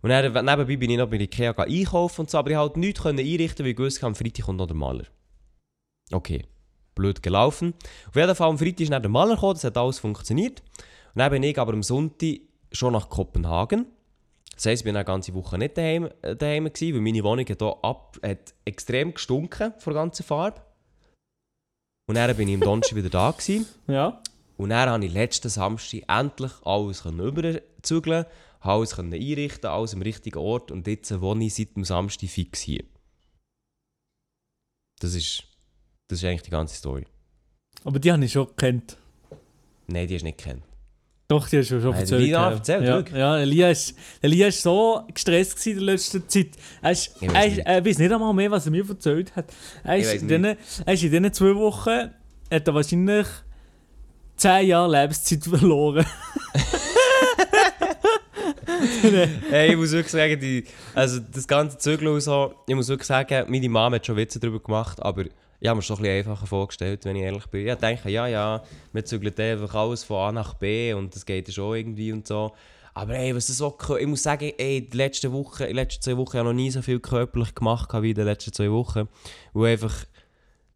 Und 0.02 0.10
dann, 0.10 0.32
nebenbei 0.32 0.76
bin 0.76 0.90
ich 0.90 0.98
noch 0.98 1.08
bei 1.08 1.18
Ikea 1.18 1.52
einkaufen 1.52 2.22
und 2.22 2.30
so, 2.30 2.38
aber 2.38 2.50
ich 2.50 2.56
konnte 2.56 2.70
halt 2.70 2.76
nichts 2.78 3.02
können 3.02 3.18
einrichten, 3.18 3.64
weil 3.64 3.72
ich 3.72 3.78
wusste, 3.78 4.06
am 4.06 4.14
Freitag 4.14 4.46
kommt 4.46 4.58
noch 4.58 4.66
der 4.66 4.76
Maler. 4.76 5.04
Okay, 6.10 6.44
blöd 6.94 7.22
gelaufen. 7.22 7.74
Auf 8.08 8.16
jeden 8.16 8.34
Fall 8.34 8.48
am 8.48 8.58
Freitag 8.58 8.80
ist 8.80 8.92
dann 8.92 9.02
der 9.02 9.10
Maler 9.10 9.34
gekommen, 9.34 9.54
das 9.54 9.64
hat 9.64 9.76
alles 9.76 9.98
funktioniert. 9.98 10.62
Und 11.14 11.18
dann 11.18 11.30
bin 11.30 11.42
ich 11.42 11.58
aber 11.58 11.72
am 11.72 11.82
Sonntag 11.82 12.40
schon 12.72 12.92
nach 12.92 13.08
Kopenhagen. 13.08 13.86
Das 14.54 14.66
heisst, 14.66 14.82
ich 14.82 14.84
bin 14.84 14.96
eine 14.96 15.04
ganze 15.04 15.34
Woche 15.34 15.58
nicht 15.58 15.76
daheim, 15.76 16.08
äh, 16.22 16.36
daheim 16.36 16.64
gewesen, 16.64 16.94
weil 16.94 17.00
meine 17.00 17.24
Wohnung 17.24 17.46
hat, 17.46 17.62
auch 17.62 17.82
ab, 17.82 18.18
hat 18.22 18.54
extrem 18.64 19.14
gestunken 19.14 19.72
von 19.78 19.94
der 19.94 20.02
ganzen 20.02 20.22
Farbe. 20.22 20.60
Und 22.06 22.16
dann 22.16 22.36
bin 22.36 22.48
ich 22.48 22.54
am 22.56 22.60
Donnerstag 22.60 22.96
wieder 22.96 23.08
da 23.08 23.30
gewesen. 23.30 23.66
Ja? 23.86 24.20
Und 24.56 24.70
dann 24.70 24.88
konnte 24.90 25.06
ich 25.06 25.14
letzten 25.14 25.48
Samstag 25.48 26.02
endlich 26.08 26.52
alles 26.64 27.04
überzügeln, 27.06 28.26
alles 28.60 28.96
können 28.96 29.12
einrichten, 29.12 29.70
alles 29.70 29.94
am 29.94 30.02
richtigen 30.02 30.38
Ort 30.38 30.70
und 30.70 30.86
jetzt 30.86 31.20
wohne 31.20 31.44
ich 31.44 31.54
seit 31.54 31.76
dem 31.76 31.84
Samstag 31.84 32.28
fix 32.28 32.60
hier. 32.60 32.84
Das 35.00 35.14
ist, 35.14 35.44
das 36.08 36.18
ist 36.18 36.24
eigentlich 36.24 36.42
die 36.42 36.50
ganze 36.50 36.76
Story. 36.76 37.06
Aber 37.84 37.98
die 37.98 38.12
habe 38.12 38.24
ich 38.24 38.32
schon 38.32 38.46
gekannt. 38.46 38.98
Nein, 39.86 40.06
die 40.06 40.14
hast 40.14 40.22
du 40.22 40.26
nicht 40.26 40.38
kennen. 40.38 40.62
Doch, 41.26 41.48
die 41.48 41.58
hast 41.58 41.70
du 41.70 41.80
schon 41.80 41.94
erzählt. 41.94 42.22
Elia 42.22 42.40
ja. 42.40 42.50
erzählt, 42.50 42.84
ja, 42.84 42.96
wirklich? 42.96 43.18
ja, 43.18 43.38
Elia 43.38 43.70
ist, 43.70 43.94
Elia 44.20 44.48
ist 44.48 44.62
so 44.62 45.06
gestresst 45.14 45.64
in 45.66 45.74
der 45.76 45.84
letzten 45.84 46.28
Zeit. 46.28 46.50
Er, 46.82 46.90
ist, 46.90 47.16
Ich 47.20 47.32
weiss 47.32 47.58
er, 47.58 47.66
er 47.66 47.84
weiß 47.84 47.98
nicht 47.98 48.12
einmal 48.12 48.34
mehr, 48.34 48.50
was 48.50 48.66
er 48.66 48.72
mir 48.72 48.86
erzählt 48.86 49.34
hat. 49.36 49.46
Er 49.84 49.96
ist, 49.96 50.12
in 50.12 50.28
diesen, 50.28 50.44
er 50.44 50.56
ist 50.92 51.02
in 51.02 51.10
diesen 51.10 51.32
zwei 51.32 51.54
Wochen 51.54 52.10
hat 52.50 52.66
er 52.66 52.74
wahrscheinlich 52.74 53.26
10 54.36 54.66
Jahre 54.66 54.90
Lebenszeit 54.90 55.44
verloren. 55.44 56.04
Hey, 59.50 59.70
ich 59.70 59.76
muss 59.76 59.92
wirklich 59.92 60.12
sagen, 60.12 60.40
die, 60.40 60.64
also 60.94 61.20
das 61.20 61.46
ganze 61.46 61.78
Zügeln 61.78 62.12
und 62.12 62.20
so, 62.20 62.54
ich 62.66 62.74
muss 62.74 62.88
wirklich 62.88 63.06
sagen, 63.06 63.50
meine 63.50 63.68
Mama 63.68 63.96
hat 63.96 64.06
schon 64.06 64.16
Witze 64.16 64.40
darüber 64.40 64.60
gemacht, 64.60 65.00
aber 65.02 65.24
ich 65.60 65.68
habe 65.68 65.76
mir 65.76 65.82
schon 65.82 65.96
ein 65.96 66.02
bisschen 66.02 66.18
einfacher 66.18 66.46
vorgestellt, 66.46 67.04
wenn 67.04 67.16
ich 67.16 67.22
ehrlich 67.22 67.46
bin. 67.46 67.66
Ich 67.66 67.74
denke, 67.74 68.10
ja, 68.10 68.26
ja, 68.26 68.62
wir 68.92 69.04
zügeln 69.04 69.34
einfach 69.36 69.74
alles 69.74 70.04
von 70.04 70.16
A 70.16 70.32
nach 70.32 70.54
B 70.54 70.94
und 70.94 71.14
das 71.14 71.26
geht 71.26 71.48
ja 71.48 71.54
schon 71.54 71.76
irgendwie 71.76 72.12
und 72.12 72.26
so. 72.26 72.52
Aber 72.94 73.14
ey, 73.14 73.34
was 73.36 73.46
so, 73.46 73.76
ich 73.98 74.06
muss 74.06 74.22
sagen, 74.22 74.52
ey, 74.56 74.88
die 74.88 74.96
letzten 74.96 75.32
Wochen, 75.32 75.66
die 75.66 75.72
letzten 75.72 76.02
zwei 76.02 76.16
Wochen 76.16 76.38
habe 76.38 76.48
ich 76.48 76.54
noch 76.54 76.62
nie 76.62 76.70
so 76.70 76.82
viel 76.82 76.98
körperlich 76.98 77.54
gemacht 77.54 77.90
wie 77.92 78.10
in 78.10 78.16
den 78.16 78.24
letzten 78.24 78.52
zwei 78.52 78.70
Wochen. 78.70 79.08
Wo 79.52 79.64
einfach, 79.64 79.94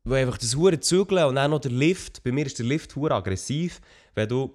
wo 0.05 0.15
einfach 0.15 0.39
das 0.39 0.55
hure 0.55 0.79
Zügeln 0.79 1.25
und 1.25 1.37
dann 1.37 1.51
noch 1.51 1.61
der 1.61 1.73
Lift, 1.73 2.23
bei 2.23 2.31
mir 2.31 2.47
ist 2.47 2.59
der 2.59 2.67
Lift 2.67 2.95
hure 2.95 3.15
aggressiv, 3.15 3.81
wenn 4.15 4.29
du 4.29 4.53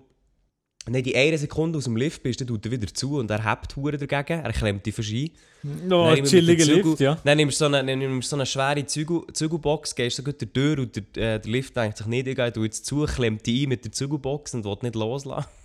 nicht 0.88 1.08
in 1.08 1.16
einer 1.16 1.38
Sekunde 1.38 1.78
aus 1.78 1.84
dem 1.84 1.98
Lift 1.98 2.24
bist, 2.24 2.40
dann 2.42 2.48
tut 2.48 2.66
er 2.66 2.72
wieder 2.72 2.88
zu 2.94 3.18
und 3.18 3.30
er 3.30 3.44
hebt 3.44 3.76
hure 3.76 3.98
dagegen, 3.98 4.44
er 4.44 4.54
klemmt 4.54 4.86
dich 4.86 4.96
verschieden. 4.96 5.36
Mit 5.62 6.26
chilliger 6.26 6.66
Lift, 6.66 7.00
ja. 7.00 7.18
Dann 7.24 7.38
nimmst 7.38 7.60
du 7.60 7.70
so 7.70 7.76
eine, 7.76 7.96
nimmst 7.96 8.30
so 8.30 8.36
eine 8.36 8.46
schwere 8.46 8.86
Zügel, 8.86 9.24
Zügelbox, 9.34 9.94
gehst 9.94 10.16
so 10.16 10.24
gut 10.24 10.42
durch 10.42 10.52
die 10.52 10.60
Tür 10.60 10.80
und 10.80 10.96
der, 10.96 11.36
äh, 11.36 11.40
der 11.40 11.52
Lift 11.52 11.76
denkt 11.76 11.98
sich 11.98 12.08
nicht, 12.08 12.28
ich 12.28 12.36
gehe 12.36 12.54
jetzt 12.64 12.86
zu, 12.86 13.06
klemmt 13.06 13.46
dich 13.46 13.64
ein 13.64 13.70
mit 13.70 13.84
der 13.84 13.92
Zügelbox 13.92 14.54
und 14.56 14.66
will 14.66 14.78
nicht 14.82 14.96
loslassen. 14.96 15.48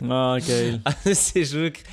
Ah, 0.00 0.38
geil. 0.46 0.80
Also 0.84 1.10
es 1.10 1.34
war 1.34 1.60
wirklich 1.62 1.86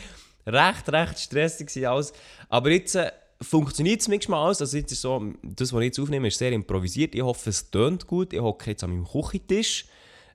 recht, 0.46 0.90
recht 0.90 1.20
stressig 1.20 1.88
alles. 1.88 2.13
Aber 2.50 2.70
jetzt 2.70 2.96
äh, 2.96 3.12
funktioniert 3.42 4.01
es 4.01 4.08
manchmal 4.08 4.46
alles. 4.46 4.62
Also 4.62 4.78
jetzt 4.78 4.92
ist 4.92 5.01
so, 5.01 5.34
das, 5.42 5.72
was 5.74 5.80
ich 5.80 5.86
jetzt 5.86 6.00
aufnehme, 6.00 6.28
ist 6.28 6.38
sehr 6.38 6.51
improvisiert. 6.51 7.16
Ich 7.16 7.22
hoffe, 7.22 7.50
es 7.50 7.70
tönt 7.72 8.08
gut. 8.08 8.34
Ich 8.34 8.40
hocke 8.40 8.72
jetzt 8.72 8.84
an 8.84 8.92
meinem 8.92 9.08
Küchentisch. 9.08 9.86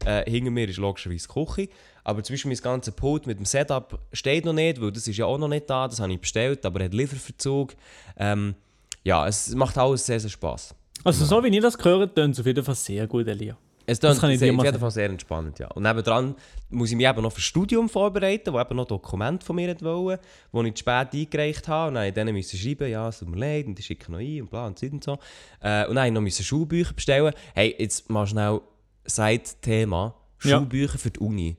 Äh, 0.05 0.29
hinter 0.31 0.51
mir 0.51 0.69
ist 0.69 0.79
logischerweise 0.79 1.27
die 1.29 1.45
Küche. 1.45 1.69
Aber 2.07 2.23
zum 2.23 2.35
Beispiel 2.35 2.53
mein 2.53 2.61
ganzes 2.61 2.95
Pult 2.95 3.27
mit 3.27 3.37
dem 3.37 3.45
Setup 3.45 3.99
steht 4.13 4.45
noch 4.45 4.53
nicht, 4.53 4.81
weil 4.81 4.93
das 4.93 5.09
ist 5.09 5.17
ja 5.17 5.27
auch 5.27 5.39
noch 5.39 5.49
nicht 5.49 5.69
da. 5.69 5.89
Das 5.89 5.99
habe 5.99 6.13
ich 6.13 6.21
bestellt, 6.21 6.65
aber 6.65 6.85
hat 6.85 6.95
Lieferverzug. 6.95 7.75
Ähm, 8.17 8.55
ja, 9.03 9.27
es 9.27 9.53
macht 9.57 9.77
alles 9.77 10.07
sehr, 10.07 10.21
sehr 10.21 10.31
Spass. 10.31 10.73
Also 11.03 11.25
so 11.25 11.43
wie 11.43 11.49
ich 11.49 11.61
das 11.61 11.77
gehört, 11.77 12.15
tönt 12.15 12.35
es 12.35 12.41
auf 12.41 12.47
jeden 12.47 12.63
Fall 12.65 12.77
sehr 12.77 13.09
gut, 13.09 13.27
Elia. 13.27 13.59
Es 13.87 13.99
Das 13.99 14.11
klingt 14.11 14.21
kann 14.21 14.31
ich 14.31 14.39
sehr, 14.39 14.53
dir 14.53 14.59
auf 14.59 14.65
jeden. 14.65 14.79
Fall 14.79 14.91
sehr 14.93 15.11
entspannt, 15.11 15.59
ja. 15.59 15.67
Und 15.73 15.83
nebendran 15.83 16.37
muss 16.71 16.91
ich 16.91 16.97
mich 16.97 17.09
eben 17.09 17.23
noch 17.23 17.33
für 17.33 17.39
das 17.41 17.45
Studium 17.45 17.89
vorbereiten, 17.89 18.53
wo 18.53 18.61
eben 18.61 18.77
noch 18.77 18.87
Dokumente 18.87 19.45
von 19.45 19.57
mir 19.57 19.75
wollen, 19.81 20.19
die 20.53 20.69
ich 20.69 20.75
zu 20.75 20.81
spät 20.81 21.09
eingereicht 21.13 21.67
habe. 21.67 21.89
Und 21.89 21.95
dann 21.97 22.05
musste 22.05 22.09
ich 22.09 22.15
denen 22.15 22.35
müssen 22.37 22.57
schreiben, 22.57 22.89
ja, 22.89 23.09
es 23.09 23.19
tut 23.19 23.29
mir 23.29 23.39
leid, 23.39 23.67
und 23.67 23.77
die 23.77 23.83
schicken 23.83 24.13
noch 24.13 24.21
ein 24.21 24.43
und 24.43 24.51
bla 24.51 24.69
und 24.69 24.79
Zeit 24.79 24.93
und 24.93 25.03
so. 25.03 25.19
Äh, 25.61 25.89
und 25.89 25.97
dann 25.97 26.15
musste 26.23 26.43
ich 26.43 26.51
noch 26.51 26.59
Schulbücher 26.59 26.95
bestellen. 26.95 27.35
Hey, 27.53 27.75
jetzt 27.77 28.09
mal 28.11 28.29
schnell 28.29 28.61
Side-Thema. 29.07 30.15
Ja. 30.45 30.59
Schulbücher 30.59 30.99
für 30.99 31.11
die 31.11 31.19
Uni. 31.19 31.57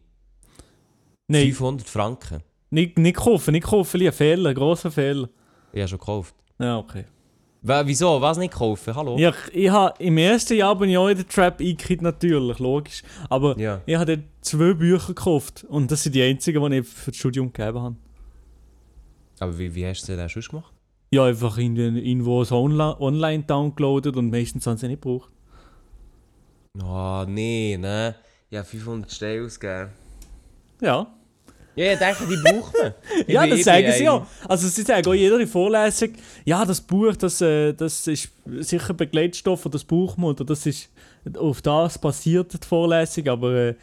Nein, 1.30 1.48
500 1.48 1.88
Franken. 1.90 2.40
nicht, 2.70 2.98
nicht 2.98 3.18
kaufen, 3.18 3.52
nicht 3.52 3.66
kaufen, 3.68 4.02
ein 4.02 4.12
Fehler, 4.14 4.54
grosser 4.54 4.92
Fehler. 4.92 5.28
Ich 5.74 5.80
habe 5.82 5.90
schon 5.90 6.00
gekauft. 6.00 6.36
Ja, 6.60 6.78
okay. 6.78 7.04
W 7.62 7.82
wieso? 7.86 8.22
Was 8.22 8.38
nicht 8.38 8.54
kaufen? 8.54 8.96
Hallo? 8.96 9.18
Ja, 9.18 9.34
ich, 9.52 9.56
ich 9.66 9.70
habe 9.70 10.02
im 10.02 10.18
ersten 10.18 10.56
Jahr 10.56 10.76
bin 10.78 10.90
ich 10.90 10.98
auch 10.98 11.10
in 11.10 11.18
den 11.18 11.28
Trap 11.28 11.60
eingekriegt, 11.60 12.02
natürlich, 12.02 12.60
logisch. 12.60 13.04
Aber 13.30 13.60
Ja. 13.60 13.82
ich 13.86 13.96
habe 13.96 14.18
dort 14.18 14.28
zwei 14.42 14.74
Bücher 14.74 15.08
gekauft 15.08 15.66
und 15.68 15.92
das 15.92 16.04
sind 16.04 16.16
die 16.16 16.24
einzigen, 16.24 16.72
die 16.72 16.78
ich 16.78 16.88
für 16.88 17.12
das 17.12 17.18
Studium 17.18 17.52
gegeben 17.52 17.82
habe. 17.82 17.96
Aber 19.40 19.58
wie, 19.60 19.74
wie 19.76 19.86
hast 19.86 20.08
du 20.08 20.16
das 20.16 20.18
denn 20.18 20.30
sonst 20.30 20.50
gemacht? 20.50 20.74
Ja, 21.12 21.26
einfach 21.26 21.58
in 21.58 21.76
den, 21.76 21.98
irgendwo 21.98 22.44
so 22.44 22.56
online 22.58 23.44
downgeloadet 23.44 24.16
und 24.16 24.30
meistens 24.30 24.66
haben 24.66 24.78
sie 24.78 24.88
nicht 24.88 25.02
gebraucht. 25.02 25.30
Oh, 26.82 27.26
nee, 27.28 27.78
ne? 27.78 28.16
Ich 28.50 28.58
habe 28.58 28.68
500 28.68 29.12
Steine 29.12 29.46
ausgegeben. 29.46 29.92
Ja. 30.82 31.08
Ja, 31.78 31.94
ich 31.94 32.00
denke, 32.00 32.24
die 32.28 32.38
braucht 32.44 32.74
man. 32.74 32.94
Ja, 33.28 33.46
das 33.46 33.64
sagen 33.64 33.86
bin 33.86 33.94
sie 33.94 34.04
ja. 34.04 34.28
Also 34.50 34.68
sie 34.68 34.82
sagen 34.82 35.08
auch 35.08 35.14
jeder 35.14 35.40
in 35.40 35.48
Vorlesung, 35.48 36.10
ja, 36.44 36.66
das 36.66 36.82
Buch, 36.82 37.16
das, 37.16 37.40
äh, 37.40 37.74
das 37.74 38.08
ist 38.08 38.30
sicher 38.46 38.94
Begleitstoff 38.96 39.66
oder 39.66 39.74
das 39.74 39.86
man 40.18 40.32
oder 40.32 40.44
das 40.44 40.66
ist 40.66 40.90
auf 41.38 41.62
das 41.62 42.00
basiert 42.00 42.54
die 42.54 42.68
Vorlesung, 42.68 43.28
aber 43.28 43.54
äh, 43.54 43.76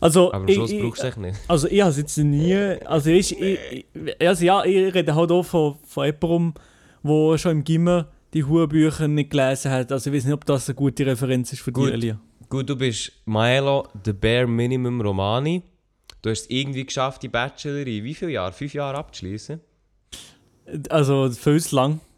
also, 0.00 0.32
Aber 0.32 0.42
am 0.44 0.48
Schluss 0.48 0.70
ich, 0.70 0.82
brauchst 0.82 1.02
du 1.02 1.06
es 1.06 1.16
nicht. 1.16 1.40
also 1.46 1.68
ich 1.68 1.80
habe 1.80 1.90
es 1.90 1.96
jetzt 1.98 2.18
nie, 2.18 2.54
also 2.84 3.10
ich, 3.10 3.40
ich, 3.40 3.86
also 4.20 4.44
ja, 4.44 4.64
ich 4.64 4.92
rede 4.92 5.14
halt 5.14 5.30
auch 5.30 5.44
von, 5.44 5.76
von 5.86 6.06
jemandem, 6.06 6.54
der 7.04 7.38
schon 7.38 7.52
im 7.52 7.64
Gimmer 7.64 8.08
die 8.34 8.42
Hurbücher 8.42 9.06
nicht 9.06 9.30
gelesen 9.30 9.70
hat, 9.70 9.92
also 9.92 10.10
ich 10.10 10.16
weiß 10.16 10.24
nicht, 10.24 10.34
ob 10.34 10.44
das 10.46 10.68
eine 10.68 10.74
gute 10.74 11.06
Referenz 11.06 11.52
ist 11.52 11.62
für 11.62 11.70
dich, 11.70 11.92
Elia. 11.92 12.18
Gut, 12.48 12.68
du 12.68 12.76
bist 12.76 13.12
Milo, 13.24 13.86
the 14.04 14.12
bare 14.12 14.46
minimum 14.46 15.00
Romani. 15.00 15.62
Du 16.24 16.30
hast 16.30 16.44
es 16.44 16.50
irgendwie 16.50 16.86
geschafft, 16.86 17.22
die 17.22 17.28
Bachelor 17.28 17.86
in 17.86 18.02
wie 18.02 18.14
viele 18.14 18.30
Jahren? 18.30 18.54
Fünf 18.54 18.72
Jahre 18.72 18.96
abzuschließen. 18.96 19.60
Also 20.88 21.30
viel 21.30 21.60
zu 21.60 21.76
lang. 21.76 22.00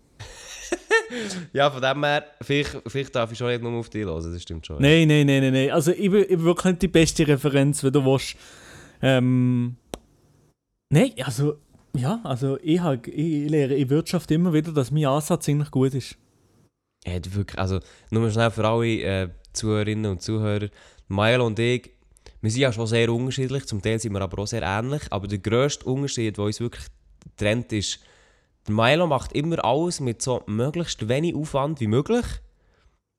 Ja, 1.52 1.70
von 1.70 1.80
dem 1.80 2.04
her, 2.04 2.24
vielleicht, 2.40 2.82
vielleicht 2.86 3.14
darf 3.14 3.30
ich 3.30 3.38
schon 3.38 3.48
nicht 3.48 3.62
nur 3.62 3.72
auf 3.72 3.88
dich 3.88 4.04
hören, 4.04 4.32
das 4.32 4.42
stimmt 4.42 4.66
schon. 4.66 4.82
Nein, 4.82 5.06
nein, 5.06 5.26
nein, 5.26 5.40
nein, 5.40 5.52
nein. 5.52 5.70
Also 5.70 5.92
ich 5.92 6.10
bin, 6.10 6.22
ich 6.22 6.28
bin 6.28 6.44
wirklich 6.44 6.72
nicht 6.72 6.82
die 6.82 6.88
beste 6.88 7.26
Referenz, 7.26 7.82
wenn 7.82 7.92
du 7.92 8.04
willst. 8.04 8.36
Ähm. 9.02 9.76
Nein, 10.90 11.12
also. 11.24 11.58
Ja, 11.96 12.20
also 12.24 12.58
ich, 12.60 12.80
hab, 12.80 13.06
ich 13.06 13.48
lehre 13.48 13.74
in 13.74 13.88
Wirtschaft 13.88 14.30
immer 14.32 14.52
wieder, 14.52 14.72
dass 14.72 14.90
mein 14.90 15.06
Ansatz 15.06 15.48
eigentlich 15.48 15.70
gut 15.70 15.94
ist. 15.94 16.16
Ja, 17.04 17.14
wirklich, 17.14 17.58
also, 17.58 17.80
nur 18.10 18.30
schnell 18.30 18.50
für 18.50 18.66
alle 18.66 19.02
äh, 19.02 19.28
Zuhörerinnen 19.52 20.10
und 20.10 20.22
Zuhörer. 20.22 20.68
Milo 21.08 21.46
und 21.46 21.58
ich, 21.58 21.95
wir 22.46 22.50
sind 22.52 22.60
ja 22.62 22.72
schon 22.72 22.86
sehr 22.86 23.12
unterschiedlich, 23.12 23.66
zum 23.66 23.82
Teil 23.82 23.98
sind 23.98 24.12
wir 24.12 24.20
aber 24.20 24.40
auch 24.42 24.46
sehr 24.46 24.62
ähnlich. 24.62 25.02
Aber 25.10 25.26
der 25.26 25.38
grösste 25.38 25.84
Unterschied, 25.86 26.36
der 26.36 26.44
uns 26.44 26.60
wirklich 26.60 26.84
trennt, 27.36 27.72
ist, 27.72 27.98
der 28.68 28.74
Milo 28.74 29.06
macht 29.08 29.32
immer 29.32 29.64
alles 29.64 29.98
mit 30.00 30.22
so 30.22 30.42
möglichst 30.46 31.08
wenig 31.08 31.34
Aufwand 31.34 31.80
wie 31.80 31.86
möglich. 31.88 32.24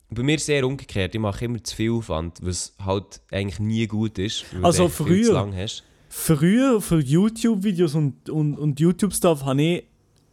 Bei 0.10 0.24
mir 0.24 0.40
sehr 0.40 0.66
umgekehrt, 0.66 1.14
ich 1.14 1.20
mache 1.22 1.44
immer 1.46 1.62
zu 1.62 1.76
viel 1.76 1.92
Aufwand, 1.92 2.40
was 2.42 2.74
halt 2.84 3.20
eigentlich 3.32 3.60
nie 3.60 3.86
gut 3.88 4.18
ist, 4.18 4.46
weil 4.54 4.64
Also 4.66 4.84
du 4.84 4.90
viel 4.90 5.06
zu 5.24 5.32
früher- 5.32 5.34
lang 5.34 5.54
hast. 5.56 5.84
Früher 6.10 6.80
für 6.82 7.00
YouTube-Videos 7.02 7.94
und, 7.96 8.30
und, 8.30 8.58
und 8.58 8.80
YouTube-Stuff 8.80 9.44
habe 9.44 9.62
ich 9.62 9.84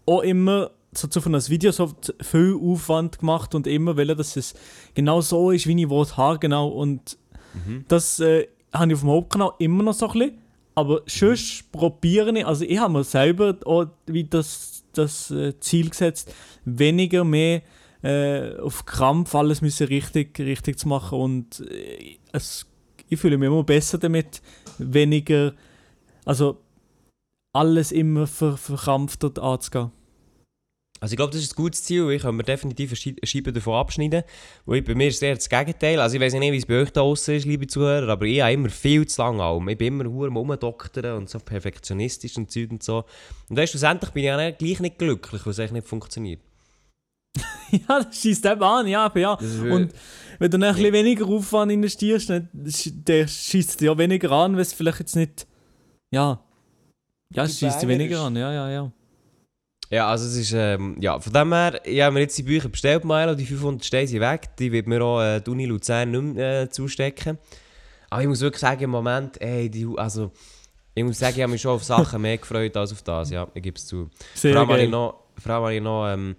auch 0.07 0.21
immer 0.23 0.71
so 0.93 1.09
zu 1.09 1.21
von 1.21 1.33
das 1.33 1.51
Video 1.51 1.73
so 1.73 1.93
viel 2.23 2.57
Aufwand 2.63 3.19
gemacht 3.19 3.57
und 3.57 3.67
immer 3.67 3.97
will, 3.97 4.15
dass 4.15 4.37
es 4.37 4.55
genau 4.95 5.21
so 5.21 5.51
ist, 5.51 5.67
wie 5.67 5.83
ich 5.85 5.91
es 5.91 6.17
habe, 6.17 6.39
genau. 6.39 6.69
Und 6.69 7.19
Mhm. 7.67 7.85
das 7.89 8.19
äh, 8.21 8.47
habe 8.75 8.93
ich 8.93 8.95
auf 8.95 9.01
dem 9.01 9.11
Hauptkanal 9.11 9.53
immer 9.59 9.83
noch 9.83 9.95
so 9.95 10.09
ein 10.09 10.13
bisschen. 10.13 10.39
Aber 10.75 11.03
sonst 11.07 11.71
probiere 11.71 12.37
ich, 12.37 12.47
also 12.47 12.65
ich 12.65 12.79
habe 12.79 12.93
mir 12.93 13.05
selber 13.05 13.57
auch 13.65 13.87
wie 14.07 14.25
das, 14.25 14.85
das 14.93 15.31
äh, 15.31 15.59
Ziel 15.61 15.91
gesetzt, 15.91 16.35
weniger 16.65 17.23
mehr 17.23 17.63
äh, 18.03 18.57
auf 18.59 18.85
Krampf 18.85 19.35
alles 19.35 19.63
müssen 19.63 19.87
richtig, 19.87 20.39
richtig 20.39 20.79
zu 20.79 20.89
machen 20.89 21.19
und 21.19 21.61
äh, 21.71 22.17
es, 22.33 22.67
ich 23.09 23.19
fühle 23.21 23.39
mich 23.39 23.47
immer 23.47 23.63
besser 23.63 23.99
damit, 23.99 24.43
weniger, 24.79 25.55
also 26.25 26.59
alles 27.53 27.93
immer 27.93 28.27
ver, 28.27 28.57
verkrampfter 28.57 29.41
anzugehen. 29.43 29.93
Also 31.05 31.13
ich 31.13 31.17
glaube, 31.19 31.33
das 31.35 31.43
ist 31.43 31.53
ein 31.53 31.57
gutes 31.57 31.85
Ziel. 31.85 32.09
Ich 32.13 32.23
kann 32.23 32.35
mir 32.35 32.45
definitiv 32.45 32.89
eine 32.89 32.97
Schei- 32.97 33.11
eine 33.21 33.27
Scheibe 33.27 33.53
davon 33.53 33.75
abschneiden. 33.75 34.23
Weil 34.65 34.81
bei 34.81 34.95
mir 34.95 35.09
ist 35.09 35.17
es 35.17 35.23
eher 35.23 35.35
das 35.35 35.51
Gegenteil. 35.51 36.01
Also 36.01 36.17
ich 36.17 36.23
weiß 36.23 36.33
nicht, 36.33 36.51
wie 36.51 36.57
es 36.57 36.65
bei 36.65 36.81
euch 36.81 36.91
da 36.93 37.03
außen 37.03 37.35
ist, 37.35 37.45
liebe 37.45 37.67
Zuhörer, 37.67 38.09
aber 38.09 38.25
ich 38.25 38.41
habe 38.41 38.55
immer 38.55 38.71
viel 38.71 39.07
zu 39.07 39.21
lange 39.21 39.43
allem. 39.43 39.69
Ich 39.69 39.77
bin 39.77 39.89
immer 40.01 40.09
hure 40.11 40.31
Rumdoktern 40.31 41.19
und 41.19 41.29
so 41.29 41.41
perfektionistisch 41.41 42.39
und 42.39 42.51
Zeug 42.51 42.71
und 42.71 42.83
so. 42.83 43.05
Und 43.51 43.57
dann 43.57 43.67
schlussendlich 43.67 44.13
bin 44.13 44.23
ich 44.23 44.29
ja 44.29 44.37
nicht- 44.39 44.59
gleich 44.59 44.81
nicht 44.81 44.99
glücklich, 44.99 45.45
weil 45.45 45.51
es 45.51 45.59
eigentlich 45.61 45.73
nicht 45.73 45.89
funktioniert. 45.89 46.41
ja, 47.71 48.01
das 48.03 48.19
schießt 48.23 48.47
eben 48.47 48.63
an, 48.63 48.87
ja, 48.87 49.05
aber 49.05 49.21
ja. 49.21 49.35
Und 49.75 49.93
wenn 50.39 50.51
du 50.51 50.59
dann 50.59 50.71
ein 50.71 50.75
bisschen 50.75 50.93
weniger 50.95 51.27
Aufwand 51.27 51.71
investierst, 51.71 52.31
dann 52.31 52.49
schießt 53.29 53.79
dir 53.79 53.85
ja 53.85 53.99
weniger 53.99 54.31
an, 54.33 54.55
weil 54.55 54.63
es 54.63 54.73
vielleicht 54.73 55.01
jetzt 55.01 55.17
nicht, 55.17 55.47
ja, 56.15 56.41
ja, 57.35 57.45
es 57.45 57.59
schießt 57.59 57.83
dir 57.83 57.89
weniger 57.89 58.23
an, 58.23 58.37
ja, 58.37 58.51
ja, 58.55 58.71
ja. 58.71 58.93
Ja, 59.95 60.09
also 60.09 60.27
es 60.27 60.37
ist, 60.37 60.53
ähm, 60.53 60.97
ja, 61.01 61.19
von 61.21 61.33
dem 61.33 61.53
her, 61.53 61.81
ich 61.85 62.01
habe 62.01 62.15
mir 62.15 62.21
jetzt 62.21 62.37
die 62.37 62.43
Bücher 62.43 62.69
bestellt, 62.69 63.05
Milo, 63.05 63.35
die 63.35 63.47
500 63.47 63.85
Steine 63.85 64.09
sind 64.09 64.21
weg, 64.21 64.57
die 64.59 64.73
wird 64.73 64.87
mir 64.89 65.01
auch 65.05 65.23
äh, 65.23 65.41
die 65.41 65.51
Uni 65.51 65.67
Luzern 65.67 66.11
nicht 66.11 66.35
mehr 66.35 66.63
äh, 66.63 66.69
zustecken. 66.69 67.39
Aber 68.11 68.23
ich 68.23 68.29
muss 68.29 68.41
wirklich 68.41 68.61
sagen, 68.61 68.83
im 68.83 68.91
Moment, 68.91 69.41
ey, 69.41 69.71
die, 69.71 69.87
also, 69.97 70.33
ich 70.95 71.05
muss 71.05 71.19
sagen, 71.19 71.37
ich 71.37 71.43
habe 71.43 71.53
mich 71.53 71.61
schon 71.63 71.73
auf 71.77 71.85
Sachen 71.85 72.23
mehr 72.23 72.39
gefreut 72.39 72.77
als 72.77 72.93
auf 72.93 73.03
das, 73.03 73.31
ja, 73.31 73.47
ich 73.55 73.63
gebe 73.63 73.77
es 73.77 73.87
zu. 73.87 74.11
Sehr 74.35 74.53
vor 74.53 74.63
allem 74.63 74.69
habe 74.71 74.79
ich 74.81 74.85
geil. 74.87 74.91
noch, 74.91 75.15
vor 75.39 75.53
allem 75.53 75.63
habe 75.63 75.75
ich 75.77 75.83
noch 75.83 76.09
ähm, 76.09 76.37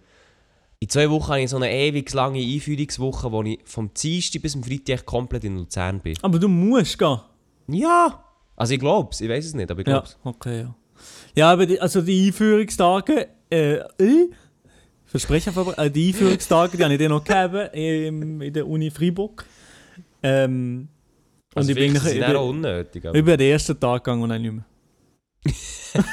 in 0.80 0.90
zwei 0.90 1.10
Wochen 1.10 1.30
habe 1.30 1.42
ich 1.42 1.50
so 1.50 1.56
eine 1.56 1.72
ewig 1.72 2.12
lange 2.14 2.40
Einführungswoche, 2.42 3.32
wo 3.32 3.42
ich 3.44 3.60
vom 3.64 3.94
Dienstag 3.94 4.42
bis 4.42 4.52
zum 4.52 4.64
Freitag 4.64 5.06
komplett 5.06 5.46
in 5.46 5.56
Luzern 5.58 6.02
bin. 6.02 6.16
Aber 6.22 6.38
du 6.40 6.48
musst 6.50 6.98
gehen. 7.00 7.20
Ja! 7.70 8.22
Also 8.58 8.74
ich 8.74 8.80
glaub's, 8.82 9.22
ich 9.22 9.30
weiß 9.30 9.46
es 9.46 9.54
nicht, 9.54 9.72
aber 9.72 9.80
ich 9.82 9.88
Ja, 9.88 9.94
glaub's. 9.94 10.18
okay, 10.24 10.60
ja. 10.64 10.76
Ja, 11.36 11.52
aber 11.52 11.66
die, 11.66 11.80
also 11.80 12.02
die 12.02 12.28
Einführungstage, 12.28 13.28
äh, 13.50 13.76
äh 13.76 14.30
Versprechen 15.06 15.54
aber, 15.56 15.78
äh, 15.78 15.90
die 15.90 16.10
Einführungstage, 16.10 16.78
die 16.78 16.84
habe 16.84 16.94
ich 16.94 17.00
dann 17.00 17.10
noch 17.10 17.24
gegeben 17.24 17.70
im, 17.74 18.42
in 18.42 18.54
der 18.54 18.68
Uni 18.68 18.92
Freiburg. 18.92 19.46
Ähm, 20.22 20.90
Also 21.54 21.72
und 21.72 21.78
ich 21.78 21.94
bin 21.94 22.00
sind 22.02 22.12
sie 22.12 22.24
auch 22.24 22.30
über, 22.30 22.44
unnötig. 22.44 23.06
Aber. 23.06 23.18
über 23.18 23.38
den 23.38 23.52
ersten 23.52 23.80
Tag 23.80 24.04
gegangen 24.04 24.24
und 24.24 24.30
dann 24.30 24.42
nicht 24.42 24.54
mehr. 24.54 24.66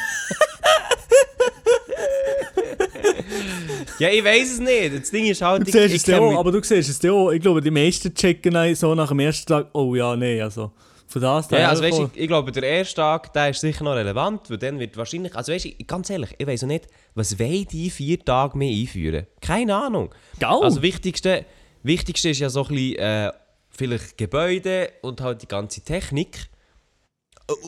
Ja, 3.98 4.08
ich 4.08 4.24
weiß 4.24 4.54
es 4.54 4.58
nicht. 4.58 5.00
Das 5.00 5.10
Ding 5.10 5.26
ist 5.26 5.42
halt, 5.42 5.62
Du 5.62 5.78
ich, 5.78 5.92
siehst 5.92 6.08
es 6.08 6.14
auch, 6.18 6.36
aber 6.36 6.50
du 6.50 6.60
siehst 6.62 7.04
es 7.04 7.10
auch. 7.10 7.30
Ich 7.30 7.40
glaube, 7.40 7.60
die 7.60 7.70
meisten 7.70 8.12
checken 8.12 8.74
so 8.74 8.96
nach 8.96 9.08
dem 9.08 9.20
ersten 9.20 9.46
Tag, 9.46 9.68
oh 9.74 9.94
ja, 9.94 10.16
nee, 10.16 10.42
also 10.42 10.72
von 11.06 11.22
das 11.22 11.50
Ja, 11.50 11.68
also 11.68 11.82
weißt, 11.82 12.00
ich, 12.14 12.22
ich 12.22 12.26
glaube, 12.26 12.50
der 12.50 12.62
erste 12.64 12.96
Tag 12.96 13.32
der 13.32 13.50
ist 13.50 13.60
sicher 13.60 13.84
noch 13.84 13.94
relevant, 13.94 14.50
weil 14.50 14.58
dann 14.58 14.78
wird 14.78 14.96
wahrscheinlich. 14.96 15.36
Also 15.36 15.52
weißt, 15.52 15.66
ich, 15.66 15.86
ganz 15.86 16.10
ehrlich, 16.10 16.30
ich 16.36 16.46
weiß 16.46 16.64
auch 16.64 16.68
nicht, 16.68 16.88
was 17.14 17.38
wollen 17.38 17.66
die 17.70 17.90
vier 17.90 18.18
Tage 18.24 18.56
mehr 18.56 18.70
einführen? 18.70 19.26
Keine 19.40 19.74
Ahnung. 19.76 20.14
Gau! 20.40 20.60
Also 20.62 20.82
wichtigste, 20.82 21.44
wichtigste 21.82 22.30
ist 22.30 22.38
ja 22.40 22.48
so 22.48 22.62
ein 22.64 22.68
bisschen, 22.68 22.96
äh, 22.98 23.32
vielleicht 23.70 24.16
Gebäude 24.18 24.90
und 25.02 25.20
halt 25.20 25.42
die 25.42 25.48
ganze 25.48 25.80
Technik. 25.82 26.48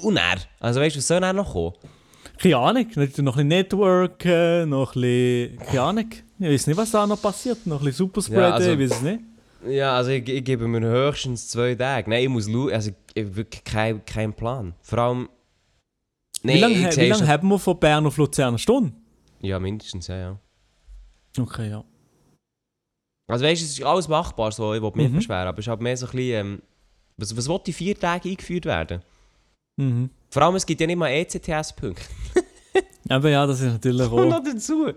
Und 0.02 0.16
er. 0.16 0.36
Also 0.60 0.80
weißt 0.80 0.96
du, 0.96 0.98
was 1.00 1.06
soll 1.08 1.22
er 1.22 1.32
noch 1.32 1.52
kommen? 1.52 1.74
Keine 2.38 2.56
Ahnung, 2.56 2.86
noch 2.94 2.96
ein 3.02 3.08
bisschen 3.10 3.48
Networken, 3.48 4.68
noch 4.70 4.94
ein 4.96 5.00
bisschen, 5.00 5.58
keine 5.58 5.82
Ahnung. 5.82 6.10
Ich 6.38 6.48
weiß 6.48 6.66
nicht, 6.68 6.76
was 6.76 6.90
da 6.90 7.06
noch 7.06 7.20
passiert. 7.20 7.66
Noch 7.66 7.80
ein 7.80 7.84
bisschen 7.84 8.06
Superspreaden, 8.06 8.42
Ja, 8.44 8.50
also- 8.54 8.70
ich 8.72 8.78
weiß 8.78 8.90
es 8.98 9.02
nicht. 9.02 9.20
Ja, 9.66 9.96
also 9.96 10.10
ich, 10.10 10.28
ich 10.28 10.44
gebe 10.44 10.68
mir 10.68 10.80
höchstens 10.80 11.48
zwei 11.48 11.74
Tage. 11.74 12.10
Nein, 12.10 12.22
ich 12.24 12.28
muss 12.28 12.46
schauen. 12.50 12.70
Also 12.72 12.90
ich 13.14 13.22
habe 13.24 13.36
wirklich 13.36 13.64
keinen 13.64 14.04
kein 14.04 14.34
Plan. 14.34 14.74
Vor 14.82 14.98
allem. 14.98 15.28
wie 16.42 16.58
lange, 16.58 16.74
wie 16.96 17.08
lange 17.08 17.26
haben 17.26 17.48
wir 17.48 17.58
von 17.58 17.78
Bern 17.80 18.06
auf 18.06 18.18
Luzern? 18.18 18.48
Eine 18.48 18.58
Stunde? 18.58 18.92
Ja, 19.44 19.58
mindestens, 19.58 20.06
ja, 20.08 20.16
ja. 20.16 20.38
Okay, 21.38 21.70
ja. 21.70 21.84
Also 23.28 23.44
weißt 23.44 23.60
du, 23.62 23.64
es 23.66 23.72
ist 23.78 23.82
alles 23.84 24.08
machbar, 24.08 24.52
so, 24.52 24.74
ich 24.74 24.82
will 24.82 24.92
mich 24.94 25.10
Mhm. 25.10 25.16
beschweren, 25.16 25.48
aber 25.48 25.58
es 25.58 25.64
ist 25.64 25.68
halt 25.70 25.80
mehr 25.80 25.96
so 25.96 26.06
ein 26.06 26.12
bisschen, 26.12 26.46
ähm, 26.46 26.62
was, 27.16 27.36
was 27.36 27.48
will 27.48 27.60
die 27.66 27.72
vier 27.72 27.98
Tage 27.98 28.28
eingeführt 28.28 28.66
werden? 28.66 29.02
Mhm. 29.76 30.10
Vor 30.30 30.42
allem, 30.42 30.54
es 30.56 30.66
gibt 30.66 30.80
ja 30.80 30.86
nicht 30.86 30.96
mal 30.96 31.08
ECTS-Punkte. 31.10 32.02
Aber 33.08 33.28
ja, 33.30 33.46
das 33.46 33.60
ist 33.60 33.72
natürlich 33.72 34.08
Kommt 34.08 34.32
auch. 34.32 34.38
noch 34.38 34.44
dazu. 34.44 34.88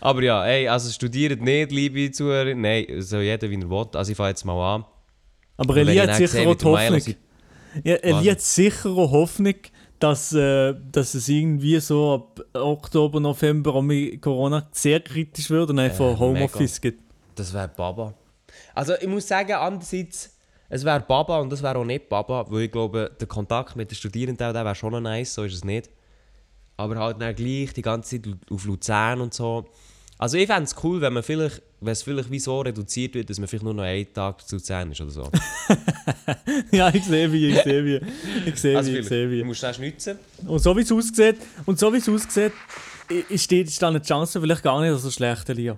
Aber 0.00 0.22
ja, 0.22 0.44
ey, 0.46 0.66
also 0.68 0.90
studiert 0.90 1.40
nicht, 1.42 1.72
liebe 1.72 2.10
Zuhörer. 2.10 2.54
Nein, 2.54 2.86
so 3.00 3.18
jeder 3.20 3.48
wie 3.50 3.56
er 3.60 3.68
will. 3.70 3.86
Also 3.94 4.10
ich 4.12 4.16
fange 4.16 4.30
jetzt 4.30 4.44
mal 4.44 4.74
an. 4.76 4.84
Aber 5.56 5.74
Wenn 5.74 5.88
Eli 5.88 6.00
ich 6.00 6.08
hat 6.08 6.16
sicher 6.16 6.48
auch 6.48 6.54
die 6.54 6.64
Hoffnung. 6.64 7.14
Ja, 7.84 7.94
Eli 7.96 8.12
Was? 8.26 8.28
hat 8.32 8.40
sicher 8.40 8.90
auch 8.90 9.10
Hoffnung, 9.10 9.54
dass, 10.04 10.34
äh, 10.34 10.74
dass 10.92 11.14
es 11.14 11.28
irgendwie 11.30 11.80
so 11.80 12.12
ab 12.12 12.44
Oktober, 12.52 13.20
November 13.20 13.74
um 13.74 13.90
Corona 14.20 14.68
sehr 14.70 15.00
kritisch 15.00 15.48
wird 15.48 15.70
und 15.70 15.78
einfach 15.78 16.12
Äh, 16.12 16.18
Homeoffice 16.18 16.78
gibt. 16.78 17.00
Das 17.34 17.54
wäre 17.54 17.68
Baba. 17.68 18.12
Also 18.74 18.92
ich 19.00 19.08
muss 19.08 19.26
sagen, 19.26 19.52
andererseits, 19.52 20.36
es 20.68 20.84
wäre 20.84 21.00
Baba 21.00 21.38
und 21.38 21.50
das 21.50 21.62
wäre 21.62 21.78
auch 21.78 21.86
nicht 21.86 22.10
Baba, 22.10 22.44
weil 22.50 22.64
ich 22.64 22.70
glaube, 22.72 23.12
der 23.18 23.26
Kontakt 23.26 23.76
mit 23.76 23.90
den 23.90 23.94
Studierenden 23.96 24.52
der 24.52 24.62
wäre 24.62 24.74
schon 24.74 25.02
nice, 25.02 25.32
so 25.32 25.42
ist 25.44 25.54
es 25.54 25.64
nicht. 25.64 25.88
Aber 26.76 26.96
halt 26.96 27.22
dann 27.22 27.34
gleich 27.34 27.72
die 27.72 27.80
ganze 27.80 28.20
Zeit 28.20 28.36
auf 28.50 28.64
Luzern 28.66 29.22
und 29.22 29.32
so. 29.32 29.64
Also 30.16 30.36
ich 30.36 30.46
fände 30.46 30.64
es 30.64 30.74
cool, 30.84 31.00
wenn 31.00 31.12
man 31.12 31.22
vielleicht, 31.22 31.60
wenn 31.80 31.92
es 31.92 32.02
vielleicht 32.02 32.30
wie 32.30 32.38
so 32.38 32.60
reduziert 32.60 33.14
wird, 33.14 33.28
dass 33.28 33.38
man 33.38 33.48
vielleicht 33.48 33.64
nur 33.64 33.74
noch 33.74 33.82
einen 33.82 34.12
Tag 34.12 34.46
zu 34.46 34.56
Luzern 34.56 34.90
ist 34.92 35.00
oder 35.00 35.10
so. 35.10 35.30
ja, 36.70 36.88
ich 36.94 37.04
sehe 37.04 37.30
wie, 37.32 37.48
ich 37.48 37.62
sehe 37.62 37.84
wie. 37.84 38.00
Ich 38.48 38.56
sehe 38.56 38.76
Also 38.76 38.92
wie, 38.92 38.98
ich 38.98 39.08
sehe 39.08 39.26
Du 39.26 39.32
wie. 39.32 39.42
musst 39.42 39.62
das 39.62 39.76
schnitzen. 39.76 40.18
Und 40.46 40.60
so 40.60 40.76
wie 40.76 40.82
es 40.82 40.92
aussieht, 40.92 41.36
und 41.66 41.78
so 41.78 41.92
wie 41.92 41.98
es 41.98 42.08
aussieht, 42.08 42.52
steht 43.34 43.66
ist 43.68 43.82
da 43.82 43.88
eine 43.88 44.00
Chance 44.00 44.40
vielleicht 44.40 44.62
gar 44.62 44.80
nicht 44.80 44.98
so 45.00 45.10
schlecht, 45.10 45.48
Elia. 45.50 45.76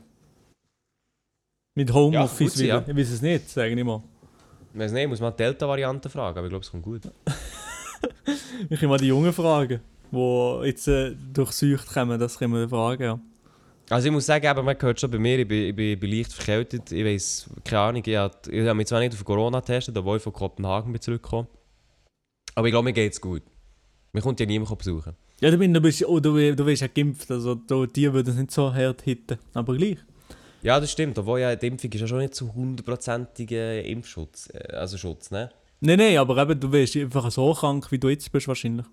Mit 1.74 1.92
Homeoffice 1.92 2.54
sein, 2.54 2.64
wieder. 2.64 2.74
ja. 2.74 2.84
Ich 2.86 2.96
weiß 2.96 3.10
es 3.10 3.22
nicht, 3.22 3.50
sage 3.50 3.74
ich 3.74 3.84
mal. 3.84 4.02
Ich 4.72 4.78
weiß 4.80 4.92
nicht, 4.92 5.02
ich 5.02 5.08
muss 5.08 5.20
mal 5.20 5.30
die 5.30 5.38
Delta-Variante 5.38 6.08
fragen, 6.10 6.38
aber 6.38 6.46
ich 6.46 6.50
glaube, 6.50 6.64
es 6.64 6.70
kommt 6.70 6.82
gut. 6.84 7.02
Ich 8.68 8.80
kann 8.80 8.88
mal 8.88 8.98
die 8.98 9.06
Jungen 9.06 9.32
fragen, 9.32 9.80
die 10.10 10.60
jetzt 10.64 10.88
äh, 10.88 11.14
durchsucht 11.32 11.86
kommen, 11.92 12.18
das 12.18 12.38
können 12.38 12.54
wir 12.54 12.68
fragen, 12.68 13.02
ja. 13.02 13.20
Also 13.88 14.08
ich 14.08 14.12
muss 14.12 14.26
sagen, 14.26 14.44
eben, 14.44 14.64
man 14.64 14.76
hört 14.80 15.00
schon 15.00 15.10
bei 15.10 15.18
mir, 15.18 15.38
ich 15.38 15.46
bin, 15.46 15.68
ich 15.68 15.76
bin, 15.76 15.92
ich 15.92 16.00
bin 16.00 16.10
leicht 16.10 16.32
verkältet. 16.32 16.90
Ich 16.90 17.04
weiß, 17.04 17.50
keine 17.64 17.80
Ahnung, 17.82 18.02
ich 18.04 18.16
habe 18.16 18.34
ich 18.50 18.60
habe 18.66 18.74
mich 18.74 18.86
zwar 18.86 19.00
nicht 19.00 19.14
auf 19.14 19.24
Corona 19.24 19.60
getestet, 19.60 19.96
obwohl 19.96 20.16
ich 20.16 20.22
von 20.22 20.32
Kopenhagen 20.32 20.92
bin 20.92 21.00
zurückgekommen. 21.00 21.46
Aber 22.56 22.66
ich 22.66 22.72
glaube, 22.72 22.84
mir 22.84 22.92
geht 22.92 23.12
es 23.12 23.20
gut. 23.20 23.42
Mir 24.12 24.22
kommt 24.22 24.40
ja 24.40 24.46
niemand 24.46 24.76
besuchen. 24.76 25.14
Ja, 25.40 25.50
du, 25.50 25.58
du, 25.58 25.80
bist, 25.80 26.04
oh, 26.06 26.18
du, 26.18 26.56
du 26.56 26.64
bist 26.64 26.82
ja 26.82 26.88
geimpft, 26.88 27.30
also 27.30 27.54
da, 27.54 27.84
die 27.84 28.10
würden 28.12 28.30
es 28.30 28.36
nicht 28.36 28.50
so 28.50 28.72
hart 28.72 29.02
hitten, 29.02 29.38
aber 29.52 29.76
gleich. 29.76 29.98
Ja, 30.62 30.80
das 30.80 30.90
stimmt, 30.90 31.18
obwohl 31.18 31.40
ja 31.40 31.54
die 31.54 31.66
Impfung 31.66 31.92
ist 31.92 32.00
ja 32.00 32.06
schon 32.06 32.18
nicht 32.18 32.34
zu 32.34 32.54
hundertprozentiger 32.54 33.84
Impfschutz, 33.84 34.48
äh, 34.54 34.72
also 34.74 34.96
Schutz, 34.96 35.30
ne? 35.30 35.50
Nein, 35.80 35.98
nein, 35.98 36.16
aber 36.16 36.38
eben, 36.38 36.58
du 36.58 36.70
bist 36.70 36.96
einfach 36.96 37.30
so 37.30 37.52
krank, 37.52 37.92
wie 37.92 37.98
du 37.98 38.08
jetzt 38.08 38.32
bist 38.32 38.48
wahrscheinlich. 38.48 38.86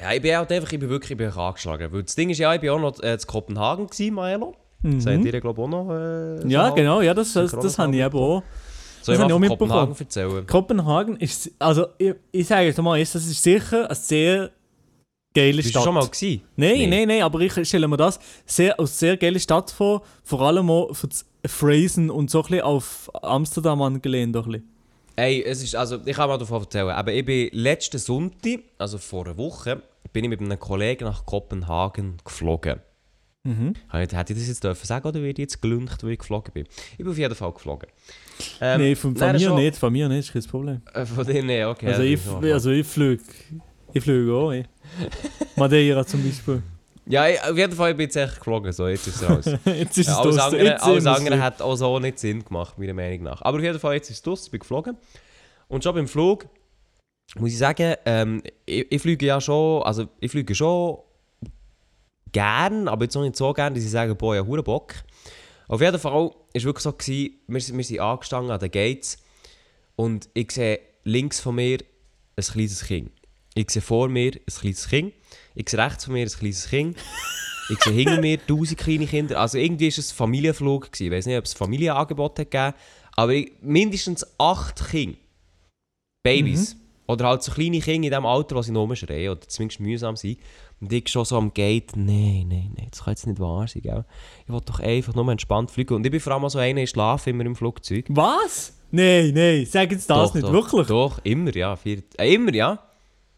Ja, 0.00 0.12
ich 0.12 0.22
bin 0.22 0.36
halt 0.36 0.50
einfach, 0.50 0.72
ich 0.72 0.78
bin 0.80 0.88
wirklich 0.88 1.12
ich 1.12 1.16
bin 1.16 1.30
angeschlagen. 1.30 1.92
Weil 1.92 2.02
das 2.02 2.14
Ding 2.14 2.30
ist 2.30 2.38
ja, 2.38 2.54
ich 2.54 2.60
bin 2.60 2.70
auch 2.70 2.80
noch 2.80 3.00
äh, 3.00 3.12
in 3.14 3.18
Kopenhagen 3.20 3.86
gewesen, 3.86 4.14
Maelo. 4.14 4.54
Mhm. 4.82 5.00
ihr, 5.24 5.40
glaube 5.40 5.60
ich, 5.60 5.64
auch 5.64 5.68
noch. 5.68 5.90
Äh, 5.94 6.42
so 6.42 6.48
Ja, 6.48 6.64
halb- 6.64 6.76
genau, 6.76 7.00
ja, 7.00 7.14
das, 7.14 7.32
das, 7.32 7.52
das 7.52 7.78
habe 7.78 7.94
ich 7.96 8.02
eben 8.02 8.18
auch. 8.18 8.42
Soll 9.02 9.14
ich 9.14 9.20
das 9.20 9.28
mal 9.28 9.34
von 9.34 9.44
auch 9.44 9.48
Kopenhagen 9.48 9.88
mitbekommen. 9.90 9.96
erzählen? 9.98 10.46
Kopenhagen 10.46 11.16
ist, 11.16 11.50
also 11.58 11.86
ich, 11.98 12.14
ich 12.32 12.46
sage 12.46 12.68
es 12.68 12.76
mal, 12.78 12.98
das 12.98 13.14
ist 13.14 13.42
sicher 13.42 13.86
eine 13.86 13.94
sehr 13.94 14.50
geile 15.34 15.56
Bist 15.56 15.68
du 15.68 15.70
Stadt. 15.70 15.84
schon 15.84 15.94
mal 15.94 16.06
gewesen? 16.06 16.42
Nein, 16.56 16.88
nein, 16.90 17.08
nein, 17.08 17.22
aber 17.22 17.40
ich 17.40 17.52
stelle 17.68 17.86
mir 17.88 17.96
das 17.96 18.18
sehr, 18.46 18.78
als 18.78 18.98
sehr 18.98 19.16
geile 19.16 19.38
Stadt 19.40 19.70
vor, 19.70 20.02
vor 20.22 20.40
allem 20.42 20.70
auch 20.70 20.94
für 20.94 21.08
das 21.08 21.24
Phrasen 21.46 22.10
und 22.10 22.30
so 22.30 22.40
ein 22.40 22.48
bisschen 22.48 22.60
auf 22.62 23.10
Amsterdam 23.22 23.80
angelehnt. 23.82 24.36
Auch 24.36 24.46
ein 24.46 24.52
bisschen. 24.52 24.73
Ey, 25.16 25.42
es 25.44 25.62
ist, 25.62 25.76
also, 25.76 25.98
ich 26.04 26.16
kann 26.16 26.28
mal 26.28 26.38
davon 26.38 26.62
erzählen. 26.62 26.88
Aber 26.90 27.12
ich 27.12 27.24
bin 27.24 27.48
letzten 27.52 27.98
Sonntag, 27.98 28.60
also 28.78 28.98
vor 28.98 29.26
einer 29.26 29.36
Woche, 29.36 29.82
bin 30.12 30.24
ich 30.24 30.30
mit 30.30 30.40
einem 30.40 30.58
Kollegen 30.58 31.04
nach 31.04 31.24
Kopenhagen 31.24 32.16
geflogen. 32.24 32.80
Mhm. 33.46 33.74
Hätte 33.90 34.16
ich 34.32 34.38
das 34.38 34.48
jetzt 34.48 34.64
dürfen 34.64 34.86
sagen 34.86 35.06
oder 35.06 35.20
ich 35.20 35.36
jetzt 35.36 35.60
gelüncht, 35.60 36.02
weil 36.02 36.12
ich 36.12 36.18
geflogen 36.18 36.52
bin? 36.54 36.66
Ich 36.92 36.98
bin 36.98 37.08
auf 37.08 37.18
jeden 37.18 37.34
Fall 37.34 37.52
geflogen. 37.52 37.88
Ähm, 38.60 38.80
Nein, 38.80 38.96
von, 38.96 39.14
von 39.14 39.32
mir 39.32 39.38
schon- 39.40 39.56
nicht, 39.56 39.76
von 39.76 39.92
mir 39.92 40.08
nicht, 40.08 40.18
ist 40.20 40.32
kein 40.32 40.50
Problem. 40.50 40.80
Äh, 40.94 41.04
von 41.04 41.26
denen, 41.26 41.46
nee, 41.46 41.64
okay. 41.64 41.88
also, 41.88 42.02
ich, 42.02 42.20
also 42.26 42.70
ich 42.70 42.86
flüge. 42.86 43.22
Ich 43.92 44.02
flüge 44.02 44.32
auch. 44.32 44.52
Madeira 45.56 46.04
zum 46.06 46.24
Beispiel. 46.24 46.62
Ja, 47.06 47.28
ich, 47.28 47.40
auf 47.42 47.56
jeden 47.56 47.72
Fall 47.74 47.94
bin 47.94 48.08
ich 48.08 48.14
jetzt 48.14 48.28
echt 48.30 48.38
geflogen, 48.38 48.72
so, 48.72 48.88
jetzt 48.88 49.06
ist 49.06 49.20
es 49.20 49.28
raus. 49.28 49.44
Jetzt 49.66 49.98
ist 49.98 50.06
Ja, 50.06 50.12
es 50.14 50.18
alles 50.18 50.36
draussen. 50.36 50.40
andere, 50.54 50.64
Jetzt 50.70 50.82
alles 50.82 51.06
andere 51.06 51.40
hat 51.42 51.60
auch 51.60 51.76
so 51.76 51.98
nicht 51.98 52.18
Sinn 52.18 52.42
gemacht, 52.44 52.78
meiner 52.78 52.94
Meinung 52.94 53.24
nach. 53.24 53.42
Aber 53.42 53.58
auf 53.58 53.62
jeden 53.62 53.78
Fall, 53.78 53.94
jetzt 53.94 54.08
ist 54.08 54.16
es 54.16 54.22
draus, 54.22 54.44
ich 54.46 54.50
bin 54.50 54.60
geflogen. 54.60 54.96
Und 55.68 55.84
schon 55.84 55.94
beim 55.94 56.08
Flug, 56.08 56.46
muss 57.36 57.50
ich 57.52 57.58
sagen, 57.58 57.94
ähm, 58.06 58.42
ich, 58.64 58.90
ich 58.90 59.02
fliege 59.02 59.26
ja 59.26 59.38
schon, 59.40 59.82
also 59.82 60.08
ich 60.20 60.30
fliege 60.30 60.54
schon 60.54 60.98
gern, 62.32 62.88
aber 62.88 63.04
jetzt 63.04 63.16
auch 63.16 63.22
nicht 63.22 63.36
so 63.36 63.52
gern, 63.52 63.74
dass 63.74 63.84
ich 63.84 63.90
sage, 63.90 64.14
boah, 64.14 64.34
ja, 64.36 64.44
hure 64.46 64.62
Bock. 64.62 64.94
Auf 65.68 65.80
jeden 65.80 65.98
Fall 65.98 66.12
war 66.12 66.30
es 66.52 66.64
wirklich 66.64 66.82
so, 66.82 66.92
gewesen, 66.92 67.34
wir, 67.46 67.60
sind- 67.60 67.76
wir 67.76 67.84
sind 67.84 68.00
angestanden 68.00 68.50
an 68.50 68.60
den 68.60 68.70
Gates 68.70 69.18
und 69.96 70.28
ich 70.34 70.50
sehe 70.52 70.80
links 71.04 71.40
von 71.40 71.54
mir 71.54 71.78
ein 72.36 72.44
kleines 72.44 72.84
Kind. 72.84 73.10
Ich 73.54 73.70
sehe 73.70 73.82
vor 73.82 74.08
mir 74.08 74.32
ein 74.32 74.40
kleines 74.46 74.88
Kind. 74.88 75.14
Ich 75.54 75.68
sehe 75.68 75.80
rechts 75.80 76.04
von 76.04 76.14
mir 76.14 76.26
ein 76.26 76.28
kleines 76.28 76.68
Kind. 76.68 76.96
Ich 77.70 77.82
sehe 77.82 77.92
hinter 77.92 78.20
mir 78.20 78.44
tausend 78.46 78.78
kleine 78.78 79.06
Kinder. 79.06 79.40
Also 79.40 79.58
irgendwie 79.58 79.86
war 79.86 79.98
es 79.98 80.12
ein 80.12 80.16
Familienflug. 80.16 80.92
Gewesen. 80.92 81.06
Ich 81.06 81.12
weiß 81.12 81.26
nicht, 81.26 81.38
ob 81.38 81.44
es 81.44 81.54
ein 81.54 81.58
Familienangebot 81.58 82.38
hat 82.38 82.50
gegeben 82.50 82.74
aber 83.16 83.32
ich, 83.32 83.52
mindestens 83.60 84.26
acht 84.38 84.88
Kinder. 84.90 85.18
Babys. 86.24 86.76
Oder 87.06 87.28
halt 87.28 87.42
so 87.42 87.52
kleine 87.52 87.80
Kinder 87.80 88.06
in 88.06 88.12
dem 88.12 88.24
Alter, 88.24 88.56
die 88.56 88.62
sie 88.62 88.72
noch 88.72 88.94
schreien 88.94 89.30
oder 89.30 89.42
zumindest 89.42 89.80
mühsam 89.80 90.16
sind. 90.16 90.38
Und 90.80 90.92
ich 90.92 91.08
schon 91.08 91.24
so 91.24 91.36
am 91.36 91.52
Gate, 91.52 91.96
nein, 91.96 92.46
nein, 92.48 92.72
nein, 92.76 92.88
das 92.90 93.04
kann 93.04 93.12
jetzt 93.12 93.26
nicht 93.26 93.38
wahr 93.40 93.68
sein, 93.68 93.82
gell? 93.82 94.04
Ich 94.46 94.52
will 94.52 94.60
doch 94.64 94.80
einfach 94.80 95.14
nur 95.14 95.28
entspannt 95.30 95.70
fliegen. 95.70 95.94
Und 95.94 96.06
ich 96.06 96.10
bin 96.10 96.20
vor 96.20 96.32
allem 96.32 96.48
so 96.48 96.58
einer, 96.58 96.82
ich 96.82 96.90
schlafe 96.90 97.30
immer 97.30 97.44
im 97.44 97.56
Flugzeug. 97.56 98.06
Was? 98.08 98.74
Nein, 98.90 99.32
nein, 99.34 99.66
sag 99.66 99.90
jetzt 99.92 100.08
das 100.08 100.28
doch, 100.28 100.34
nicht, 100.34 100.46
doch, 100.46 100.52
wirklich? 100.52 100.86
Doch, 100.86 101.20
immer, 101.24 101.54
ja. 101.54 101.76
Vier, 101.76 102.02
äh, 102.16 102.34
immer, 102.34 102.54
ja. 102.54 102.78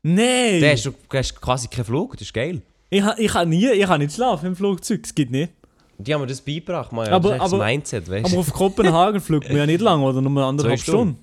Nein! 0.09 0.61
Dann 0.61 0.71
hast 0.71 0.87
du, 0.87 0.91
du 0.93 1.19
hast 1.19 1.41
quasi 1.41 1.69
keinen 1.69 1.85
Flug, 1.85 2.13
das 2.13 2.23
ist 2.23 2.35
geil. 2.35 2.63
Ich, 2.91 3.03
ha- 3.03 3.17
ich 3.19 3.33
kann 3.33 3.49
nie, 3.49 3.67
ich 3.71 3.85
kann 3.87 4.01
nicht 4.01 4.15
schlafen 4.15 4.47
im 4.47 4.57
Flugzeug, 4.57 5.01
es 5.05 5.15
geht 5.15 5.31
nicht. 5.31 5.53
Die 5.99 6.15
haben 6.15 6.21
mir 6.21 6.27
das 6.29 6.41
beigebracht, 6.41 6.93
man. 6.93 7.09
Aber- 7.09 7.31
das 7.31 7.39
ist 7.39 7.45
echt 7.45 7.53
aber- 7.55 7.59
das 7.65 7.67
Mindset, 7.73 8.11
weißt 8.11 8.25
Aber 8.27 8.35
du? 8.35 8.41
auf 8.41 8.53
Kopenhagen 8.53 9.21
fliegt 9.29 9.49
man 9.49 9.57
ja 9.59 9.67
nicht 9.67 9.81
lang, 9.81 10.03
oder 10.03 10.21
nur 10.21 10.45
anderthalb 10.45 10.79
Zwei 10.79 10.83
Stunden. 10.83 11.17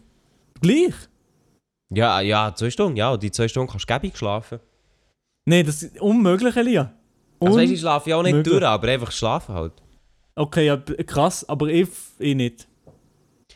Stunden. 0.58 0.62
Gleich? 0.62 0.94
Ja, 1.94 2.20
ja, 2.22 2.54
zwei 2.56 2.70
Stunden, 2.72 2.98
ja. 2.98 3.12
Und 3.12 3.22
die 3.24 3.32
zwei 3.32 3.48
Stunden 3.48 3.70
kannst 3.72 3.90
du 3.90 3.94
gäbig 3.94 4.18
schlafen. 4.18 4.60
Nein, 5.46 5.66
das 5.66 5.84
ist 5.84 6.02
unmöglich, 6.02 6.56
Elia. 6.56 6.92
Also 7.40 7.54
Un 7.56 7.60
weißt 7.62 7.70
du, 7.70 7.74
ich 7.76 7.80
schlafe 7.80 8.10
ja 8.10 8.16
auch 8.18 8.24
nicht 8.24 8.34
Möglich. 8.34 8.52
durch, 8.54 8.66
aber 8.66 8.88
einfach 8.88 9.12
schlafen 9.12 9.54
halt. 9.56 9.74
okay, 10.36 10.66
ja, 10.66 10.76
b- 10.76 10.96
krass, 11.04 11.48
aber 11.48 11.68
ich, 11.68 11.88
ich 12.20 12.36
nicht. 12.36 12.68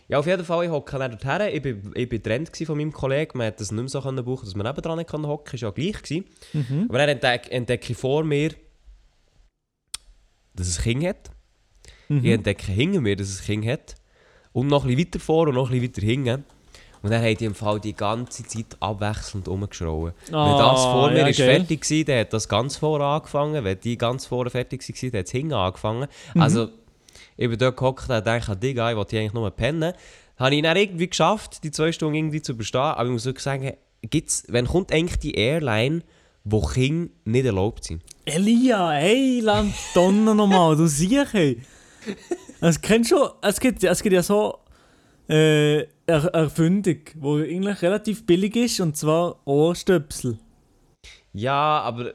Ja, 0.09 0.19
auf 0.19 0.25
jeden 0.25 0.45
Fall, 0.45 0.65
ich 0.65 0.71
hocke 0.71 0.97
dann 0.97 1.11
dorthin. 1.17 1.53
Ich 1.55 1.61
bin, 1.61 1.91
ich 1.93 2.07
bin 2.07 2.21
getrennt 2.21 2.55
von 2.55 2.77
meinem 2.77 2.93
Kollegen. 2.93 3.37
Man 3.37 3.47
hat 3.47 3.59
das 3.59 3.71
nicht 3.71 3.81
mehr 3.81 3.89
so 3.89 4.01
können 4.01 4.23
buchen, 4.23 4.45
dass 4.45 4.55
man 4.55 4.65
nebendran 4.65 4.97
nicht 4.97 5.11
hocken 5.11 5.23
konnte. 5.23 5.51
Das 5.51 5.61
war 5.61 5.69
ja 5.69 5.71
gleich. 5.91 6.01
Gewesen. 6.01 6.25
Mhm. 6.53 6.85
Aber 6.87 6.97
dann 6.99 7.09
entdecke, 7.09 7.51
entdecke 7.51 7.91
ich 7.91 7.97
vor 7.97 8.23
mir, 8.23 8.51
dass 10.55 10.67
es 10.67 10.77
ein 10.79 10.83
Kind 10.83 11.05
hat. 11.05 11.31
Mhm. 12.07 12.23
Ich 12.25 12.31
entdecke 12.31 12.71
hinter 12.71 13.01
mir, 13.01 13.15
dass 13.15 13.27
es 13.27 13.41
ein 13.41 13.45
Kind 13.45 13.65
hat. 13.67 13.95
Und 14.53 14.67
noch 14.67 14.85
ein 14.85 14.95
bisschen 14.95 15.07
weiter 15.07 15.19
vor 15.19 15.47
und 15.49 15.55
noch 15.55 15.69
ein 15.71 15.79
bisschen 15.81 15.95
weiter 15.97 16.05
hinten. 16.05 16.43
Und 17.03 17.11
dann 17.11 17.21
hat 17.23 17.39
die 17.39 17.45
im 17.45 17.53
Fall 17.53 17.79
die 17.79 17.93
ganze 17.95 18.43
Zeit 18.43 18.65
abwechselnd 18.79 19.47
rumgeschrauen. 19.47 20.13
Wenn 20.25 20.31
das 20.33 20.83
vor 20.83 21.11
mir 21.11 21.17
Ah, 21.17 21.19
ja, 21.19 21.27
ist 21.27 21.37
geil. 21.37 21.55
fertig 21.65 21.89
war, 21.89 22.03
dann 22.05 22.19
hat 22.21 22.33
das 22.33 22.49
ganz 22.49 22.77
vorne 22.77 23.05
angefangen. 23.05 23.63
Wenn 23.63 23.79
die 23.79 23.97
ganz 23.97 24.25
vorne 24.25 24.49
fertig 24.49 24.81
war, 24.87 25.09
dann 25.11 25.19
hat 25.19 25.25
es 25.25 25.31
hinten 25.31 25.53
angefangen. 25.53 26.07
Mhm. 26.33 26.41
Also, 26.41 26.69
ich 27.37 27.49
bin 27.49 27.57
dort 27.57 27.77
gehockt 27.77 28.09
und 28.09 28.25
dachte, 28.25 28.57
Digga, 28.57 28.89
ich 28.91 28.97
wollte 28.97 29.17
eigentlich 29.17 29.33
nur 29.33 29.49
pennen. 29.51 29.93
Habe 30.37 30.55
ich 30.55 30.61
dann 30.61 30.75
irgendwie 30.77 31.07
geschafft, 31.09 31.63
die 31.63 31.71
zwei 31.71 31.91
Stunden 31.91 32.15
irgendwie 32.15 32.41
zu 32.41 32.51
überstehen. 32.51 32.81
Aber 32.81 33.05
ich 33.05 33.11
muss 33.11 33.25
wirklich 33.25 33.43
sagen, 33.43 33.73
gibt's, 34.01 34.43
wenn 34.49 34.67
kommt 34.67 34.91
eigentlich 34.91 35.19
die 35.19 35.33
Airline, 35.35 36.01
wo 36.43 36.61
Kinder 36.61 37.11
nicht 37.25 37.45
erlaubt 37.45 37.83
sind? 37.85 38.03
Elia, 38.25 38.91
hey, 38.91 39.39
Land 39.39 39.73
Donner 39.93 40.33
nochmal, 40.33 40.75
du 40.75 40.87
siehst, 40.87 41.33
hey. 41.33 41.61
Es 42.61 42.79
kennst 42.81 43.09
schon, 43.09 43.29
es 43.41 43.59
gibt, 43.59 43.83
es 43.83 44.01
gibt 44.01 44.13
ja 44.13 44.23
so 44.23 44.59
äh, 45.29 45.79
er 46.05 46.23
Erfindung, 46.33 46.99
die 47.15 47.55
eigentlich 47.55 47.81
relativ 47.81 48.25
billig 48.25 48.55
ist, 48.55 48.79
und 48.79 48.95
zwar 48.95 49.45
Ohrstöpsel. 49.45 50.39
Ja, 51.33 51.81
aber 51.81 52.13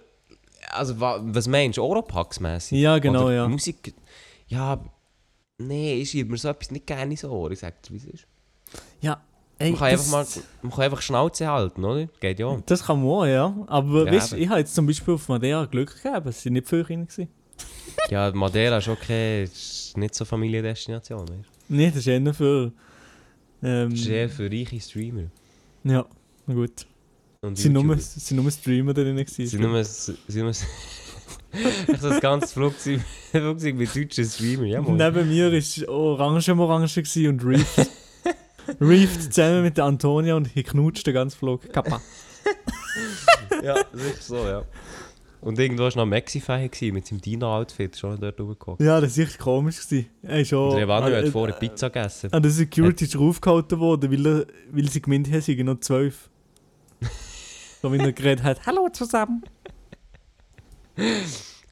also 0.71 0.99
wa- 0.99 1.21
was 1.23 1.47
meinst 1.47 1.77
du, 1.77 1.83
Oropax-mässig? 1.83 2.79
Ja, 2.81 2.99
genau, 2.99 3.25
Oder 3.27 3.35
ja. 3.35 3.49
Musik. 3.49 3.95
Ja, 4.47 4.81
nee, 5.67 5.95
ich 6.01 6.11
schiebe 6.11 6.31
mir 6.31 6.39
so 6.39 6.49
etwas 6.49 6.71
nicht 6.71 6.87
gerne 6.87 7.13
ins 7.13 7.25
Ohr. 7.25 7.51
Ich 7.51 7.61
sag 7.61 7.83
dir, 7.83 7.93
wie 7.93 7.97
es 7.97 8.05
ist. 8.05 8.27
Ja, 9.01 9.21
ey, 9.59 9.71
Man 9.71 9.79
kann, 9.79 9.91
das, 9.93 10.13
einfach 10.13 10.37
mal, 10.37 10.43
man 10.63 10.73
kann 10.73 10.85
einfach 10.85 11.03
Schnauze 11.03 11.47
halten, 11.47 11.85
oder? 11.85 12.07
Geht 12.21 12.39
ja. 12.39 12.59
das 12.67 12.85
kann 12.85 13.01
man 13.01 13.09
auch, 13.11 13.27
ja. 13.27 13.55
Aber 13.67 14.07
Ja, 14.07 14.13
weißt, 14.13 14.33
ich 14.35 14.49
habe 14.49 14.61
jetzt 14.61 14.75
zum 14.75 14.87
Beispiel 14.87 15.15
auf 15.15 15.29
Madeira 15.29 15.65
Glück 15.67 16.03
gehabt, 16.03 16.27
es 16.27 16.43
sind 16.43 16.55
nicht 16.55 16.69
viele 16.69 16.85
Kinder. 16.85 17.07
gewesen. 17.07 17.29
Ja, 18.11 18.31
Madeira 18.33 18.79
ist 18.79 18.89
okay, 18.89 19.45
ist 19.45 19.97
nicht 19.97 20.15
so 20.15 20.25
Familiendestination. 20.25 21.29
Weißt? 21.29 21.49
Nee, 21.69 21.89
das 21.89 21.99
ist 21.99 22.07
eher 22.07 22.35
für. 22.35 22.73
Ähm, 23.63 23.95
eher 23.95 24.29
für 24.29 24.51
reiche 24.51 24.81
Streamer. 24.81 25.31
ja, 25.85 26.05
na 26.47 26.55
gut. 26.55 26.87
Und 27.43 27.57
sind 27.57 27.73
nur, 27.73 27.97
sind 27.99 28.43
nur 28.43 28.51
Streamer 28.51 28.95
drin. 28.95 29.17
gewesen. 29.17 29.43
Es 29.43 29.51
sind 29.51 29.61
nur... 29.61 29.85
sind 29.85 30.37
nur 30.37 30.53
das 32.01 32.21
ganze 32.21 32.49
Flugzeug, 32.49 33.01
Flugzeug 33.31 33.77
mit 33.77 33.95
deutschen 33.95 34.25
Streamern, 34.25 34.67
ja 34.67 34.81
Mann. 34.83 34.97
Neben 34.97 35.29
mir 35.29 35.53
war 35.53 35.89
Orange 35.89 36.51
am 36.51 36.61
Orange 36.61 37.03
und 37.29 37.45
Reef. 37.45 37.91
Reef 38.81 39.31
zusammen 39.31 39.63
mit 39.63 39.77
der 39.77 39.85
Antonia 39.85 40.35
und 40.37 40.55
ich 40.55 40.65
knutscht 40.67 41.07
den 41.07 41.15
ganzen 41.15 41.39
Flug. 41.39 41.73
Kappa. 41.73 42.01
Ja, 43.63 43.77
sicher 43.93 44.17
so, 44.21 44.37
ja. 44.37 44.65
Und 45.41 45.59
irgendwo 45.59 45.83
war 45.83 46.07
noch 46.07 46.11
gewesen, 46.11 46.95
mit 46.95 47.07
seinem 47.07 47.21
Dino-Outfit, 47.21 47.97
schon 47.97 48.19
dort 48.21 48.41
rumgekommen. 48.41 48.85
Ja, 48.85 49.01
das 49.01 49.19
war 49.19 49.25
echt 49.25 49.39
komisch. 49.39 49.89
Gewesen. 49.89 50.47
Schon, 50.47 50.69
Und 50.71 50.77
der 50.77 50.85
Evanio 50.85 51.17
hat 51.17 51.25
äh, 51.25 51.31
vorher 51.31 51.57
Pizza 51.57 51.91
gegessen. 51.91 52.33
An 52.33 52.43
der 52.43 52.53
Security 52.53 53.05
ist 53.05 53.15
er 53.15 53.21
aufgehalten 53.21 53.79
worden, 53.81 54.11
weil, 54.13 54.27
er, 54.27 54.47
weil 54.71 54.89
sie 54.89 55.03
gemeint 55.03 55.31
haben, 55.31 55.41
sie 55.41 55.63
noch 55.65 55.81
zwölf. 55.81 56.31
so 57.83 57.93
wie 57.93 57.99
er 57.99 58.13
geredet 58.13 58.45
hat. 58.45 58.65
Hallo 58.67 58.89
zusammen. 58.89 59.43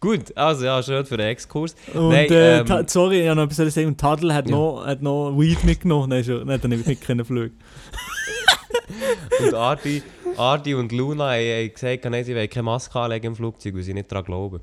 Gut, 0.01 0.35
also 0.37 0.65
ja, 0.65 0.83
schön 0.83 1.05
für 1.05 1.19
den 1.19 1.27
Exkurs. 1.27 1.75
Und 1.93 2.09
Nein, 2.09 2.31
äh, 2.31 2.61
ähm, 2.61 2.85
sorry, 2.87 3.21
ich 3.23 3.29
habe 3.29 3.37
noch 3.39 3.51
etwas 3.51 3.75
sagen. 3.75 3.89
Und 3.89 3.99
Tadel 4.01 4.33
hat, 4.33 4.49
Ja. 4.49 4.57
noch, 4.57 4.87
hat 4.87 5.03
noch 5.03 5.33
Weed 5.39 5.63
mitgenommen. 5.65 6.09
Nein, 6.09 6.25
schon, 6.25 6.47
nein, 6.47 6.59
dann 6.61 6.71
nicht 6.71 7.01
können 7.03 7.25
fliegen. 7.25 7.59
Und 9.45 9.55
Ardi, 9.55 10.03
Ardi 10.37 10.75
und 10.75 10.91
Luna 10.93 11.31
haben, 11.33 11.41
haben 11.45 11.73
gesagt, 11.73 12.05
nein, 12.07 12.25
sie 12.25 12.35
wollen 12.35 12.51
keine 12.51 12.65
Maske 12.65 12.99
anlegen 12.99 13.27
im 13.29 13.37
Flugzeug, 13.37 13.75
weil 13.75 13.83
sie 13.83 13.95
nicht 13.95 14.11
daran 14.11 14.25
glauben. 14.25 14.61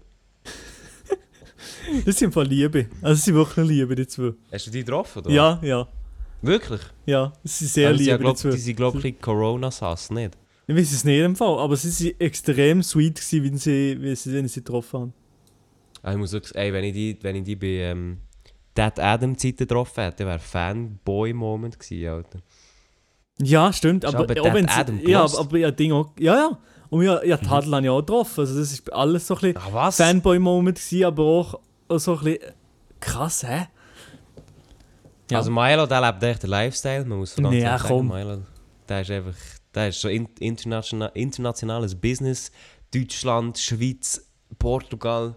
Das 2.05 2.17
sind 2.17 2.33
voll 2.33 2.45
Liebe. 2.45 2.87
Also, 3.01 3.15
sie 3.15 3.21
sind 3.21 3.35
wirklich 3.35 3.65
Liebe, 3.67 3.95
die 3.95 4.05
zwei. 4.07 4.33
Hast 4.51 4.67
du 4.67 4.71
die 4.71 4.83
getroffen, 4.83 5.19
oder? 5.19 5.31
Ja, 5.31 5.59
ja, 5.61 5.87
Wirklich? 6.41 6.81
ja. 7.05 7.31
Sie 7.43 7.65
sind 7.65 7.73
sehr 7.73 7.87
Also, 7.89 8.17
glaub, 8.17 8.35
die 8.35 8.41
zwei. 8.41 8.49
die 8.51 8.57
sind, 8.57 8.75
glaube 8.75 9.07
ich, 9.07 9.21
Corona-Sass, 9.21 10.11
nicht? 10.11 10.37
Ich 10.67 10.75
weiß 10.75 10.91
es 10.91 11.03
nicht 11.05 11.19
im 11.19 11.35
Fall, 11.35 11.57
aber 11.59 11.75
sie 11.77 12.09
waren 12.11 12.19
extrem 12.19 12.83
sweet, 12.83 13.15
gewesen, 13.15 13.43
wenn 13.45 13.57
sie, 13.57 13.97
wenn 14.01 14.15
sie, 14.15 14.33
wenn 14.33 14.47
sie 14.47 14.59
getroffen 14.63 14.99
haben. 14.99 15.13
Ah, 16.03 16.11
Ich 16.11 16.17
muss 16.17 16.33
wirklich 16.33 16.55
ey, 16.55 16.73
wenn 16.73 16.83
ich 16.83 16.93
die, 16.93 17.17
wenn 17.21 17.35
ich 17.37 17.43
die 17.43 17.55
bei 17.55 17.67
ähm, 17.67 18.17
Dead 18.77 18.99
Adam 18.99 19.37
Zeiten 19.37 19.57
getroffen 19.57 20.03
hätte, 20.03 20.25
wäre 20.25 20.39
Fanboy-Moment 20.39 21.79
gewesen, 21.79 22.07
Alter. 22.09 22.39
Ja, 23.41 23.71
stimmt, 23.71 24.03
aber, 24.03 24.19
aber 24.29 24.41
auch 24.41 24.53
wenn 24.53 24.67
Adam 24.67 24.97
ja, 24.99 25.19
gelost? 25.19 25.39
aber 25.39 25.57
ja, 25.57 25.71
Ding 25.71 25.91
auch, 25.93 26.11
ja, 26.19 26.35
ja. 26.35 26.57
Und 26.89 27.03
ja, 27.03 27.23
ja 27.23 27.37
Tadel 27.37 27.73
habe 27.75 27.83
ich 27.85 27.89
auch 27.89 27.99
getroffen. 27.99 28.39
Also 28.41 28.59
das 28.59 28.71
ist 28.71 28.91
alles 28.93 29.27
so 29.27 29.35
ein 29.35 29.53
bisschen 29.53 29.73
Ah? 29.75 29.91
Fanboy-Moment 29.91 30.77
gewesen, 30.77 31.05
aber 31.05 31.23
auch 31.23 31.59
so 31.97 32.17
ein 32.17 32.23
bisschen 32.23 32.53
krass, 32.99 33.43
hä? 33.47 33.67
Ja. 35.29 35.37
Also 35.39 35.51
Milo, 35.51 35.85
der 35.85 36.01
lebt 36.01 36.23
echt 36.23 36.43
den 36.43 36.49
Lifestyle, 36.49 37.05
man 37.05 37.19
muss 37.19 37.35
ganz 37.35 37.49
Nee, 37.49 37.61
sagen, 37.61 37.83
komm. 37.87 38.07
Milo, 38.07 38.39
der 38.87 39.01
ist 39.01 39.11
einfach, 39.11 39.33
der 39.77 39.89
ist 39.89 40.01
so 40.01 40.09
in, 40.09 40.27
international, 40.39 41.11
internationales 41.13 41.95
Business, 41.95 42.51
Deutschland, 42.93 43.57
Schweiz, 43.57 44.21
Portugal, 44.57 45.35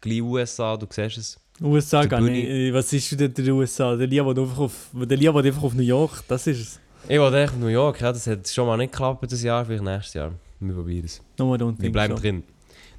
gleich 0.00 0.22
USA, 0.22 0.76
du 0.76 0.86
siehst 0.90 1.18
es. 1.18 1.40
USA 1.60 2.04
gar 2.04 2.20
nicht. 2.20 2.74
Was 2.74 2.92
ist 2.92 3.18
denn 3.18 3.32
der 3.32 3.54
USA? 3.54 3.94
Der 3.94 4.08
Lia 4.08 4.26
einfach 4.26 4.58
auf, 4.58 4.88
der 4.92 5.16
Lia 5.16 5.32
einfach 5.32 5.62
auf 5.62 5.74
New 5.74 5.82
York, 5.82 6.24
das 6.26 6.46
ist 6.46 6.60
es. 6.60 6.80
Ich 7.08 7.18
wollte 7.18 7.42
echt 7.42 7.56
New 7.56 7.68
York, 7.68 8.00
ja, 8.00 8.12
das 8.12 8.26
hat 8.26 8.48
schon 8.48 8.66
mal 8.66 8.76
nicht 8.76 8.92
geklappt 8.92 9.30
das 9.30 9.42
Jahr, 9.42 9.64
vielleicht 9.64 9.84
nächstes 9.84 10.14
Jahr. 10.14 10.32
Wir 10.58 10.74
probieren 10.74 11.04
es. 11.04 11.20
Don't 11.38 11.74
Wir 11.78 11.92
bleiben 11.92 12.16
so. 12.16 12.22
drin. 12.22 12.42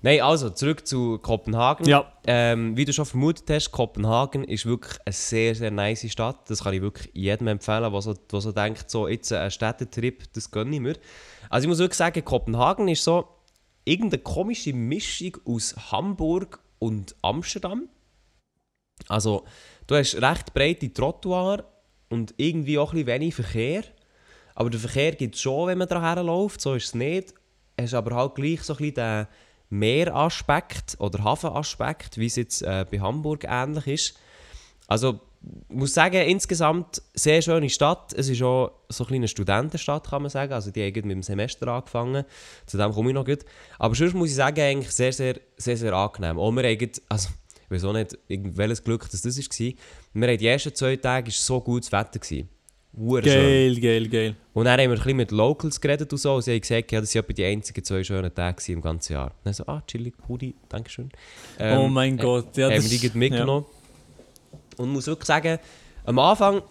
Nein, 0.06 0.22
also, 0.22 0.52
zurück 0.52 0.86
zu 0.86 1.18
Kopenhagen. 1.18 1.88
Ja, 1.88 2.14
Ähm, 2.28 2.78
wie 2.78 2.86
du 2.86 2.94
schon 2.94 3.08
vermutet 3.08 3.50
hast, 3.50 3.72
Kopenhagen 3.72 4.44
ist 4.44 4.68
wirklich 4.68 5.00
eine 5.04 5.14
sehr, 5.14 5.56
sehr 5.56 5.72
nice 5.72 6.12
Stadt. 6.12 6.48
Das 6.48 6.64
kann 6.64 6.76
ich 6.76 6.82
wirklich 6.84 7.10
jedem 7.16 7.48
empfehlen, 7.48 7.92
der 7.92 8.02
so, 8.04 8.14
der 8.14 8.40
so 8.40 8.52
denkt, 8.52 8.88
so 8.92 9.08
jetzt 9.08 9.34
ein 9.34 9.50
Städtetrip, 9.50 10.32
das 10.34 10.52
gönne 10.52 10.76
ich 10.76 10.80
mir. 10.80 10.96
Also 11.50 11.66
ich 11.66 11.70
muss 11.70 11.80
wirklich 11.80 11.98
sagen, 11.98 12.24
Kopenhagen 12.24 12.88
ist 12.88 13.04
so 13.04 13.28
irgendeine 13.84 14.22
komische 14.22 14.74
Mischung 14.74 15.38
aus 15.44 15.76
Hamburg 15.92 16.60
und 16.78 17.16
Amsterdam. 17.24 17.90
Also 19.08 19.44
du 19.88 19.96
hast 19.96 20.22
recht 20.22 20.54
breite 20.54 20.94
Trottoir 20.94 21.64
und 22.10 22.36
irgendwie 22.38 22.78
auch 22.78 22.94
ein 22.94 23.06
bisschen 23.06 23.22
wenig 23.22 23.34
Verkehr. 23.34 23.84
Aber 24.54 24.70
der 24.70 24.80
Verkehr 24.80 25.14
gibt 25.14 25.34
es 25.34 25.42
schon, 25.42 25.68
wenn 25.68 25.80
man 25.80 25.88
daher 25.88 26.22
läuft, 26.22 26.62
so 26.62 26.76
ist 26.76 26.86
es 26.86 26.94
nicht. 26.94 27.34
Es 27.76 27.86
ist 27.86 27.94
aber 27.96 28.16
halt 28.16 28.36
gleich 28.36 28.62
so 28.62 28.74
ein 28.74 28.78
bisschen 28.78 28.94
der 28.94 29.30
Meeraspekt 29.80 30.96
oder 31.00 31.24
Hafenaspekt, 31.24 32.18
wie 32.18 32.28
es 32.28 32.36
jetzt 32.36 32.62
äh, 32.62 32.86
bei 32.90 33.00
Hamburg 33.00 33.46
ähnlich 33.48 33.88
ist. 33.88 34.20
Also 34.88 35.20
ich 35.70 35.76
muss 35.76 35.94
sagen, 35.94 36.22
insgesamt 36.28 37.02
sehr 37.14 37.42
schöne 37.42 37.70
Stadt. 37.70 38.14
Es 38.14 38.30
ist 38.30 38.42
auch 38.42 38.72
so 38.90 39.04
eine 39.04 39.10
kleine 39.10 39.28
Studentenstadt, 39.28 40.10
kann 40.10 40.24
man 40.24 40.32
sagen. 40.32 40.54
Also 40.54 40.72
die 40.72 40.82
haben 40.82 41.08
mit 41.08 41.12
dem 41.12 41.24
Semester 41.24 41.68
angefangen. 41.68 42.26
Zu 42.66 42.78
dem 42.78 42.92
komme 42.92 43.10
ich 43.10 43.16
noch 43.16 43.26
gut. 43.26 43.46
Aber 43.78 43.94
sonst 43.94 44.14
muss 44.14 44.30
ich 44.30 44.36
sagen, 44.36 44.60
eigentlich 44.60 44.92
sehr, 44.92 45.14
sehr, 45.14 45.36
sehr, 45.58 45.78
sehr 45.78 45.94
angenehm. 45.94 46.40
Auch 46.40 46.52
wir 46.52 46.64
haben, 46.64 46.92
also 47.10 47.30
ich 47.66 47.72
weiß 47.72 47.84
auch 47.86 47.94
nicht, 47.94 48.18
welches 48.28 48.84
Glück 48.84 49.10
dass 49.10 49.22
das 49.22 49.38
war. 49.38 49.74
Wir 50.14 50.28
haben 50.28 50.38
die 50.38 50.48
ersten 50.48 50.74
zwei 50.74 50.96
Tage 50.96 51.28
war 51.28 51.34
so 51.34 51.62
gutes 51.62 51.92
Wetter. 51.92 52.20
gewesen. 52.20 52.50
Schön. 52.96 53.24
geil, 53.24 53.80
geil, 53.80 54.08
geil. 54.08 54.36
Und 54.54 54.66
dann 54.66 54.80
haben 54.80 54.90
wir 54.90 54.92
ein 54.92 54.96
bisschen 54.96 55.18
mit 55.18 55.32
Locals 55.32 55.82
geredet 55.82 56.12
und 56.12 56.18
so. 56.18 56.36
Und 56.36 56.44
sie 56.44 56.54
haben 56.54 56.62
gesagt, 56.62 56.92
ja, 56.92 57.02
das 57.02 57.14
waren 57.14 57.26
die 57.36 57.44
einzigen 57.44 57.84
zwei 57.84 58.04
schönen 58.04 58.34
Tage 58.34 58.72
im 58.72 58.82
ganzen 58.82 59.14
Jahr. 59.14 59.28
Und 59.28 59.34
dann 59.44 59.54
so, 59.54 59.66
ah, 59.68 59.84
chillig, 59.86 60.18
Pudi, 60.18 60.56
dankeschön. 60.70 61.10
Ähm, 61.60 61.80
oh 61.80 61.88
mein 61.90 62.18
äh, 62.18 62.22
Gott. 62.22 62.56
Ja, 62.56 62.68
haben 62.68 62.76
das 62.76 62.90
wir 62.90 63.10
die 63.10 63.18
mitgenommen. 63.18 63.66
Und 64.78 64.90
muss 64.90 65.08
wirklich 65.08 65.28
sagen, 65.28 65.60
am 66.06 66.20
Anfang 66.20 66.62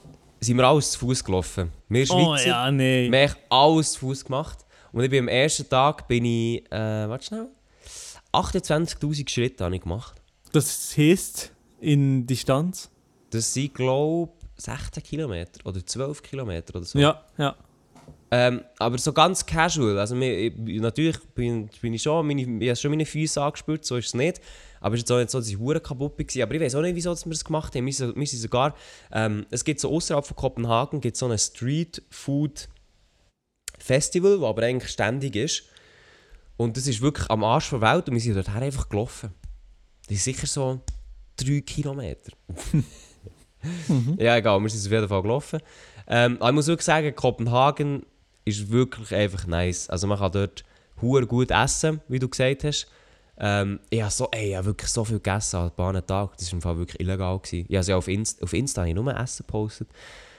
sind 0.40 0.56
wir 0.56 0.64
alles 0.64 0.92
zu 0.92 1.00
Fuß 1.00 1.24
gelaufen. 1.24 1.70
Wir 1.88 2.04
ja. 2.04 2.14
Oh 2.14 2.36
Schweizer, 2.36 2.48
ja, 2.48 2.70
nee. 2.70 3.10
wir 3.10 3.28
haben 3.28 3.36
alles 3.50 3.92
zu 3.92 4.00
Fuß 4.00 4.24
gemacht. 4.24 4.58
Und 4.92 5.04
ich 5.04 5.10
bin 5.10 5.20
am 5.20 5.28
ersten 5.28 5.68
Tag, 5.68 6.08
bin 6.08 6.24
ich, 6.24 6.64
äh, 6.70 7.08
warte 7.08 7.26
schnell, 7.26 7.48
28'000 8.32 9.28
Schritte 9.28 9.64
habe 9.64 9.74
ich 9.76 9.82
gemacht. 9.82 10.20
Das 10.52 10.94
heisst 10.96 11.52
in 11.80 12.26
Distanz? 12.26 12.90
Das 13.30 13.52
sind, 13.52 13.74
glaube 13.74 14.30
ich, 14.40 14.43
16 14.56 15.02
Kilometer 15.02 15.66
oder 15.66 15.84
12 15.84 16.22
Kilometer 16.22 16.76
oder 16.76 16.84
so. 16.84 16.98
Ja, 16.98 17.24
ja. 17.38 17.56
Ähm, 18.30 18.62
aber 18.78 18.98
so 18.98 19.12
ganz 19.12 19.46
casual. 19.46 19.98
Also 19.98 20.14
mir, 20.16 20.36
ich, 20.36 20.80
natürlich 20.80 21.18
bin, 21.34 21.68
bin 21.80 21.94
ich 21.94 22.02
schon, 22.02 22.26
meine, 22.26 22.42
ich 22.42 22.68
habe 22.68 22.76
schon 22.76 22.90
meine 22.90 23.06
Füße 23.06 23.40
angespürt, 23.40 23.84
so 23.84 23.96
ist 23.96 24.08
es 24.08 24.14
nicht. 24.14 24.40
Aber 24.80 24.96
es 24.96 25.02
ist 25.02 25.12
auch 25.12 25.18
nicht 25.18 25.30
so, 25.30 25.38
dass 25.38 25.48
ich 25.48 25.58
hure 25.58 25.80
kaputt 25.80 26.18
war. 26.18 26.42
Aber 26.42 26.54
ich 26.54 26.60
weiß 26.60 26.74
auch 26.74 26.82
nicht, 26.82 26.96
wieso 26.96 27.14
wir 27.14 27.30
das 27.30 27.44
gemacht 27.44 27.74
haben. 27.74 27.86
Wir 27.86 27.92
sind, 27.92 28.16
wir 28.16 28.26
sind 28.26 28.40
sogar, 28.40 28.74
ähm, 29.12 29.46
es 29.50 29.64
gibt 29.64 29.80
so 29.80 29.90
außerhalb 29.90 30.26
von 30.26 30.36
Kopenhagen 30.36 31.00
gibt 31.00 31.16
so 31.16 31.28
ein 31.28 31.38
Street 31.38 32.02
Food 32.10 32.68
Festival, 33.78 34.38
das 34.38 34.48
aber 34.48 34.62
eigentlich 34.62 34.90
ständig 34.90 35.36
ist. 35.36 35.64
Und 36.56 36.76
das 36.76 36.86
ist 36.86 37.00
wirklich 37.00 37.30
am 37.30 37.44
Arsch 37.44 37.70
der 37.70 37.80
Welt 37.80 38.08
und 38.08 38.14
wir 38.14 38.20
sind 38.20 38.36
dort 38.36 38.48
einfach 38.48 38.88
gelaufen. 38.88 39.32
Das 40.06 40.16
ist 40.16 40.24
sicher 40.24 40.46
so 40.46 40.80
drei 41.36 41.60
Kilometer. 41.60 42.32
Ja, 44.18 44.36
egal, 44.36 44.60
wir 44.60 44.68
sind 44.68 44.86
auf 44.86 44.92
jeden 44.92 45.08
Fall 45.08 45.22
gelaufen. 45.22 45.60
Ähm, 46.06 46.36
aber 46.40 46.50
ich 46.50 46.54
muss 46.54 46.66
wirklich 46.66 46.84
sagen, 46.84 47.14
Kopenhagen 47.14 48.04
ist 48.44 48.70
wirklich 48.70 49.14
einfach 49.14 49.46
nice. 49.46 49.88
Also 49.88 50.06
man 50.06 50.18
kann 50.18 50.32
dort 50.32 50.64
hure 51.00 51.26
gut 51.26 51.50
essen, 51.50 52.00
wie 52.08 52.18
du 52.18 52.28
gesagt 52.28 52.64
hast. 52.64 52.86
Ähm, 53.38 53.80
ich 53.90 54.00
habe 54.00 54.12
so, 54.12 54.28
ey, 54.30 54.50
ich 54.50 54.56
habe 54.56 54.66
wirklich 54.66 54.90
so 54.90 55.04
viel 55.04 55.18
gegessen 55.18 55.56
an 55.56 55.64
ein 55.64 55.74
paar 55.74 56.06
Tagen. 56.06 56.30
Das 56.36 56.46
war 56.46 56.54
im 56.54 56.62
Fall 56.62 56.78
wirklich 56.78 57.00
illegal. 57.00 57.38
Gewesen. 57.38 57.66
Ich 57.68 57.76
habe 57.76 57.86
ja 57.86 57.96
auf, 57.96 58.08
Inst 58.08 58.42
auf 58.42 58.52
Insta 58.52 58.82
habe 58.82 58.90
ich 58.90 58.94
nur 58.94 59.16
Essen 59.16 59.44
gepostet. 59.46 59.88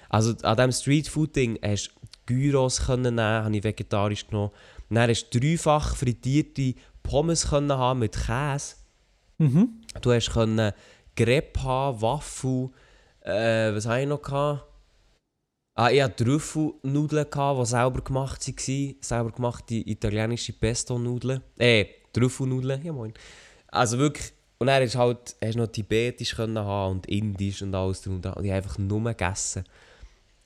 Also 0.10 0.34
an 0.44 0.56
diesem 0.56 0.72
Streetfood-Ding 0.72 1.60
hast 1.64 1.90
du 1.90 2.06
Gyros 2.28 2.86
können 2.86 3.16
nehmen, 3.16 3.44
habe 3.44 3.58
ich 3.58 3.64
vegetarisch 3.64 4.28
genommen. 4.28 4.52
Dann 4.90 5.10
hast 5.10 5.30
du 5.30 5.40
dreifach 5.40 5.96
frittierte 5.96 6.76
Pommes 7.04 7.50
können 7.50 7.74
haben 7.74 8.00
mit 8.00 8.14
Käse. 8.14 8.76
Mhm. 9.38 9.82
Du 10.02 10.12
hast 10.12 10.32
können 10.32 10.72
Crepe 11.16 11.64
haben, 11.64 12.02
Waffel, 12.02 12.70
äh, 13.26 13.76
was 13.76 13.86
habe 13.86 14.02
ich 14.02 14.08
noch 14.08 14.22
gehabt? 14.22 14.64
Ah, 15.78 15.90
ich 15.90 16.02
hatte 16.02 16.24
Trüffelnudeln, 16.24 17.26
die 17.30 17.66
selber 17.66 18.02
gemacht 18.02 18.48
waren. 18.48 18.96
Selber 19.02 19.32
gemachte 19.32 19.76
italienische 19.76 20.54
Pesto-Nudeln. 20.54 21.42
Äh, 21.58 21.86
Trüffelnudeln, 22.14 22.82
ja 22.82 22.94
moin. 22.94 23.14
Also 23.68 23.98
wirklich, 23.98 24.32
und 24.58 24.70
hast 24.70 24.96
du 24.96 25.00
halt, 25.00 25.36
hast 25.44 25.58
noch 25.58 25.68
Tibetisch 25.68 26.36
können 26.36 26.60
haben 26.60 26.98
und 26.98 27.08
Indisch 27.08 27.62
und 27.62 27.76
alles 27.76 28.02
drin 28.02 28.14
und 28.14 28.26
ich 28.26 28.32
habe 28.34 28.54
einfach 28.54 28.78
nur 28.78 29.04
gegessen. 29.04 29.66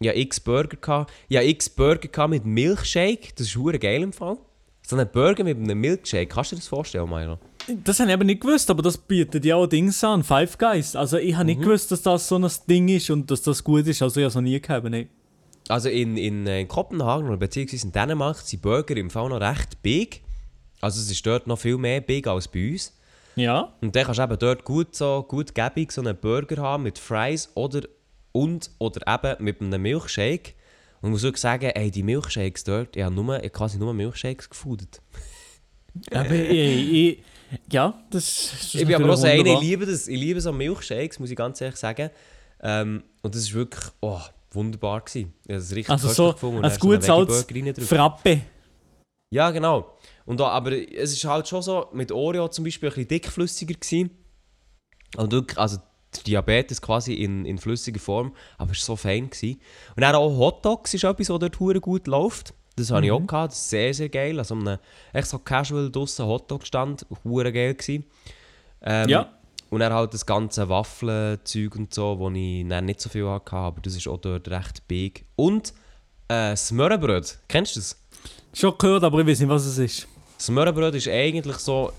Hatte 0.01 0.17
x 0.17 0.39
Burger. 0.39 0.77
Gehabt. 0.77 1.11
Hatte 1.29 1.43
x 1.43 1.69
Burger 1.69 2.07
gehabt 2.07 2.29
mit 2.31 2.45
Milkshake, 2.45 3.35
das 3.35 3.47
ist 3.47 3.55
hure 3.55 3.77
geil 3.77 4.01
im 4.01 4.13
Fall. 4.13 4.37
So 4.81 4.95
ein 4.95 5.11
Burger 5.11 5.43
mit 5.43 5.57
einem 5.57 5.79
Milkshake, 5.79 6.27
kannst 6.27 6.53
du 6.53 6.55
dir 6.55 6.61
das 6.61 6.67
vorstellen, 6.67 7.09
Milo? 7.09 7.37
Das 7.84 7.99
habe 7.99 8.10
ich 8.10 8.13
eben 8.13 8.25
nicht 8.25 8.41
gewusst, 8.41 8.69
aber 8.69 8.82
das 8.82 8.97
bietet 8.97 9.45
ja 9.45 9.55
auch 9.55 9.67
Dings 9.67 10.03
an, 10.03 10.23
Five 10.23 10.58
Guys. 10.58 10.95
Also 10.95 11.17
ich 11.17 11.36
habe 11.36 11.45
nicht 11.45 11.62
gewusst, 11.62 11.91
dass 11.91 12.01
das 12.01 12.27
so 12.27 12.38
ein 12.38 12.49
Ding 12.67 12.88
ist 12.89 13.10
und 13.10 13.29
dass 13.29 13.41
das 13.41 13.63
gut 13.63 13.88
ist, 13.88 14.01
also 14.01 14.19
ich 14.19 14.23
habe 14.23 14.29
es 14.29 14.36
noch 14.36 14.41
nie 14.41 14.60
gehabt. 14.60 14.89
Nee. 14.89 15.08
Also 15.67 15.89
in, 15.89 16.17
in, 16.17 16.47
äh, 16.47 16.62
in 16.62 16.67
Kopenhagen 16.67 17.27
oder 17.27 17.38
beziehungsweise 17.38 17.86
in 17.86 17.91
Dänemark 17.91 18.38
sind 18.38 18.62
Burger 18.62 18.97
im 18.97 19.10
Fall 19.10 19.29
noch 19.29 19.39
recht 19.39 19.82
big. 19.84 20.21
Also 20.82 20.99
es 20.99 21.12
ist 21.12 21.25
dort 21.25 21.45
noch 21.45 21.60
viel 21.60 21.77
mehr 21.77 22.01
big 22.01 22.25
als 22.27 22.47
bei 22.47 22.71
uns. 22.71 22.93
Ja. 23.36 23.73
Und 23.82 23.95
dann 23.95 24.05
kannst 24.05 24.19
du 24.19 24.23
eben 24.23 24.39
dort 24.39 24.63
gut 24.65 24.95
so 24.95 25.23
gut 25.27 25.53
gäbig 25.53 25.91
so 25.91 26.01
einen 26.01 26.17
Burger 26.17 26.62
haben 26.62 26.84
mit 26.84 26.97
Fries 26.97 27.49
oder 27.55 27.82
und 28.32 28.71
oder 28.79 29.01
eben 29.08 29.43
mit 29.43 29.62
einem 29.62 29.82
Milkshake. 29.82 30.55
Und 31.01 31.10
ich 31.10 31.12
muss 31.12 31.23
wirklich 31.23 31.41
sagen, 31.41 31.69
ey, 31.69 31.91
die 31.91 32.03
Milkshakes 32.03 32.63
dort, 32.63 32.95
ich 32.95 33.03
habe 33.03 33.15
nur, 33.15 33.41
ich 33.43 33.53
quasi 33.53 33.77
nur 33.77 33.93
Milkshakes 33.93 34.49
gefoodet. 34.49 35.01
Aber 36.12 36.32
ich, 36.32 36.93
ich, 36.93 37.23
ja, 37.71 38.01
das, 38.09 38.53
ist 38.53 38.75
Ich 38.75 38.85
bin 38.85 38.95
aber 38.95 39.13
auch 39.13 39.17
so 39.17 39.27
einer, 39.27 39.45
ich 39.45 39.59
liebe 39.59 39.85
das, 39.85 40.07
ich 40.07 40.19
liebe 40.19 40.41
so 40.41 40.51
Milkshakes, 40.51 41.19
muss 41.19 41.29
ich 41.29 41.35
ganz 41.35 41.59
ehrlich 41.62 41.77
sagen. 41.77 42.09
Ähm, 42.62 43.03
und 43.21 43.35
das 43.35 43.43
ist 43.43 43.53
wirklich, 43.53 43.85
oh, 44.01 44.21
wunderbar 44.51 45.01
gewesen. 45.01 45.33
Ich 45.43 45.49
habe 45.49 45.59
es 45.59 45.75
richtig 45.75 45.89
Also 45.89 46.09
so 46.09 46.33
gefunden 46.33 46.57
und 46.57 46.65
ein 46.65 46.79
gutes 46.79 47.09
altes. 47.09 47.45
Frappe. 47.88 48.41
Ja, 49.31 49.51
genau. 49.51 49.97
Und 50.25 50.39
da, 50.39 50.47
aber 50.47 50.71
es 50.71 51.13
ist 51.13 51.23
halt 51.25 51.47
schon 51.47 51.62
so, 51.62 51.88
mit 51.93 52.12
Oreo 52.12 52.47
zum 52.47 52.65
Beispiel 52.65 52.89
ein 52.89 52.93
bisschen 52.93 53.07
dickflüssiger 53.07 53.75
gewesen. 53.75 54.12
Und 55.17 55.31
wirklich, 55.31 55.57
also 55.57 55.77
der 56.15 56.23
Diabetes 56.23 56.81
quasi 56.81 57.13
in, 57.13 57.45
in 57.45 57.57
flüssiger 57.57 57.99
Form, 57.99 58.35
aber 58.57 58.71
es 58.71 58.79
war 58.79 58.85
so 58.85 58.95
fein. 58.95 59.29
Gewesen. 59.29 59.59
Und 59.95 60.01
dann 60.01 60.15
auch 60.15 60.38
Hot 60.38 60.65
Dogs 60.65 60.93
ist 60.93 61.03
etwas, 61.03 61.29
was 61.29 61.39
dort 61.39 61.81
gut 61.81 62.07
läuft. 62.07 62.53
Das 62.79 62.91
habe 62.91 63.05
ich 63.05 63.11
auch 63.11 63.25
gehabt, 63.25 63.51
das 63.51 63.59
ist 63.59 63.69
sehr, 63.69 63.93
sehr 63.93 64.09
geil. 64.09 64.37
Also 64.39 64.55
einem 64.55 64.77
echt 65.13 65.27
so 65.27 65.39
casual 65.39 65.91
draussen 65.91 66.25
Hotdog 66.25 66.65
stand, 66.65 67.05
hure 67.23 67.51
geil 67.51 67.73
gewesen. 67.75 68.05
Ähm, 68.81 69.09
Ja. 69.09 69.33
Und 69.69 69.81
dann 69.81 69.93
halt 69.93 70.13
das 70.15 70.25
ganze 70.25 70.67
Waffelzeug 70.67 71.75
und 71.75 71.93
so, 71.93 72.17
wo 72.17 72.31
ich 72.31 72.67
dann 72.67 72.85
nicht 72.85 72.99
so 73.01 73.07
viel 73.09 73.27
hatte, 73.27 73.55
aber 73.55 73.79
das 73.81 73.95
ist 73.95 74.07
auch 74.07 74.17
dort 74.17 74.47
recht 74.47 74.87
big. 74.87 75.25
Und 75.35 75.73
äh, 76.27 76.55
Smörrebröt, 76.55 77.37
kennst 77.47 77.75
du 77.75 77.79
das? 77.79 77.95
Schon 78.53 78.75
gehört, 78.79 79.03
aber 79.03 79.19
ich 79.19 79.27
weiß 79.27 79.39
nicht, 79.41 79.49
was 79.49 79.65
es 79.67 79.77
ist. 79.77 80.07
Smörrebröt 80.39 80.95
ist 80.95 81.07
eigentlich 81.07 81.57
so, 81.57 81.91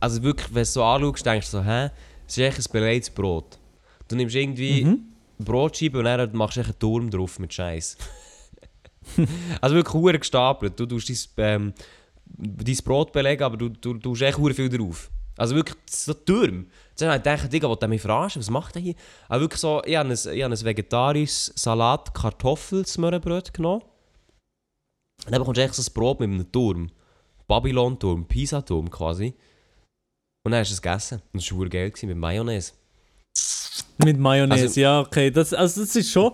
also 0.00 0.22
wirklich, 0.22 0.48
wenn 0.48 0.56
du 0.56 0.60
es 0.62 0.72
so 0.74 0.84
anschaust, 0.84 1.24
denkst 1.24 1.50
du 1.50 1.58
so, 1.58 1.64
hä, 1.64 1.86
es 2.26 2.36
ist 2.36 2.44
echt 2.44 2.58
ein 2.58 2.72
belegtes 2.72 3.08
Brot. 3.10 3.58
Du 4.06 4.14
nimmst 4.16 4.34
irgendwie 4.36 4.84
Mhm. 4.84 5.04
Brotscheibe 5.38 6.00
und 6.00 6.04
dann 6.04 6.36
machst 6.36 6.56
du 6.58 6.60
einen 6.62 6.78
Turm 6.78 7.08
drauf 7.10 7.38
mit 7.38 7.54
Scheiß. 7.54 7.96
also 9.60 9.74
wirklich 9.74 9.94
hure 9.94 10.18
gestapelt. 10.18 10.78
Du 10.78 10.86
tust 10.86 11.32
dein, 11.36 11.44
ähm, 11.62 11.74
dein 12.26 12.76
Brot 12.84 13.12
belegen, 13.12 13.42
aber 13.42 13.56
du, 13.56 13.68
du, 13.68 13.94
du 13.94 13.98
tust 14.00 14.22
echt 14.22 14.38
hure 14.38 14.54
viel 14.54 14.68
drauf. 14.68 15.10
Also 15.36 15.54
wirklich 15.54 15.76
so 15.88 16.14
Turm. 16.14 16.66
Jetzt 16.90 17.02
habe 17.02 17.16
ich 17.16 17.22
gedacht, 17.22 17.52
Digga, 17.52 17.68
wollte 17.68 17.86
mich 17.86 18.02
verarschen, 18.02 18.40
was 18.42 18.50
macht 18.50 18.74
er 18.74 18.82
hier? 18.82 18.94
Aber 19.28 19.42
wirklich 19.42 19.60
so, 19.60 19.82
ich 19.84 19.96
habe 19.96 20.08
ein, 20.08 20.12
ich 20.12 20.42
habe 20.42 20.52
ein 20.54 20.64
vegetarisches 20.64 21.52
Salat, 21.54 22.12
Kartoffel, 22.12 22.84
Smörrebröt 22.84 23.54
genommen. 23.54 23.82
Und 25.24 25.32
dann 25.32 25.40
bekommst 25.40 25.58
du 25.58 25.62
echt 25.62 25.74
so 25.74 25.82
ein 25.82 25.94
Brot 25.94 26.20
mit 26.20 26.28
einem 26.30 26.50
Turm. 26.50 26.90
Babylon-Turm, 27.46 28.26
Pisa-Turm 28.26 28.90
quasi. 28.90 29.34
Und 30.44 30.52
dann 30.52 30.60
hast 30.60 30.70
du 30.70 30.74
es 30.74 30.82
gegessen. 30.82 31.22
Und 31.32 31.42
das 31.42 31.52
war 31.56 31.68
geil 31.68 31.92
mit 32.02 32.16
Mayonnaise. 32.16 32.72
Mit 34.04 34.18
Mayonnaise, 34.18 34.64
Also- 34.64 34.80
ja, 34.80 35.00
okay. 35.00 35.30
Das, 35.30 35.52
also 35.54 35.82
das 35.82 35.94
ist 35.94 36.10
schon. 36.10 36.32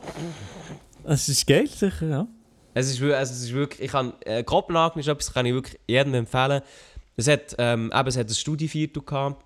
Das 1.02 1.28
ist 1.28 1.46
geil, 1.46 1.66
sicher, 1.66 2.06
ja. 2.08 2.26
Es 2.74 2.90
ist, 2.90 3.00
also 3.00 3.32
es 3.32 3.40
ist 3.42 3.52
wirklich, 3.54 3.80
ich 3.82 3.90
kann, 3.92 4.12
äh, 4.24 4.42
Kopenhagen 4.42 4.98
ist 5.00 5.06
etwas, 5.08 5.26
das 5.26 5.34
kann 5.34 5.46
ich 5.46 5.54
wirklich 5.54 5.78
jedem 5.86 6.14
empfehlen. 6.14 6.60
Es 7.16 7.28
hat, 7.28 7.54
ähm, 7.58 7.92
eben, 7.94 8.08
es 8.08 8.16
hat 8.16 8.28
ein 8.28 8.34
Studieviertel 8.34 9.02
gehabt. 9.02 9.44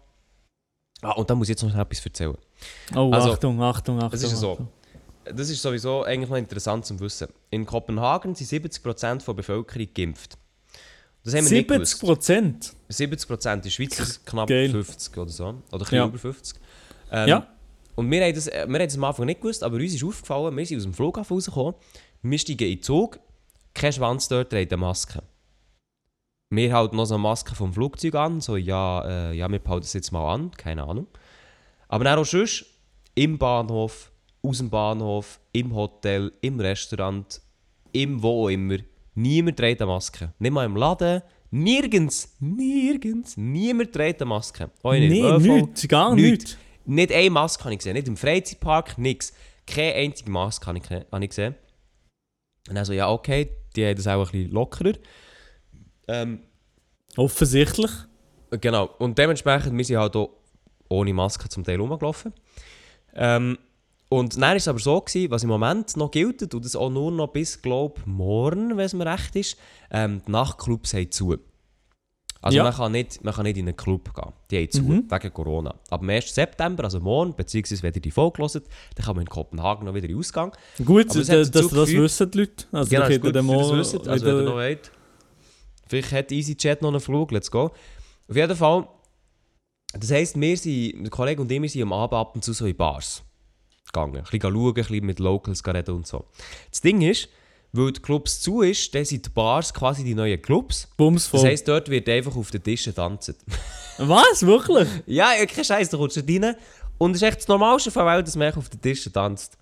Ah, 1.02 1.12
und 1.12 1.28
da 1.30 1.34
muss 1.34 1.46
ich 1.48 1.50
jetzt 1.50 1.62
noch 1.62 1.76
etwas 1.78 2.04
erzählen. 2.04 2.36
Oh, 2.96 3.10
Also, 3.12 3.32
Achtung, 3.32 3.62
Achtung, 3.62 3.98
Achtung. 4.02 4.14
Es 4.18 4.22
ist 4.24 4.36
so. 4.36 4.52
Achtung. 4.52 4.68
Das 5.32 5.50
ist 5.50 5.60
sowieso 5.60 6.04
eigentlich 6.04 6.30
noch 6.30 6.38
interessant 6.38 6.86
zu 6.86 6.98
wissen. 7.00 7.28
In 7.50 7.66
Kopenhagen 7.66 8.34
sind 8.34 8.48
70% 8.48 9.24
der 9.26 9.32
Bevölkerung 9.34 9.88
geimpft. 9.94 10.38
Das 11.22 11.34
haben 11.34 11.44
wir 11.50 11.58
nicht 11.58 11.68
70 11.68 11.68
gewusst. 11.68 12.00
Prozent. 12.00 12.72
70%, 12.90 13.52
in 13.56 13.60
der 13.62 13.70
Schweiz 13.70 13.98
ist 14.00 14.24
knapp 14.24 14.48
Geil. 14.48 14.70
50 14.70 15.18
oder 15.18 15.30
so. 15.30 15.44
Oder 15.44 15.54
ein 15.72 15.78
bisschen 15.80 15.98
Ja. 15.98 16.06
über 16.06 16.18
50. 16.18 16.56
Ähm, 17.12 17.28
Ja. 17.28 17.46
Und 17.94 18.10
wir 18.10 18.24
haben, 18.24 18.34
das, 18.34 18.46
äh, 18.46 18.64
wir 18.66 18.78
haben 18.78 18.86
das 18.86 18.96
am 18.96 19.04
Anfang 19.04 19.26
nicht 19.26 19.40
gewusst, 19.42 19.62
aber 19.62 19.76
uns 19.76 19.92
ist 19.92 20.04
aufgefallen, 20.04 20.56
wir 20.56 20.64
sind 20.64 20.78
aus 20.78 20.84
dem 20.84 20.94
Flughafen 20.94 21.34
rausgekommen, 21.34 21.74
wir 22.22 22.38
steigen 22.38 22.68
in 22.68 22.76
den 22.76 22.82
Zug, 22.82 23.20
kein 23.74 23.92
Schwanz 23.92 24.28
dort 24.28 24.50
trägt 24.50 24.72
eine 24.72 24.80
Maske. 24.80 25.22
Wir 26.50 26.72
halten 26.72 26.96
noch 26.96 27.04
so 27.04 27.14
eine 27.14 27.22
Maske 27.22 27.54
vom 27.54 27.72
Flugzeug 27.72 28.14
an, 28.14 28.40
so 28.40 28.56
ja, 28.56 29.04
äh, 29.30 29.34
ja 29.36 29.50
wir 29.50 29.58
behalten 29.58 29.82
das 29.82 29.92
jetzt 29.92 30.12
mal 30.12 30.32
an, 30.32 30.50
keine 30.52 30.84
Ahnung. 30.84 31.06
Aber 31.88 32.04
dann 32.04 32.18
auch 32.18 32.24
sonst, 32.24 32.64
im 33.14 33.36
Bahnhof, 33.38 34.10
aus 34.42 34.58
dem 34.58 34.70
Bahnhof, 34.70 35.40
im 35.52 35.74
Hotel, 35.74 36.32
im 36.40 36.58
Restaurant, 36.60 37.40
im 37.92 38.22
wo 38.22 38.44
auch 38.44 38.48
immer, 38.48 38.78
niemand 39.14 39.58
trägt 39.58 39.82
eine 39.82 39.90
Maske. 39.90 40.32
Nicht 40.38 40.52
mal 40.52 40.64
im 40.64 40.76
Laden, 40.76 41.22
nirgends, 41.50 42.34
nirgends, 42.40 43.36
niemand 43.36 43.92
trägt 43.92 44.22
eine 44.22 44.28
Maske. 44.30 44.70
Nee, 45.10 45.20
ÖV, 45.22 45.44
nichts, 45.66 45.88
gar 45.88 46.14
nichts. 46.14 46.56
Nicht 46.86 47.12
eine 47.12 47.30
Maske 47.30 47.64
habe 47.64 47.72
ich 47.74 47.78
gesehen, 47.80 47.94
nicht 47.94 48.08
im 48.08 48.16
Freizeitpark, 48.16 48.96
nichts. 48.96 49.34
Keine 49.66 49.94
einzige 49.94 50.30
Maske 50.30 50.66
habe 50.66 50.78
ich, 50.78 50.84
ke- 50.84 51.06
habe 51.12 51.24
ich 51.24 51.28
gesehen. 51.30 51.54
Und 52.68 52.74
dann 52.74 52.84
so, 52.84 52.92
ja 52.92 53.10
okay, 53.10 53.50
die 53.74 53.86
haben 53.86 53.96
das 53.96 54.06
auch 54.06 54.26
ein 54.26 54.32
bisschen 54.32 54.52
lockerer. 54.52 54.92
Ähm, 56.08 56.40
Offensichtlich. 57.16 57.90
genau, 58.60 58.90
und 58.98 59.18
dementsprechend, 59.18 59.76
wir 59.76 59.84
sind 59.84 59.96
halt 59.96 60.14
auch 60.14 60.30
ohne 60.88 61.12
Maske 61.12 61.48
zum 61.48 61.64
Teil 61.64 61.80
rumgelaufen. 61.80 62.32
Ähm, 63.14 63.58
und 64.08 64.34
dann 64.34 64.42
war 64.42 64.56
es 64.56 64.68
aber 64.68 64.78
so, 64.78 65.00
gewesen, 65.00 65.30
was 65.30 65.42
im 65.42 65.50
Moment 65.50 65.96
noch 65.96 66.10
gilt, 66.10 66.54
und 66.54 66.64
das 66.64 66.76
auch 66.76 66.90
nur 66.90 67.10
noch 67.10 67.28
bis, 67.28 67.60
glaube 67.60 68.00
morgen, 68.06 68.76
wenn 68.76 68.86
es 68.86 68.94
mir 68.94 69.04
recht 69.04 69.36
ist, 69.36 69.58
ähm, 69.90 70.22
die 70.26 70.30
Nachtclubs 70.30 70.94
haben 70.94 71.10
zu. 71.10 71.36
Also 72.40 72.56
Ja. 72.56 72.62
man, 72.64 72.72
kann 72.72 72.92
nicht, 72.92 73.24
man 73.24 73.34
kann 73.34 73.44
nicht 73.44 73.56
in 73.56 73.66
einen 73.66 73.76
Club 73.76 74.14
gehen, 74.14 74.32
die 74.50 74.56
haben 74.58 74.70
zu, 74.70 74.82
Mhm. 74.82 75.10
wegen 75.10 75.32
Corona. 75.34 75.74
Aber 75.90 76.02
am 76.02 76.10
1. 76.10 76.32
September, 76.34 76.84
also 76.84 77.00
morgen, 77.00 77.34
beziehungsweise 77.34 77.82
wenn 77.82 77.92
ihr 77.94 78.00
die 78.00 78.10
Folge 78.12 78.42
hört, 78.42 78.54
dann 78.54 79.04
kann 79.04 79.16
man 79.16 79.22
in 79.24 79.28
Kopenhagen 79.28 79.84
noch 79.86 79.94
wieder 79.94 80.06
in 80.06 80.12
den 80.12 80.18
Ausgang. 80.20 80.52
Gut, 80.84 81.14
es 81.16 81.26
dass, 81.26 81.50
das 81.50 81.72
wissen 81.72 82.30
die 82.30 82.38
Leute. 82.38 82.64
Also, 82.70 82.90
Genau, 82.90 83.06
ist 83.06 83.20
gut, 83.20 83.34
dass 83.34 83.46
das 83.46 83.72
wisst, 83.94 84.08
also 84.08 84.26
wenn 84.26 84.36
ihr 84.36 84.42
noch 84.42 84.52
wollt. 84.54 84.90
Vielleicht 85.88 86.12
hat 86.12 86.30
EasyJet 86.32 86.82
noch 86.82 86.90
einen 86.90 87.00
Flug, 87.00 87.32
let's 87.32 87.50
go. 87.50 87.70
Auf 88.28 88.36
jeden 88.36 88.54
Fall, 88.56 88.86
das 89.94 90.10
heisst, 90.10 90.38
wir 90.40 90.56
sind, 90.56 91.02
der 91.02 91.10
Kollege 91.10 91.40
und 91.42 91.50
ich, 91.50 91.72
sind 91.72 91.82
am 91.82 91.92
Abend 91.92 92.14
ab 92.14 92.34
und 92.34 92.44
zu 92.44 92.52
so 92.52 92.66
in 92.66 92.76
Bars 92.76 93.22
gegangen. 93.86 94.16
Ein 94.18 94.22
bisschen 94.22 94.40
schauen, 94.42 94.68
ein 94.68 94.74
bisschen 94.74 95.06
mit 95.06 95.18
Locals 95.18 95.66
reden 95.66 95.94
und 95.96 96.06
so. 96.06 96.26
Das 96.70 96.82
Ding 96.82 97.00
ist, 97.00 97.28
weil 97.72 97.92
die 97.92 98.00
Clubs 98.00 98.40
zu 98.40 98.62
ist, 98.62 98.94
dann 98.94 99.04
sind 99.04 99.26
die 99.26 99.30
Bars 99.30 99.72
quasi 99.74 100.02
die 100.04 100.14
neuen 100.14 100.40
Clubs. 100.40 100.88
Bums 100.96 101.30
Das 101.30 101.40
voll. 101.40 101.50
heisst, 101.50 101.68
dort 101.68 101.88
wird 101.88 102.08
einfach 102.08 102.34
auf 102.36 102.50
den 102.50 102.62
Tischen 102.62 102.94
tanzen. 102.94 103.36
Was? 103.98 104.44
Wirklich? 104.46 104.88
ja, 105.06 105.32
ja, 105.34 105.44
kein 105.46 105.64
Scheiß, 105.64 105.88
da 105.90 105.96
kommst 105.96 106.16
du 106.16 106.20
rein. 106.20 106.54
Und 106.98 107.12
es 107.12 107.18
ist 107.22 107.28
echt 107.28 107.38
das 107.40 107.48
Normalste 107.48 107.90
von 107.90 108.04
der 108.06 108.14
Welt, 108.16 108.26
dass 108.26 108.36
man 108.36 108.52
auf 108.54 108.68
den 108.68 108.80
Tischen 108.80 109.12
tanzt. 109.12 109.56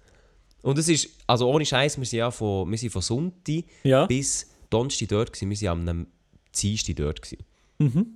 Und 0.63 0.79
es 0.79 0.89
ist, 0.89 1.09
also 1.27 1.49
ohne 1.51 1.65
Scheiß, 1.67 1.99
wir 1.99 2.05
sind 2.07 2.19
ja 2.19 2.31
von, 2.31 2.71
wir 2.71 2.79
sind 2.79 2.91
von 2.91 3.03
Sonntag 3.03 3.65
Ja. 3.83 4.07
bis 4.07 4.51
Donnerstag 4.71 5.09
dort 5.09 5.33
gewesen. 5.33 5.51
Wir 5.61 5.71
waren 5.71 5.89
am 5.89 6.07
Dienstag 6.55 6.97
dort. 6.97 7.23
Gewesen. 7.23 7.45
Mhm. 7.79 8.07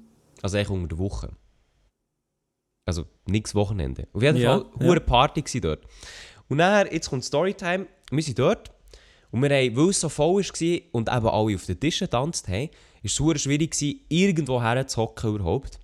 Also 0.43 0.57
eigentlich 0.57 0.70
unter 0.70 0.88
der 0.88 0.99
Woche. 0.99 1.30
Also 2.86 3.05
nichts 3.26 3.55
Wochenende. 3.55 4.09
Auf 4.12 4.22
jeden 4.22 4.38
Ja, 4.38 4.59
Fall, 4.59 4.66
hure 4.80 5.01
Party 5.01 5.61
dort. 5.61 5.84
Und 6.49 6.59
dann, 6.59 6.88
jetzt 6.91 7.11
kommt 7.11 7.24
Storytime, 7.24 7.86
wir 8.11 8.22
sind 8.22 8.38
dort. 8.38 8.70
Und 9.31 9.43
wir 9.43 9.51
haben, 9.51 9.76
weil 9.76 9.91
es 9.91 10.01
so 10.01 10.09
voll 10.09 10.43
war 10.43 10.81
und 10.93 11.09
eben 11.09 11.28
alle 11.28 11.55
auf 11.55 11.66
den 11.66 11.78
Tischen 11.78 12.07
getanzt 12.07 12.49
haben, 12.49 12.68
war 13.03 13.35
es 13.35 13.43
schwierig, 13.43 13.76
irgendwo 14.09 14.61
herzuhocken 14.61 15.37
überhaupt. 15.37 15.78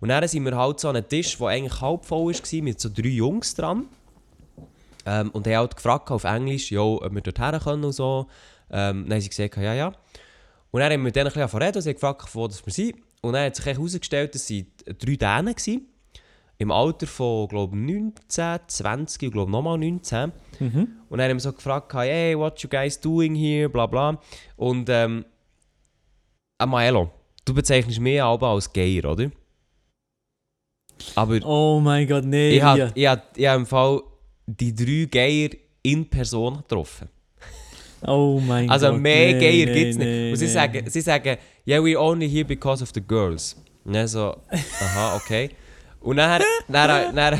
Und 0.00 0.10
dann 0.10 0.26
sind 0.28 0.44
wir 0.44 0.56
halt 0.56 0.80
so 0.80 0.88
an 0.88 0.96
einem 0.96 1.08
Tisch, 1.08 1.36
der 1.38 1.46
eigentlich 1.48 1.80
halb 1.80 2.04
voll 2.04 2.32
war, 2.32 2.62
mit 2.62 2.80
so 2.80 2.88
drei 2.88 3.08
Jungs 3.08 3.54
dran. 3.54 3.86
Ähm, 5.06 5.30
und 5.30 5.46
haben 5.46 5.56
halt 5.56 5.76
gefragt 5.76 6.10
auf 6.10 6.24
Englisch, 6.24 6.70
ja, 6.70 6.80
ob 6.80 7.12
wir 7.12 7.20
dort 7.20 7.38
her 7.38 7.60
können 7.62 7.84
und 7.84 7.92
so. 7.92 8.26
Ähm, 8.70 9.04
dann 9.04 9.14
haben 9.14 9.20
sie 9.20 9.28
gesagt, 9.28 9.56
ja, 9.56 9.74
ja. 9.74 9.92
Und 10.70 10.80
dann 10.80 10.92
haben 10.92 11.00
wir 11.00 11.04
mit 11.04 11.16
denen 11.16 11.28
ein 11.28 11.32
bisschen 11.32 11.62
reden 11.62 11.80
sie 11.80 11.88
haben 11.88 11.94
gefragt, 11.94 12.28
wo 12.34 12.48
wir 12.48 12.72
sind. 12.72 12.96
Und 13.22 13.32
dann 13.32 13.46
hat 13.46 13.56
sich 13.56 13.64
herausgestellt, 13.64 14.34
dass 14.34 14.46
sie 14.46 14.70
drei 14.84 15.16
Dänen 15.16 15.54
waren. 15.56 15.86
Im 16.60 16.72
Alter 16.72 17.06
von, 17.06 17.46
glaube 17.48 17.76
ich, 17.76 17.82
19, 17.82 18.58
20 18.66 19.22
und 19.22 19.32
glaube 19.32 19.50
nochmal 19.50 19.78
19. 19.78 20.32
Mhm. 20.58 20.88
Und 21.08 21.18
dann 21.18 21.30
haben 21.30 21.36
wir 21.36 21.40
so 21.40 21.52
gefragt, 21.52 21.94
hey, 21.94 22.36
what 22.36 22.58
you 22.60 22.68
guys 22.68 23.00
doing 23.00 23.34
here, 23.34 23.68
bla 23.68 23.86
bla. 23.86 24.20
Und 24.56 24.88
ähm, 24.90 25.24
Amaelo, 26.58 27.10
du 27.44 27.54
bezeichnest 27.54 28.00
mich 28.00 28.20
aber 28.20 28.48
als 28.48 28.72
Geier, 28.72 29.04
oder? 29.04 29.30
Aber 31.14 31.38
Oh 31.44 31.78
mein 31.80 32.08
Gott, 32.08 32.24
nee. 32.24 32.56
ich 32.56 32.62
habe 32.62 32.90
ich 32.92 33.06
hab, 33.06 33.36
ich 33.38 33.46
hab 33.46 33.56
im 33.56 33.66
Fall 33.66 34.02
die 34.46 34.74
drei 34.74 35.06
Geier 35.08 35.50
in 35.82 36.10
Person 36.10 36.56
getroffen. 36.56 37.08
Oh 38.04 38.40
mein 38.44 38.68
Also 38.68 38.90
Gott. 38.90 39.00
mehr 39.00 39.32
nee, 39.34 39.40
Geier 39.40 39.66
nee, 39.66 39.74
gibt 39.74 39.90
es 39.90 39.96
nicht. 39.96 40.06
nee, 40.06 40.30
und 40.32 40.36
sie, 40.36 40.44
nee. 40.46 40.50
sagen, 40.50 40.90
sie 40.90 41.00
sagen, 41.00 41.36
yeah, 41.66 41.78
we're 41.80 41.98
only 41.98 42.28
here 42.28 42.44
because 42.44 42.82
of 42.82 42.90
the 42.92 43.00
girls. 43.00 43.56
Und 43.84 44.08
so, 44.08 44.36
aha, 44.50 45.16
okay. 45.16 45.50
Und 46.00 46.16
dann, 46.16 46.40
dann, 46.68 47.14
dann, 47.14 47.14
dann 47.14 47.38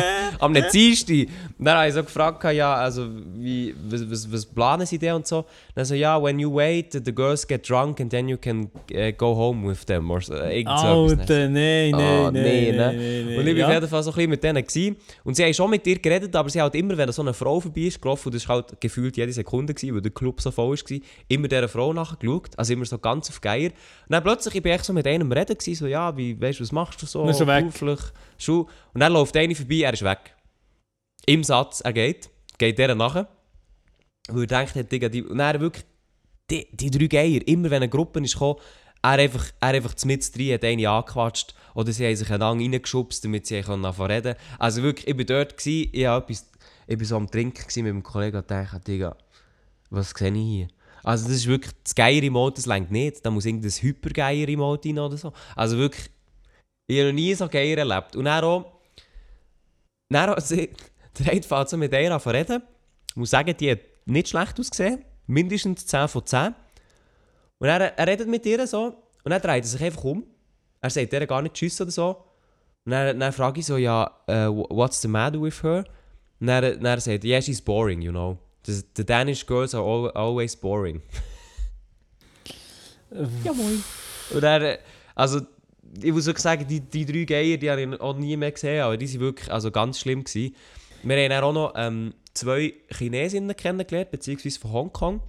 am 0.38 0.54
Dienstag, 0.72 1.28
dann 1.58 1.76
habe 1.76 1.88
ich 1.88 1.94
so 1.94 2.02
gefragt, 2.02 2.42
ja, 2.44 2.74
also, 2.74 3.06
wie, 3.36 3.74
was, 3.88 4.10
was, 4.10 4.32
was 4.32 4.46
planen 4.46 4.86
sie 4.86 4.98
denn 4.98 5.14
und 5.14 5.26
so. 5.26 5.44
Dann 5.74 5.84
so, 5.84 5.94
ja, 5.94 6.20
when 6.22 6.38
you 6.38 6.54
wait, 6.54 6.92
the 6.92 7.14
girls 7.14 7.46
get 7.46 7.68
drunk 7.68 8.00
and 8.00 8.10
then 8.10 8.28
you 8.28 8.36
can 8.38 8.70
äh, 8.90 9.12
go 9.12 9.34
home 9.34 9.68
with 9.68 9.84
them. 9.84 10.10
Or 10.10 10.20
so, 10.20 10.34
äh, 10.34 10.60
irgend 10.60 10.78
so 10.78 11.06
etwas. 11.06 11.20
Alter, 11.20 11.48
nee, 11.48 11.92
nee, 11.92 11.92
Ah, 11.92 12.30
nee, 12.30 12.40
nee, 12.40 12.70
nee, 12.70 12.76
ne? 12.76 12.92
nee, 12.96 13.24
nee, 13.24 13.38
Und 13.38 13.46
ich 13.46 13.58
war 13.58 13.66
auf 13.66 13.74
jeden 13.74 13.88
Fall 13.88 14.02
so 14.02 14.10
ein 14.10 14.14
bisschen 14.14 14.30
mit 14.30 14.44
denen. 14.44 14.64
Gewesen. 14.64 14.96
Und 15.24 15.34
sie 15.34 15.44
haben 15.44 15.54
schon 15.54 15.70
mit 15.70 15.86
ihr 15.86 15.98
geredet, 15.98 16.34
aber 16.34 16.48
sie 16.48 16.62
hat 16.62 16.74
immer, 16.74 16.96
wenn 16.96 17.12
so 17.12 17.22
eine 17.22 17.34
Frau 17.34 17.60
vorbei 17.60 17.82
ist 17.82 18.00
gelaufen, 18.00 18.28
und 18.28 18.34
das 18.34 18.48
war 18.48 18.56
halt 18.56 18.80
gefühlt 18.80 19.16
jede 19.16 19.32
Sekunde, 19.32 19.74
gewesen, 19.74 19.94
weil 19.94 20.00
der 20.00 20.12
Club 20.12 20.40
so 20.40 20.50
voll 20.50 20.76
war, 20.76 20.98
immer 21.28 21.48
dieser 21.48 21.68
Frau 21.68 21.92
nachgeschaut. 21.92 22.50
Also 22.56 22.72
immer 22.72 22.84
so 22.84 22.98
ganz 22.98 23.28
auf 23.28 23.40
Geier. 23.40 23.70
Und 23.70 23.72
dann 24.08 24.22
plötzlich 24.22 24.54
ich 24.54 24.62
bin 24.62 24.72
ich 24.72 24.82
so 24.82 24.92
mit 24.92 25.06
einem 25.06 25.30
reden, 25.30 25.58
gewesen, 25.58 25.74
so, 25.74 25.86
ja, 25.86 26.16
wie, 26.16 26.40
weißt 26.40 26.58
du, 26.58 26.62
was 26.62 26.72
machst 26.72 27.02
du 27.02 27.06
so? 27.06 27.24
Dann 27.26 27.34
er. 28.00 28.12
Beruflich, 28.12 28.12
Schuh. 28.38 28.66
Und 28.94 29.00
dann 29.00 29.12
läuft 29.12 29.36
einer 29.36 29.54
vorbei, 29.54 29.82
er 29.82 29.92
ist 29.92 30.04
weg. 30.04 30.34
Im 31.26 31.44
Satz, 31.44 31.80
er 31.80 31.92
geht, 31.92 32.30
geht 32.56 32.78
der 32.78 32.94
nachher. 32.94 33.28
Weil 34.28 34.42
er 34.42 34.64
denkt, 34.64 34.74
hat, 34.76 35.14
die, 35.14 35.22
und 35.22 35.38
dann 35.38 35.60
wirklich, 35.60 35.84
die, 36.50 36.68
die 36.72 36.90
drei 36.90 37.06
Geier, 37.06 37.46
immer 37.46 37.70
wenn 37.70 37.82
eine 37.82 37.88
Gruppe 37.88 38.20
ist 38.20 38.32
gekommen, 38.32 38.60
er 39.02 39.10
einfach, 39.10 39.46
er 39.60 39.68
einfach 39.68 39.94
mit 40.04 40.36
drin 40.36 40.54
hat 40.54 40.64
eine 40.64 40.88
angequatscht 40.88 41.54
oder 41.74 41.92
sie 41.92 42.04
haben 42.04 42.16
sich 42.16 42.30
einander 42.30 42.64
reingeschubst, 42.64 43.24
damit 43.24 43.46
sie 43.46 43.58
anfangen 43.58 44.10
reden. 44.10 44.34
Also 44.58 44.82
wirklich, 44.82 45.06
ich 45.06 45.16
war 45.16 45.24
dort, 45.24 45.56
gewesen, 45.56 45.90
ich, 45.92 46.06
hab 46.06 46.28
etwas, 46.28 46.50
ich 46.86 46.98
war 46.98 47.06
so 47.06 47.16
am 47.16 47.30
Trinken 47.30 47.64
mit 47.64 47.84
meinem 47.84 48.02
Kollegen 48.02 48.38
und 48.38 48.50
dachte, 48.50 48.80
Digga, 48.80 49.16
was 49.90 50.10
sehe 50.10 50.28
ich 50.28 50.34
hier? 50.34 50.68
Also 51.04 51.28
das 51.28 51.36
ist 51.36 51.46
wirklich, 51.46 51.72
das 51.84 51.94
Geier-Emote, 51.94 52.56
das 52.56 52.66
längt 52.66 52.90
nicht, 52.90 53.24
da 53.24 53.30
muss 53.30 53.46
irgendein 53.46 53.70
Hyper-Geier-Emote 53.70 54.88
rein 54.88 54.98
oder 54.98 55.16
so. 55.16 55.32
Also 55.54 55.78
wirklich, 55.78 56.10
ich 56.88 56.98
habe 56.98 57.08
noch 57.08 57.14
nie 57.14 57.34
so 57.34 57.48
Geier 57.48 57.78
erlebt. 57.78 58.16
Und 58.16 58.24
dann 58.24 58.42
auch, 58.42 58.80
dann 60.08 60.30
auch, 60.30 60.40
sie, 60.40 60.70
der 61.18 61.32
eine 61.32 61.42
fängt 61.42 61.68
so 61.68 61.76
mit 61.76 61.92
ihr 61.92 62.12
an 62.12 62.20
zu 62.20 62.30
reden. 62.30 62.62
Ich 63.10 63.16
muss 63.16 63.30
sagen, 63.30 63.54
die 63.56 63.70
hat 63.70 63.80
nicht 64.06 64.28
schlecht 64.28 64.58
ausgesehen, 64.58 65.04
mindestens 65.26 65.86
10 65.86 66.08
von 66.08 66.24
10. 66.24 66.54
Und 67.58 67.68
er, 67.68 67.96
er 67.96 68.06
redet 68.06 68.28
mit 68.28 68.46
ihr 68.46 68.66
so 68.66 68.96
und 69.22 69.30
dann 69.30 69.40
dreht 69.40 69.64
er 69.64 69.68
sich 69.68 69.82
einfach 69.82 70.04
um. 70.04 70.24
Er 70.80 70.90
sagt 70.90 71.12
ihr 71.12 71.26
gar 71.26 71.42
nicht 71.42 71.54
Tschüss 71.54 71.80
oder 71.80 71.90
so. 71.90 72.24
Und 72.84 72.92
dann, 72.92 73.20
dann 73.20 73.32
frage 73.32 73.60
ich 73.60 73.66
so, 73.66 73.76
ja, 73.76 74.10
äh, 74.26 74.46
what's 74.46 75.02
the 75.02 75.08
matter 75.08 75.40
with 75.42 75.62
her? 75.62 75.84
Und 76.40 76.46
dann, 76.46 76.80
dann 76.82 77.00
sagt 77.00 77.24
er, 77.24 77.30
yeah, 77.30 77.42
she's 77.42 77.60
boring, 77.60 78.00
you 78.00 78.12
know. 78.12 78.38
The, 78.64 78.82
the 78.96 79.04
Danish 79.04 79.44
girls 79.44 79.74
are 79.74 79.84
al 79.84 80.10
always 80.12 80.56
boring. 80.56 81.02
Ja, 83.42 83.54
moin. 83.54 83.82
Und 84.34 84.42
er, 84.42 84.80
also, 85.14 85.40
ich 86.02 86.12
muss 86.12 86.26
wirklich 86.26 86.42
sagen, 86.42 86.66
die, 86.68 86.80
die 86.80 87.06
drei 87.06 87.24
Geier, 87.24 87.56
die 87.56 87.70
habe 87.70 87.82
ich 87.82 88.00
auch 88.00 88.16
nie 88.16 88.36
mehr 88.36 88.52
gesehen, 88.52 88.82
aber 88.82 88.96
die 88.96 89.12
waren 89.12 89.20
wirklich 89.20 89.52
also 89.52 89.70
ganz 89.70 90.00
schlimm. 90.00 90.24
Gewesen. 90.24 90.54
Wir 91.02 91.16
haben 91.16 91.30
dann 91.30 91.44
auch 91.44 91.52
noch 91.52 91.72
ähm, 91.76 92.14
zwei 92.34 92.74
Chinesinnen 92.90 93.56
kennengelernt, 93.56 94.10
beziehungsweise 94.10 94.58
von 94.58 94.72
Hongkong. 94.72 95.22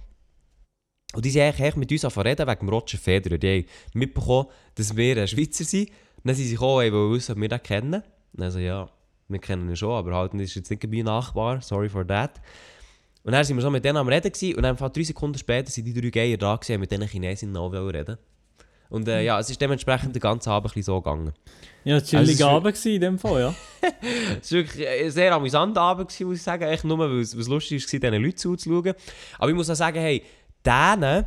Und 1.12 1.24
die 1.24 1.30
sind 1.30 1.42
eigentlich 1.42 1.76
mit 1.76 1.90
uns 1.90 2.04
angefangen 2.04 2.28
reden 2.28 2.48
wegen 2.48 2.68
Roger 2.68 2.98
Federer. 2.98 3.38
Die 3.38 3.48
haben 3.48 3.66
mitbekommen, 3.94 4.46
dass 4.76 4.96
wir 4.96 5.16
ein 5.16 5.28
Schweizer 5.28 5.64
sind. 5.64 5.90
Dann 6.22 6.34
sind 6.34 6.46
sie 6.46 6.52
gekommen 6.52 6.86
und 6.86 6.92
wollten 6.92 7.14
wissen, 7.14 7.32
ob 7.32 7.40
wir 7.40 7.48
den 7.48 7.62
kennen. 7.62 8.02
Also 8.38 8.58
ja, 8.58 8.88
wir 9.28 9.38
kennen 9.38 9.68
ihn 9.68 9.76
schon, 9.76 9.92
aber 9.92 10.14
halt 10.14 10.34
ist 10.34 10.54
jetzt 10.54 10.70
nicht 10.70 10.86
mein 10.88 11.04
Nachbar, 11.04 11.60
sorry 11.62 11.88
for 11.88 12.06
that. 12.06 12.40
Und 13.22 13.32
dann 13.32 13.44
sind 13.44 13.56
wir 13.56 13.62
so 13.62 13.70
mit 13.70 13.84
denen 13.84 13.96
am 13.96 14.08
Reden 14.08 14.32
gewesen, 14.32 14.56
und 14.56 14.62
dann 14.62 14.76
drei 14.76 15.02
Sekunden 15.02 15.38
später 15.38 15.70
sind 15.70 15.84
die 15.84 15.92
drei 15.92 16.10
Geier 16.10 16.36
da 16.36 16.56
gewesen, 16.56 16.80
mit 16.80 16.90
diesen 16.90 17.06
Chinesinnen 17.06 17.56
auch 17.56 17.70
reden. 17.70 18.18
Und 18.90 19.08
äh, 19.08 19.22
ja, 19.22 19.38
es 19.38 19.48
ist 19.48 19.60
dementsprechend 19.60 20.14
den 20.14 20.20
ganzen 20.20 20.50
Abend 20.50 20.76
ein 20.76 20.82
so 20.82 21.00
gegangen. 21.00 21.32
Ja, 21.84 21.94
Also, 21.94 22.06
chilliger 22.06 22.48
Abend 22.48 22.74
gewesen 22.74 22.94
in 22.94 23.00
dem 23.00 23.18
Fall, 23.18 23.40
ja. 23.40 23.54
Es 24.42 24.52
war 24.52 24.58
wirklich 24.58 24.86
ein 24.86 25.10
sehr 25.10 25.32
amüsanter 25.32 25.80
Abend, 25.80 26.08
gewesen, 26.08 26.26
muss 26.26 26.36
ich 26.38 26.42
sagen. 26.42 26.64
Echt 26.64 26.84
nur, 26.84 26.98
weil 26.98 27.20
es, 27.20 27.32
lustig 27.34 27.82
war, 27.82 28.00
diesen 28.00 28.22
Leuten 28.22 28.36
zuzuschauen. 28.36 28.94
Aber 29.38 29.48
ich 29.48 29.54
muss 29.56 29.70
auch 29.70 29.74
sagen, 29.76 29.98
hey, 29.98 30.22
denen, 30.66 31.24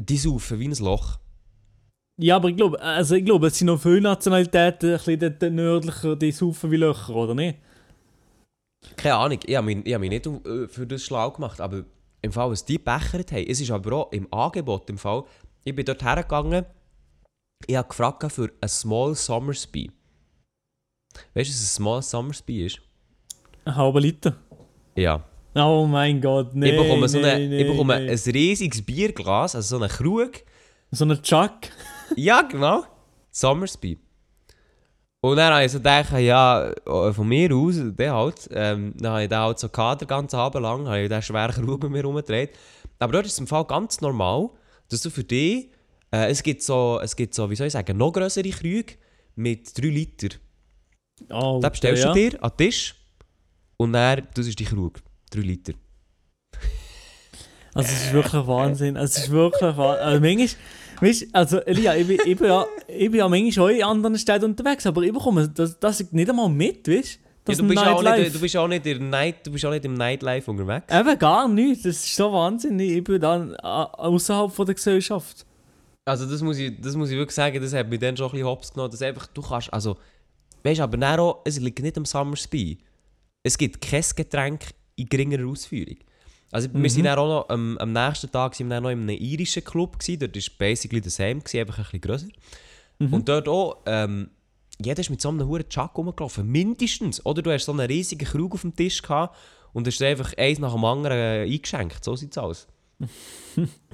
die 0.00 0.16
saufen 0.16 0.58
wie 0.58 0.68
ein 0.68 0.74
Loch. 0.76 1.18
Ja, 2.18 2.36
aber 2.36 2.48
ich 2.48 2.56
glaube, 2.56 2.80
also 2.80 3.14
ich 3.14 3.24
glaube, 3.24 3.46
es 3.46 3.58
sind 3.58 3.66
noch 3.66 3.80
viele 3.80 4.00
Nationalitäten, 4.00 4.94
ein 4.94 4.98
bisschen 4.98 5.54
nördlicher, 5.54 6.16
die 6.16 6.32
saufen 6.32 6.70
wie 6.70 6.76
Löcher, 6.76 7.14
oder 7.14 7.34
nicht? 7.34 7.58
Keine 8.96 9.16
Ahnung, 9.16 9.38
ich 9.44 9.56
habe 9.56 9.66
mich, 9.66 9.86
ich 9.86 9.94
hab 9.94 10.00
mich 10.00 10.10
nicht 10.10 10.26
äh, 10.26 10.68
für 10.68 10.86
das 10.86 11.02
schlau 11.02 11.30
gemacht, 11.30 11.60
aber 11.60 11.84
im 12.22 12.32
Fall, 12.32 12.50
was 12.50 12.64
die 12.64 12.78
bechert 12.78 13.32
haben, 13.32 13.46
es 13.48 13.60
ist 13.60 13.70
aber 13.70 13.92
auch 13.92 14.12
im 14.12 14.30
Angebot, 14.32 14.90
im 14.90 14.98
Fall, 14.98 15.24
ich 15.64 15.74
bin 15.74 15.84
dort 15.84 16.02
hergegangen, 16.02 16.64
ich 17.66 17.76
habe 17.76 17.88
gefragt 17.88 18.32
für 18.32 18.50
ein 18.60 18.68
Small 18.68 19.14
Summersby. 19.14 19.90
Weißt 21.34 21.50
du, 21.50 21.54
was 21.54 21.60
ein 21.60 21.66
Small 21.66 22.02
Summersby 22.02 22.66
ist? 22.66 22.80
Ein 23.64 23.76
halber 23.76 24.00
Liter. 24.00 24.36
Ja. 24.96 25.24
Oh 25.54 25.86
mein 25.86 26.20
Gott, 26.20 26.54
nee, 26.54 26.70
ich 26.70 26.80
bekomme, 26.80 27.08
so 27.08 27.18
nee, 27.18 27.24
eine, 27.28 27.48
nee, 27.48 27.62
ich 27.62 27.66
bekomme 27.66 28.00
nee. 28.00 28.10
ein 28.10 28.18
riesiges 28.18 28.82
Bierglas, 28.82 29.54
also 29.54 29.76
so 29.76 29.82
einen 29.82 29.90
Krug. 29.90 30.32
So 30.90 31.04
ein 31.04 31.22
Chuck. 31.22 31.58
Ja, 32.16 32.42
genau. 32.42 32.82
Summersby. 33.30 33.96
Und 35.20 35.36
dann 35.36 35.52
habe 35.52 35.64
ich 35.64 35.70
so 35.70 35.78
gedacht, 35.78 36.12
ja, 36.18 36.72
von 36.84 37.28
mir 37.28 37.54
aus, 37.54 37.76
der 37.78 38.14
halt, 38.14 38.48
ähm, 38.52 38.94
dann 38.98 39.12
habe 39.12 39.22
ich 39.22 39.28
den 39.28 39.38
halt 39.38 39.58
so 39.60 39.68
den 39.68 40.08
ganzen 40.08 40.36
Abend 40.36 40.62
lang, 40.62 40.88
habe 40.88 41.02
ich 41.02 41.08
den 41.08 41.22
schweren 41.22 41.52
Krug 41.52 41.82
mit 41.82 41.92
mir 41.92 42.04
rumgedreht. 42.04 42.50
Aber 42.98 43.12
dort 43.12 43.26
ist 43.26 43.34
es 43.34 43.38
im 43.38 43.46
Fall 43.46 43.64
ganz 43.66 44.00
normal, 44.00 44.50
dass 44.90 45.00
du 45.00 45.10
für 45.10 45.24
dich, 45.24 45.70
äh, 46.12 46.30
es 46.30 46.42
gibt 46.42 46.62
so, 46.62 47.00
es 47.02 47.16
gibt 47.16 47.34
so, 47.34 47.48
wie 47.48 47.56
soll 47.56 47.68
ich 47.68 47.72
sagen, 47.72 47.96
noch 47.96 48.12
größere 48.12 48.50
Krüge 48.50 48.94
mit 49.36 49.76
3 49.78 49.86
Liter. 49.86 50.36
Oh, 51.30 51.60
Da 51.62 51.68
bestellst 51.68 52.04
ja. 52.04 52.12
du 52.12 52.30
dir 52.30 52.42
an 52.42 52.50
den 52.50 52.66
Tisch 52.66 52.94
und 53.76 53.92
dann, 53.92 54.26
das 54.34 54.46
ist 54.46 54.58
die 54.58 54.64
Krug. 54.64 55.00
3 55.30 55.40
Liter. 55.40 55.72
Also 57.72 57.88
es 57.92 58.06
ist 58.06 58.12
wirklich 58.12 58.46
Wahnsinn. 58.46 58.96
Es 58.96 59.16
ist 59.16 59.30
wirklich 59.30 59.76
Wahnsinn. 59.76 60.04
Also 60.04 60.20
manchmal, 60.20 60.48
weißt, 61.00 61.26
also 61.32 61.58
Elia, 61.60 61.94
ich 61.96 62.06
bin, 62.06 62.18
ich, 62.26 62.36
bin 62.36 62.48
ja, 62.48 62.66
ich 62.88 63.10
bin 63.10 63.20
ja 63.20 63.28
manchmal 63.28 63.66
auch 63.66 63.76
in 63.76 63.82
anderen 63.84 64.18
Städten 64.18 64.46
unterwegs, 64.46 64.86
aber 64.86 65.02
ich 65.02 65.12
bekomme 65.12 65.48
das, 65.48 65.78
das 65.78 66.12
nicht 66.12 66.28
einmal 66.28 66.48
mit, 66.48 66.88
weißt 66.88 67.20
Ja, 67.22 67.29
Das 67.50 67.58
du, 67.58 67.68
bist 67.68 67.82
auch 67.82 68.02
Nightlife. 68.02 68.22
nicht, 68.22 68.34
du 68.34 68.40
bist 68.40 68.56
auch 68.56 68.68
nicht 68.68 68.86
im 68.86 69.10
Night, 69.10 69.46
du 69.46 69.52
bist 69.52 69.64
auch 69.66 69.70
nicht 69.70 69.84
im 69.84 69.94
Nightlife 69.94 70.50
unterwegs. 70.50 70.86
Eben 70.92 71.18
gar 71.18 71.48
nicht. 71.48 71.84
Das 71.84 71.96
ist 71.96 72.16
so 72.16 72.32
wahnsinnig. 72.32 72.90
Ich 72.90 73.04
bin 73.04 73.20
dann 73.20 73.54
außerhalb 73.56 74.52
von 74.52 74.66
der 74.66 74.74
Gesellschaft. 74.74 75.46
Also 76.04 76.26
das 76.26 76.42
muss 76.42 76.58
ich, 76.58 76.80
das 76.80 76.96
muss 76.96 77.10
ich 77.10 77.16
wirklich 77.16 77.34
sagen, 77.34 77.60
das 77.60 77.72
hat 77.72 77.88
mich 77.88 78.00
dann 78.00 78.16
schon 78.16 78.26
ein 78.26 78.32
bisschen 78.32 78.46
hops 78.46 78.72
genommen, 78.72 78.90
dass 78.90 79.02
einfach, 79.02 79.26
du 79.28 79.42
kannst, 79.42 79.72
also, 79.72 79.96
weißt 80.64 80.80
du, 80.80 80.84
aber 80.84 81.18
auch, 81.20 81.42
es 81.44 81.60
liegt 81.60 81.80
nicht 81.80 81.96
am 81.96 82.04
Summersby. 82.04 82.78
Es 83.42 83.56
gibt 83.56 83.80
kein 83.80 84.04
Getränk 84.16 84.66
in 84.96 85.06
geringerer 85.06 85.46
Ausführung. 85.46 85.96
Also 86.52 86.68
wir 86.72 86.90
sind 86.90 87.04
dann 87.04 87.18
auch 87.18 87.28
noch, 87.28 87.48
am, 87.48 87.78
am 87.78 87.92
nächsten 87.92 88.30
Tag 88.30 88.54
sind 88.56 88.68
wir 88.68 88.80
noch 88.80 88.90
in 88.90 89.02
einem 89.02 89.16
irischen 89.16 89.62
Club 89.62 89.98
gewesen, 89.98 90.18
dort 90.18 90.34
war 90.34 90.42
basically 90.58 91.00
the 91.02 91.10
same, 91.10 91.36
gewesen, 91.36 91.60
einfach 91.60 91.78
ein 91.78 91.84
bisschen 91.84 92.00
grösser. 92.00 92.28
Und 92.98 93.28
dort 93.28 93.48
auch, 93.48 93.78
ähm, 93.86 94.30
jeder 94.84 95.00
ist 95.00 95.10
mit 95.10 95.20
so 95.20 95.28
einem 95.28 95.46
hohen 95.46 95.68
Chuck 95.68 95.96
rumgelaufen, 95.96 96.46
mindestens. 96.46 97.24
Oder 97.24 97.42
du 97.42 97.52
hast 97.52 97.64
so 97.64 97.72
einen 97.72 97.86
riesigen 97.86 98.24
Krug 98.24 98.54
auf 98.54 98.62
dem 98.62 98.74
Tisch 98.74 99.02
gehabt 99.02 99.36
und 99.72 99.86
hast 99.86 100.02
einfach 100.02 100.32
eins 100.36 100.58
nach 100.58 100.72
dem 100.72 100.84
anderen 100.84 101.16
äh, 101.16 101.42
eingeschenkt, 101.42 102.04
so 102.04 102.16
sieht 102.16 102.32
es 102.32 102.38
aus. 102.38 102.66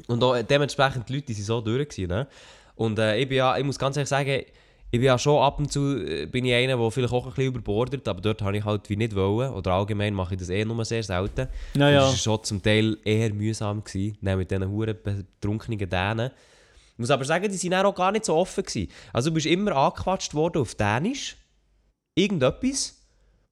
Und 0.08 0.22
auch, 0.22 0.40
dementsprechend 0.42 1.08
die 1.08 1.14
Leute 1.14 1.26
die 1.26 1.34
sind 1.34 1.44
so 1.44 1.60
durch 1.60 1.88
gewesen, 1.88 2.08
ne? 2.08 2.26
Und 2.74 2.98
äh, 2.98 3.18
ich, 3.18 3.28
bin 3.28 3.38
ja, 3.38 3.56
ich 3.56 3.64
muss 3.64 3.78
ganz 3.78 3.96
ehrlich 3.96 4.08
sagen, 4.08 4.42
ich 4.90 5.00
bin 5.00 5.04
ja 5.04 5.18
schon 5.18 5.42
ab 5.42 5.58
und 5.58 5.72
zu 5.72 5.96
äh, 5.96 6.26
bin 6.26 6.44
ich 6.44 6.54
einer, 6.54 6.76
der 6.76 6.90
vielleicht 6.90 7.12
auch 7.12 7.24
ein 7.24 7.32
bisschen 7.32 7.46
überbordet, 7.46 8.06
aber 8.06 8.20
dort 8.20 8.42
habe 8.42 8.56
ich 8.56 8.64
halt 8.64 8.88
wie 8.88 8.96
nicht 8.96 9.14
wollen. 9.14 9.52
Oder 9.52 9.72
allgemein 9.72 10.14
mache 10.14 10.34
ich 10.34 10.40
das 10.40 10.48
eh 10.48 10.64
nur 10.64 10.84
sehr 10.84 11.02
selten. 11.02 11.48
Naja. 11.74 12.00
Das 12.00 12.10
war 12.10 12.16
schon 12.16 12.44
zum 12.44 12.62
Teil 12.62 12.98
eher 13.04 13.32
mühsam. 13.32 13.82
Gewesen, 13.82 14.18
mit 14.20 14.50
diesen 14.50 14.68
huren 14.68 14.96
betrunkenen 15.02 15.88
Dänen. 15.88 16.30
Ich 16.96 17.00
muss 17.00 17.10
aber 17.10 17.26
sagen, 17.26 17.52
die 17.52 17.70
waren 17.70 17.84
auch 17.84 17.94
gar 17.94 18.10
nicht 18.10 18.24
so 18.24 18.34
offen. 18.34 18.64
Gewesen. 18.64 18.90
Also 19.12 19.28
du 19.28 19.34
bist 19.34 19.44
immer 19.44 19.76
angequatscht 19.76 20.32
worden 20.32 20.62
auf 20.62 20.74
Dänisch. 20.74 21.36
Irgendetwas. 22.14 22.96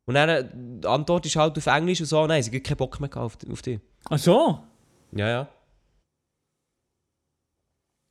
Und 0.07 0.15
dann 0.15 0.29
äh, 0.31 0.49
die 0.55 0.89
Antwort 0.89 1.27
ist 1.27 1.37
halt 1.37 1.59
auf 1.59 1.67
Englisch 1.67 2.01
und 2.01 2.07
so, 2.07 2.27
nein, 2.27 2.43
sie 2.43 2.51
haben 2.51 2.63
keinen 2.63 2.77
Bock 2.79 3.01
mehr 3.01 3.15
auf, 3.19 3.37
auf 3.51 3.63
dich. 3.63 3.81
Ach 4.09 4.19
so? 4.19 4.61
Ja, 5.13 5.29
ja. 5.29 5.49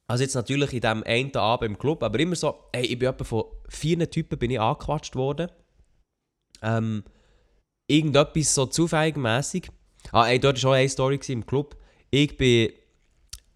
Also 0.07 0.23
jetzt 0.23 0.35
natürlich 0.35 0.71
in 0.73 0.81
diesem 0.81 1.03
einen 1.03 1.35
Abend 1.35 1.71
im 1.71 1.79
Club, 1.79 2.03
aber 2.03 2.19
immer 2.19 2.35
so, 2.35 2.65
ey, 2.71 2.85
ich 2.85 2.99
bin 2.99 3.09
etwa 3.09 3.23
von 3.23 3.45
vier 3.69 4.09
Typen 4.09 4.37
bin 4.37 4.51
ich 4.51 4.59
angequatscht 4.59 5.15
worden. 5.15 5.49
Ähm, 6.61 7.03
irgendetwas 7.87 8.53
so 8.53 8.67
zufälligmässig. 8.67 9.69
Ah, 10.11 10.27
ey, 10.27 10.39
dort 10.39 10.61
war 10.63 10.71
auch 10.71 10.75
eine 10.75 10.89
Story 10.89 11.19
im 11.29 11.45
Club. 11.45 11.75
Ich 12.11 12.37
bin, 12.37 12.73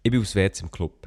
ich 0.02 0.10
bin 0.10 0.20
aufs 0.20 0.34
WC 0.34 0.64
im 0.64 0.70
Club. 0.72 0.97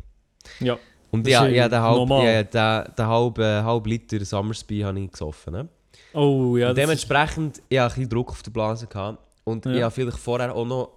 Ja. 0.59 0.77
Und 1.11 1.27
ja, 1.27 1.45
ja, 1.47 1.67
den 1.67 1.81
halb, 1.81 1.95
normal. 1.97 2.25
ja, 2.25 2.43
den, 2.43 2.93
den 2.97 3.07
halb, 3.07 3.37
äh, 3.39 3.61
halb 3.63 3.85
Liter 3.87 4.23
Summersby 4.23 4.79
habe 4.81 4.99
ich 4.99 5.11
gesoffen. 5.11 5.53
Ne? 5.53 5.67
Oh, 6.13 6.55
ja. 6.57 6.69
Und 6.69 6.77
dementsprechend, 6.77 7.61
ich 7.67 7.79
hatte 7.79 7.93
ein 7.93 7.95
bisschen 7.95 8.09
Druck 8.09 8.29
auf 8.31 8.41
der 8.43 8.51
Blase. 8.51 8.87
Gehabt. 8.87 9.19
Und 9.43 9.65
Ja. 9.65 9.71
ich 9.73 9.81
habe 9.83 9.91
vielleicht 9.93 10.17
vorher 10.17 10.53
auch 10.55 10.65
noch 10.65 10.89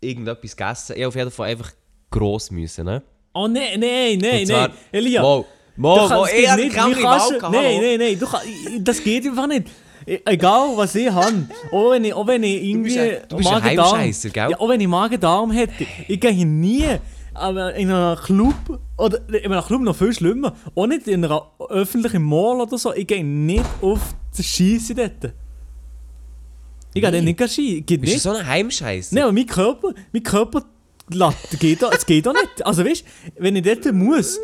irgendetwas 0.00 0.56
gegessen. 0.56 0.94
Ich 0.96 1.06
auf 1.06 1.14
jeden 1.14 1.30
Fall 1.30 1.50
einfach 1.50 1.70
gross 2.10 2.50
müssen. 2.50 2.84
Ne? 2.86 3.02
oh, 3.32 3.46
nein, 3.46 3.78
nein, 3.78 4.18
nein, 4.18 4.46
zwar- 4.46 4.68
nein. 4.68 4.76
Elia. 4.90 5.22
Wow. 5.22 5.46
Du 5.76 5.82
wow, 5.84 6.26
es 6.28 6.38
ich 6.38 6.50
habe 6.50 6.62
nicht, 6.62 6.74
keine 6.76 6.94
du- 6.94 7.02
Wahl 7.02 7.38
Nein, 7.42 7.80
nein, 7.80 7.98
nein, 8.00 8.18
du 8.18 8.26
kann, 8.26 8.40
das 8.80 9.02
geht 9.02 9.24
einfach 9.26 9.46
nicht. 9.46 9.68
E- 10.06 10.18
Egal, 10.26 10.70
was 10.76 10.94
ich 10.94 11.10
habe. 11.10 11.46
Auch 11.70 11.90
wenn 11.92 12.04
ich, 12.04 12.12
auch 12.12 12.26
wenn 12.26 12.42
ich 12.42 12.62
irgendwie 12.64 12.94
bist 12.94 12.98
ein- 12.98 13.28
du 13.28 13.36
bist 13.36 13.50
ein 13.50 13.62
gell? 14.32 14.50
Ja, 14.50 14.58
auch 14.58 14.68
wenn 14.68 14.80
ich 14.80 14.88
Magen-Darm 14.88 15.52
hätte. 15.52 15.86
Ich 16.08 16.20
gehe 16.20 16.44
nie 16.44 16.84
aber 17.34 17.74
in 17.74 17.90
einem 17.90 18.16
Club, 18.18 18.80
oder 18.96 19.18
in 19.28 19.52
einem 19.52 19.64
Club 19.64 19.82
noch 19.82 19.96
viel 19.96 20.12
schlimmer, 20.12 20.54
auch 20.74 20.86
nicht 20.86 21.06
in 21.08 21.24
einer 21.24 21.50
öffentlichen 21.68 22.22
Mall 22.22 22.60
oder 22.60 22.76
so, 22.78 22.92
ich 22.94 23.06
gehe 23.06 23.24
nicht 23.24 23.64
auf 23.80 24.00
das 24.36 24.44
Schießen 24.46 24.96
dort. 24.96 25.32
Ich 26.92 27.02
gehe 27.02 27.10
Nee. 27.10 27.20
nicht 27.22 27.40
schießen. 27.50 27.86
Geht 27.86 28.00
nicht. 28.02 28.20
so 28.20 28.30
ein 28.30 28.44
Heimscheißer? 28.46 29.14
Nein, 29.14 29.24
aber 29.24 29.32
mein 29.32 29.46
Körper, 29.46 29.92
mein 30.12 30.22
Körper 30.22 30.64
lässt- 31.12 31.60
geht 31.60 31.82
da, 31.82 31.90
es 31.90 32.04
geht 32.04 32.26
da 32.26 32.32
nicht. 32.32 32.66
Also 32.66 32.84
weißt 32.84 33.04
du, 33.04 33.42
wenn 33.42 33.54
ich 33.56 33.62
dort 33.62 33.92
muss, 33.94 34.38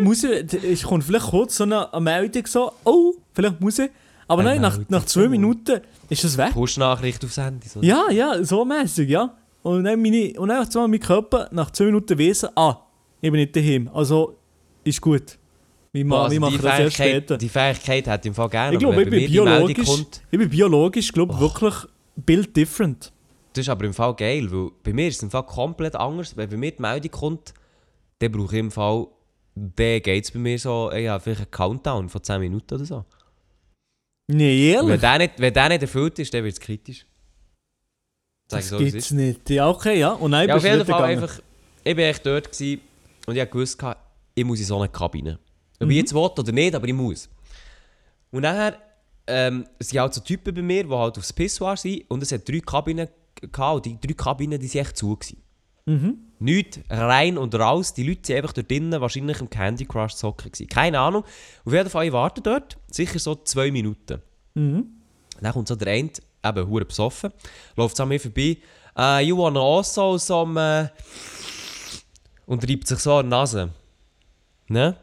muss 0.00 0.24
ich, 0.24 0.52
ich 0.64 0.82
kommt 0.82 1.04
vielleicht 1.04 1.26
kurz 1.26 1.56
so 1.56 1.64
eine 1.64 1.88
Meldung 2.00 2.46
so, 2.46 2.72
oh, 2.84 3.14
vielleicht 3.34 3.60
muss 3.60 3.78
ich. 3.78 3.90
Aber 4.28 4.42
nein, 4.44 4.60
nach, 4.60 4.78
nach 4.88 5.04
zwei 5.06 5.28
Minuten 5.28 5.80
ist 6.08 6.22
das 6.22 6.38
weg. 6.38 6.52
Push-Nachricht 6.52 7.24
aufs 7.24 7.36
Handy. 7.36 7.66
So. 7.68 7.82
Ja, 7.82 8.10
ja, 8.10 8.42
so 8.44 8.64
mäßig, 8.64 9.10
ja. 9.10 9.36
Und 9.62 9.84
dann, 9.84 10.00
meine, 10.00 10.32
und 10.40 10.48
dann 10.48 10.70
zwar 10.70 10.88
mein 10.88 11.00
Körper 11.00 11.48
nach 11.52 11.70
zwei 11.70 11.86
Minuten 11.86 12.16
wissen, 12.18 12.48
ah, 12.56 12.76
ich 13.20 13.30
bin 13.30 13.40
nicht 13.40 13.54
daheim. 13.54 13.90
Also 13.92 14.38
ist 14.84 15.00
gut. 15.00 15.38
Wir, 15.92 16.06
Boah, 16.06 16.22
also 16.22 16.32
wir 16.32 16.40
machen 16.40 16.56
die, 16.56 16.62
das 16.62 16.78
erst 16.78 16.94
später. 16.96 17.36
die 17.36 17.48
Fähigkeit 17.48 18.06
hat 18.06 18.24
im 18.24 18.32
Fall 18.34 18.48
gerne. 18.48 18.72
Ich 18.74 18.78
glaube, 18.78 19.02
ich 19.02 19.10
bin 19.10 19.26
biologisch, 19.26 19.86
Kommt, 19.88 20.22
ich 20.30 20.38
bin 20.38 20.48
biologisch, 20.48 21.12
glaube 21.12 21.34
Oh. 21.36 21.40
wirklich 21.40 21.74
build 22.16 22.56
different. 22.56 23.12
das 23.52 23.62
ist 23.66 23.68
aber 23.68 23.84
im 23.84 23.92
Fall 23.92 24.14
geil, 24.14 24.46
weil 24.52 24.70
bei 24.84 24.92
mir 24.92 25.08
ist 25.08 25.16
es 25.16 25.22
im 25.24 25.30
Fall 25.30 25.42
komplett 25.44 25.96
anders. 25.96 26.36
Wenn 26.36 26.48
bei 26.48 26.56
mir 26.56 26.70
die 26.70 26.80
Meldung 26.80 27.10
kommt, 27.10 27.52
dann 28.20 28.30
brauche 28.32 28.54
ich 28.54 28.60
im 28.60 28.70
Fall, 28.70 29.08
dann 29.56 30.00
geht 30.00 30.24
es 30.24 30.30
bei 30.30 30.38
mir 30.38 30.58
so, 30.58 30.90
ja, 30.92 31.18
vielleicht 31.18 31.40
einen 31.40 31.50
Countdown 31.50 32.08
von 32.08 32.22
10 32.22 32.40
Minuten 32.40 32.74
oder 32.74 32.84
so. 32.84 33.04
Nee, 34.28 34.76
Und 34.76 34.82
Wenn 34.88 34.88
ehrlich? 34.90 35.00
der 35.00 35.18
nicht, 35.18 35.32
wenn 35.38 35.52
der 35.52 35.68
nicht 35.70 35.82
erfüllt 35.82 36.18
ist, 36.20 36.32
dann 36.32 36.44
wird 36.44 36.52
es 36.54 36.60
kritisch. 36.60 37.04
Das 38.50 38.68
so, 38.68 38.78
es 38.78 38.92
gibt's 38.92 39.10
nicht. 39.12 39.48
Ja, 39.50 39.68
okay, 39.68 39.98
ja. 39.98 40.10
Und 40.12 40.32
dann 40.32 40.48
Ja, 40.48 40.56
auf 40.56 40.64
jeden 40.64 40.84
Fall 40.84 41.00
gegangen. 41.14 41.22
einfach, 41.22 41.40
ich 41.84 41.96
war 41.96 42.04
echt 42.04 42.26
dort 42.26 42.50
gewesen 42.52 42.80
und 43.26 43.36
ich 43.36 43.54
wusste, 43.54 43.96
ich 44.34 44.44
muss 44.44 44.58
in 44.60 44.64
so 44.66 44.76
eine 44.78 44.88
Kabine. 44.88 45.38
Ob 45.78 45.86
Mhm. 45.86 45.90
ich 45.92 45.96
jetzt 45.98 46.12
will 46.14 46.20
oder 46.20 46.52
nicht, 46.52 46.74
aber 46.74 46.86
ich 46.86 46.94
muss. 46.94 47.28
Und 48.30 48.42
nachher 48.42 48.76
ähm, 49.26 49.66
sind 49.78 50.00
halt 50.00 50.14
so 50.14 50.20
Typen 50.20 50.54
bei 50.54 50.62
mir, 50.62 50.84
die 50.84 50.90
halt 50.90 51.16
aufs 51.18 51.32
Pissoir 51.32 51.76
sind 51.76 52.04
und 52.10 52.22
es 52.22 52.32
hat 52.32 52.48
drei 52.48 52.60
Kabinen 52.60 53.08
gehabt 53.40 53.86
und 53.86 53.86
die 53.86 53.98
drei 54.08 54.14
Kabinen, 54.14 54.58
die 54.60 54.66
sind 54.66 54.80
echt 54.82 54.96
zu 54.96 55.16
gewesen. 55.16 55.42
Mhm. 55.86 56.18
Nicht 56.40 56.80
rein 56.90 57.36
und 57.38 57.54
raus, 57.54 57.92
die 57.94 58.02
Leute 58.06 58.20
sind 58.24 58.36
einfach 58.36 58.52
dort 58.52 58.70
drinnen 58.70 59.00
wahrscheinlich 59.00 59.40
im 59.40 59.48
Candy 59.50 59.84
Crush 59.86 60.14
zocken 60.14 60.50
gewesen. 60.52 60.68
Keine 60.68 60.98
Ahnung. 60.98 61.24
Auf 61.64 61.72
jeden 61.72 61.88
Fall, 61.90 62.06
ich 62.06 62.12
warte 62.12 62.40
dort, 62.40 62.76
sicher 62.90 63.18
so 63.18 63.34
zwei 63.36 63.70
Minuten. 63.70 64.20
Mhm. 64.54 64.86
Dann 65.40 65.52
kommt 65.52 65.68
so 65.68 65.76
der 65.76 65.92
eine, 65.92 66.10
eben 66.44 66.68
hure 66.68 66.84
besoffen, 66.84 67.32
läuft 67.76 67.98
an 68.00 68.08
mir 68.08 68.20
vorbei. 68.20 68.58
Uh, 68.98 69.18
you 69.20 69.36
wanna 69.36 69.60
also 69.60 70.18
some... 70.18 70.60
Äh, 70.60 70.88
und 72.46 72.68
reibt 72.68 72.86
sich 72.88 72.98
so 72.98 73.14
an 73.14 73.26
die 73.26 73.30
Nase. 73.30 73.70
Ne? 74.68 74.96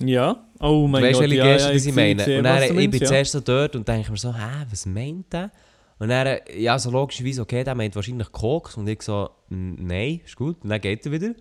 Ja. 0.00 0.46
Oh 0.60 0.86
mein 0.86 1.02
weißt, 1.02 1.20
Gott, 1.20 1.30
ja, 1.30 1.44
Geste 1.44 1.68
ja, 1.70 1.74
ich 1.74 1.82
sehe- 1.82 1.92
meine. 1.94 2.22
sehe, 2.24 2.38
Und 2.38 2.44
dann, 2.44 2.62
ich 2.62 2.72
meinst, 2.72 2.90
bin 2.90 3.00
ja. 3.00 3.06
zuerst 3.06 3.32
so 3.32 3.40
dort 3.40 3.74
und 3.76 3.88
denke 3.88 4.10
mir 4.10 4.18
so, 4.18 4.34
hä, 4.34 4.66
was 4.70 4.84
meint 4.84 5.32
der? 5.32 5.50
Und 5.98 6.08
dann, 6.10 6.26
äh, 6.26 6.60
ja, 6.60 6.78
so 6.78 6.90
logischerweise, 6.90 7.40
okay, 7.40 7.64
der 7.64 7.74
meint 7.74 7.96
wahrscheinlich 7.96 8.30
Koks. 8.30 8.76
Und 8.76 8.86
ich 8.86 9.00
so, 9.00 9.30
"Mm, 9.48 9.86
nein, 9.86 10.20
ist 10.26 10.36
gut. 10.36 10.62
Und 10.62 10.68
dann 10.68 10.80
geht 10.82 11.06
er 11.06 11.12
wieder. 11.12 11.32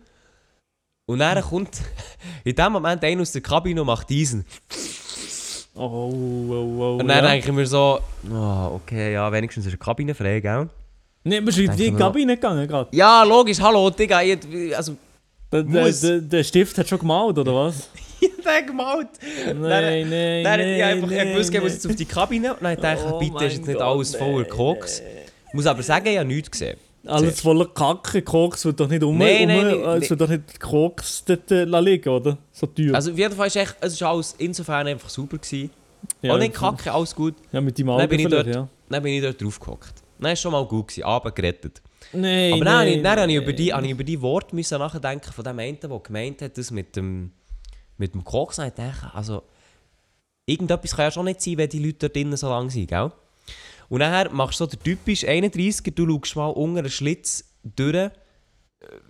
Und 1.08 1.20
dann 1.20 1.44
kommt 1.44 1.82
in 2.46 2.56
dem 2.56 2.72
Moment 2.72 3.04
einer 3.04 3.22
aus 3.22 3.34
der 3.34 3.42
Kabine 3.42 3.82
und 3.82 3.88
macht 3.88 4.10
diesen. 4.10 4.46
Oh, 5.78 5.84
oh, 5.84 6.54
oh. 6.54 6.98
Und 7.00 7.08
dann 7.08 7.24
ja. 7.24 7.32
denke 7.32 7.50
ich 7.50 7.54
mir 7.54 7.66
so, 7.66 8.00
oh, 8.32 8.76
okay, 8.76 9.14
ja, 9.14 9.32
wenigstens 9.32 9.66
ist 9.66 9.74
eine 9.74 9.78
Kabine 9.78 10.16
frei, 10.16 10.40
gell? 10.40 10.70
Nee, 11.24 11.42
bist 11.42 11.58
du 11.58 11.64
in 11.64 11.76
die 11.76 11.92
Kabine 11.92 12.36
gegangen 12.36 12.68
gerade? 12.68 12.96
Ja, 12.96 13.24
logisch, 13.24 13.60
hallo, 13.60 13.90
Digga, 13.90 14.22
ich, 14.22 14.38
also, 14.76 14.96
Der, 15.52 15.64
der, 15.64 15.92
der, 15.92 16.22
der 16.22 16.44
Stift 16.44 16.78
hat 16.78 16.88
schon 16.88 17.00
gemalt, 17.00 17.38
oder 17.38 17.54
was? 17.54 17.90
ich 18.22 18.32
denke 18.44 18.74
mal, 18.74 19.08
Nein, 19.46 20.10
nein, 20.10 20.44
Dann 20.44 20.60
nein. 20.60 20.70
ich 20.70 20.84
einfach 20.84 21.12
ich 21.12 21.18
nein, 21.18 21.28
gewusst, 21.34 21.54
ich 21.54 21.62
muss 21.62 21.74
jetzt 21.74 21.88
auf 21.88 21.96
die 21.96 22.06
Kabine. 22.06 22.54
Und 22.54 22.64
dann 22.64 22.80
dachte 22.80 23.04
ich, 23.06 23.12
Oh 23.12 23.20
bitte 23.20 23.46
ist 23.46 23.58
jetzt 23.58 23.68
nicht 23.68 23.82
alles 23.82 24.16
voller 24.16 24.44
nee, 24.44 24.50
Koks. 24.50 25.02
Ich 25.48 25.54
muss 25.54 25.66
aber 25.66 25.84
sagen, 25.84 26.08
ich 26.08 26.18
habe 26.18 26.28
nichts 26.28 26.52
gesehen. 26.52 26.78
Alles 27.08 27.42
voller 27.42 27.68
Kacke, 27.68 28.22
Koks 28.22 28.66
wird 28.66 28.80
doch 28.80 28.88
nicht 28.88 29.04
um, 29.04 29.18
Nein, 29.18 29.42
um 29.44 29.48
nein, 29.48 29.58
nein, 29.66 29.80
es 29.80 29.86
nein. 30.02 30.10
wird 30.10 30.22
doch 30.22 30.28
nicht 30.30 30.60
Koks 30.60 31.24
dort 31.26 31.52
äh, 31.52 31.64
liegen, 31.66 32.10
oder? 32.10 32.38
So 32.52 32.68
teuer. 32.68 32.96
Also 32.96 33.12
auf 33.12 33.18
jeden 33.18 33.36
Fall 33.36 33.48
ist 33.48 33.56
echt, 33.58 33.76
es 33.82 33.94
ist 33.94 34.04
alles 34.04 34.36
insofern 34.38 34.88
einfach 34.88 35.10
super 35.10 35.38
gewesen. 35.38 35.70
ja, 36.22 36.34
auch 36.34 36.38
nicht 36.40 36.54
kacke, 36.54 36.92
alles 36.92 37.14
gut. 37.16 37.36
Ja, 37.52 37.62
mit 37.62 37.78
deinem 37.78 37.88
Dann 37.88 37.96
Auge 37.98 38.08
bin 38.08 38.20
ich 38.22 38.28
dort- 38.28 38.48
ja. 38.48 38.68
Dann 38.90 39.04
bin 39.04 39.14
ich 39.14 39.22
dort 39.22 39.42
draufgehockt. 39.42 39.94
Dann 40.18 40.24
war 40.26 40.32
es 40.32 40.40
schon 40.42 40.52
mal 40.52 40.66
gut, 40.66 40.88
gewesen, 40.88 41.04
Abend 41.04 41.36
gerettet. 41.36 41.82
Nein, 42.14 42.54
Aber 42.54 42.66
dann, 42.66 42.86
nein, 42.88 43.04
dann 43.04 43.20
habe 43.20 43.32
ich 43.32 43.38
über 43.38 43.48
nein. 43.48 43.56
die, 43.56 43.74
habe 43.74 43.86
ich 43.86 43.92
über 43.92 44.04
die 44.04 44.22
Worte 44.22 44.56
müssen 44.56 44.78
nachdenken 44.80 45.32
von 45.34 45.44
dem 45.44 45.60
einen, 45.60 45.80
der 45.80 46.00
gemeint 46.00 46.42
hat, 46.42 46.58
das 46.58 46.72
mit 46.72 46.96
dem, 46.96 47.32
mit 47.98 48.14
dem 48.14 48.24
Koks. 48.24 48.58
Dann 48.58 48.68
ich 48.70 48.76
gedacht, 48.76 49.14
also, 49.14 49.44
irgendetwas 50.46 50.96
kann 50.96 51.06
ja 51.06 51.12
schon 51.12 51.26
nicht 51.26 51.42
sein, 51.42 51.58
wenn 51.58 51.70
die 51.70 51.80
Leute 51.84 51.98
dort 52.00 52.16
drinnen 52.16 52.38
so 52.38 52.50
lang 52.50 52.70
sind, 52.70 52.88
gell? 52.88 53.12
Und 53.90 54.00
nachher 54.00 54.30
machst 54.32 54.60
du 54.60 54.66
so 54.66 54.70
den 54.70 54.80
typisch 54.84 55.24
31er, 55.24 55.92
du 55.92 56.06
schaust 56.24 56.36
mal 56.36 56.48
unter 56.48 56.80
einen 56.80 56.90
Schlitz 56.90 57.44
durch, 57.64 57.96
äh, 57.96 58.12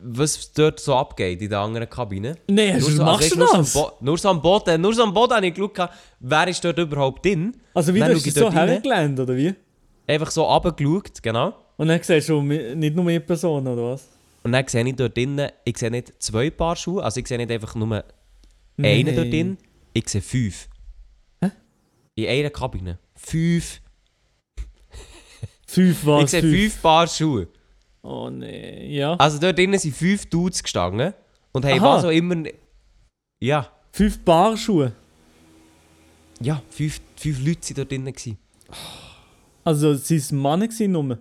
was 0.02 0.52
dort 0.54 0.80
so 0.80 0.96
abgeht 0.96 1.42
in 1.42 1.50
der 1.50 1.60
anderen 1.60 1.90
Kabine. 1.90 2.36
Nein, 2.50 2.80
Nur 2.80 2.90
du, 2.90 2.96
so, 2.96 3.04
machst 3.04 3.24
also, 3.24 3.36
du 3.36 3.40
nur, 3.42 3.58
das? 3.58 3.74
So 3.74 3.80
am 3.80 3.90
Bo- 3.90 3.98
nur 4.06 4.18
so 4.18 4.30
am 4.30 4.42
Boden, 4.42 4.82
nur 4.82 4.94
so 4.94 5.04
am 5.04 5.14
Boden 5.14 5.34
habe 5.36 5.48
ich 5.48 5.54
geschaut, 5.54 5.90
wer 6.20 6.48
ist 6.48 6.64
dort 6.64 6.78
überhaupt 6.78 7.26
drin. 7.26 7.56
Also 7.74 7.94
wie 7.94 8.00
Dann 8.00 8.10
du 8.12 8.16
hast 8.18 8.32
so 8.34 8.52
hergelernt, 8.52 9.20
oder 9.20 9.36
wie? 9.36 9.54
Einfach 10.08 10.32
so 10.32 10.44
runtergeschaut, 10.44 11.22
genau. 11.24 11.54
Und 11.78 11.88
dann 11.88 12.02
siehst 12.02 12.30
du 12.30 12.42
nicht 12.42 12.96
nur 12.96 13.08
eine 13.08 13.20
Person, 13.20 13.68
oder 13.68 13.92
was? 13.92 14.08
Und 14.44 14.52
dann 14.52 14.68
sehe 14.68 14.88
ich 14.88 14.96
dort 14.96 15.18
drinnen, 15.18 15.50
ich 15.64 15.78
sehe 15.78 15.90
nicht 15.90 16.14
zwei 16.22 16.50
Paar 16.52 16.76
Schuhe, 16.76 17.04
also 17.04 17.20
ich 17.20 17.28
sehe 17.28 17.38
nicht 17.38 17.52
einfach 17.52 17.74
nur 17.76 18.04
einen 18.78 19.16
dort 19.16 19.28
drin, 19.32 19.58
ich 19.94 20.08
sehe 20.08 20.22
fünf. 20.22 20.68
Hä? 21.42 21.50
In 22.16 22.28
einer 22.28 22.50
Kabine. 22.52 23.00
Fünf. 23.16 23.82
Fünf 25.76 26.06
was? 26.06 26.24
ich 26.24 26.30
sehe 26.32 26.42
fünf 26.42 26.82
Paar 26.82 27.08
Schuhe. 27.08 27.48
Oh 28.02 28.30
nee, 28.30 28.96
ja. 28.98 29.16
Also 29.16 29.40
dort 29.40 29.58
drinnen 29.58 29.80
sind 29.80 29.96
fünf 29.96 30.26
Dudes 30.28 30.62
gestanden 30.64 31.14
und 31.52 31.66
haben 31.66 31.80
Aha. 31.80 31.96
was 31.98 32.06
auch 32.06 32.10
immer... 32.10 32.44
Ja, 33.42 33.70
Fünf 33.92 34.24
Paar 34.26 34.58
Schuhe. 34.58 34.92
ja, 36.42 36.62
fünf, 36.70 37.00
fünf 37.16 37.40
Leute 37.46 37.62
waren 37.70 37.76
dort 37.76 37.92
drinnen. 37.92 38.14
gewesen. 38.14 38.38
Also 39.64 39.94
sind 39.94 40.32
Männer 40.34 40.68
gewesen, 40.68 40.92
nur. 40.92 41.18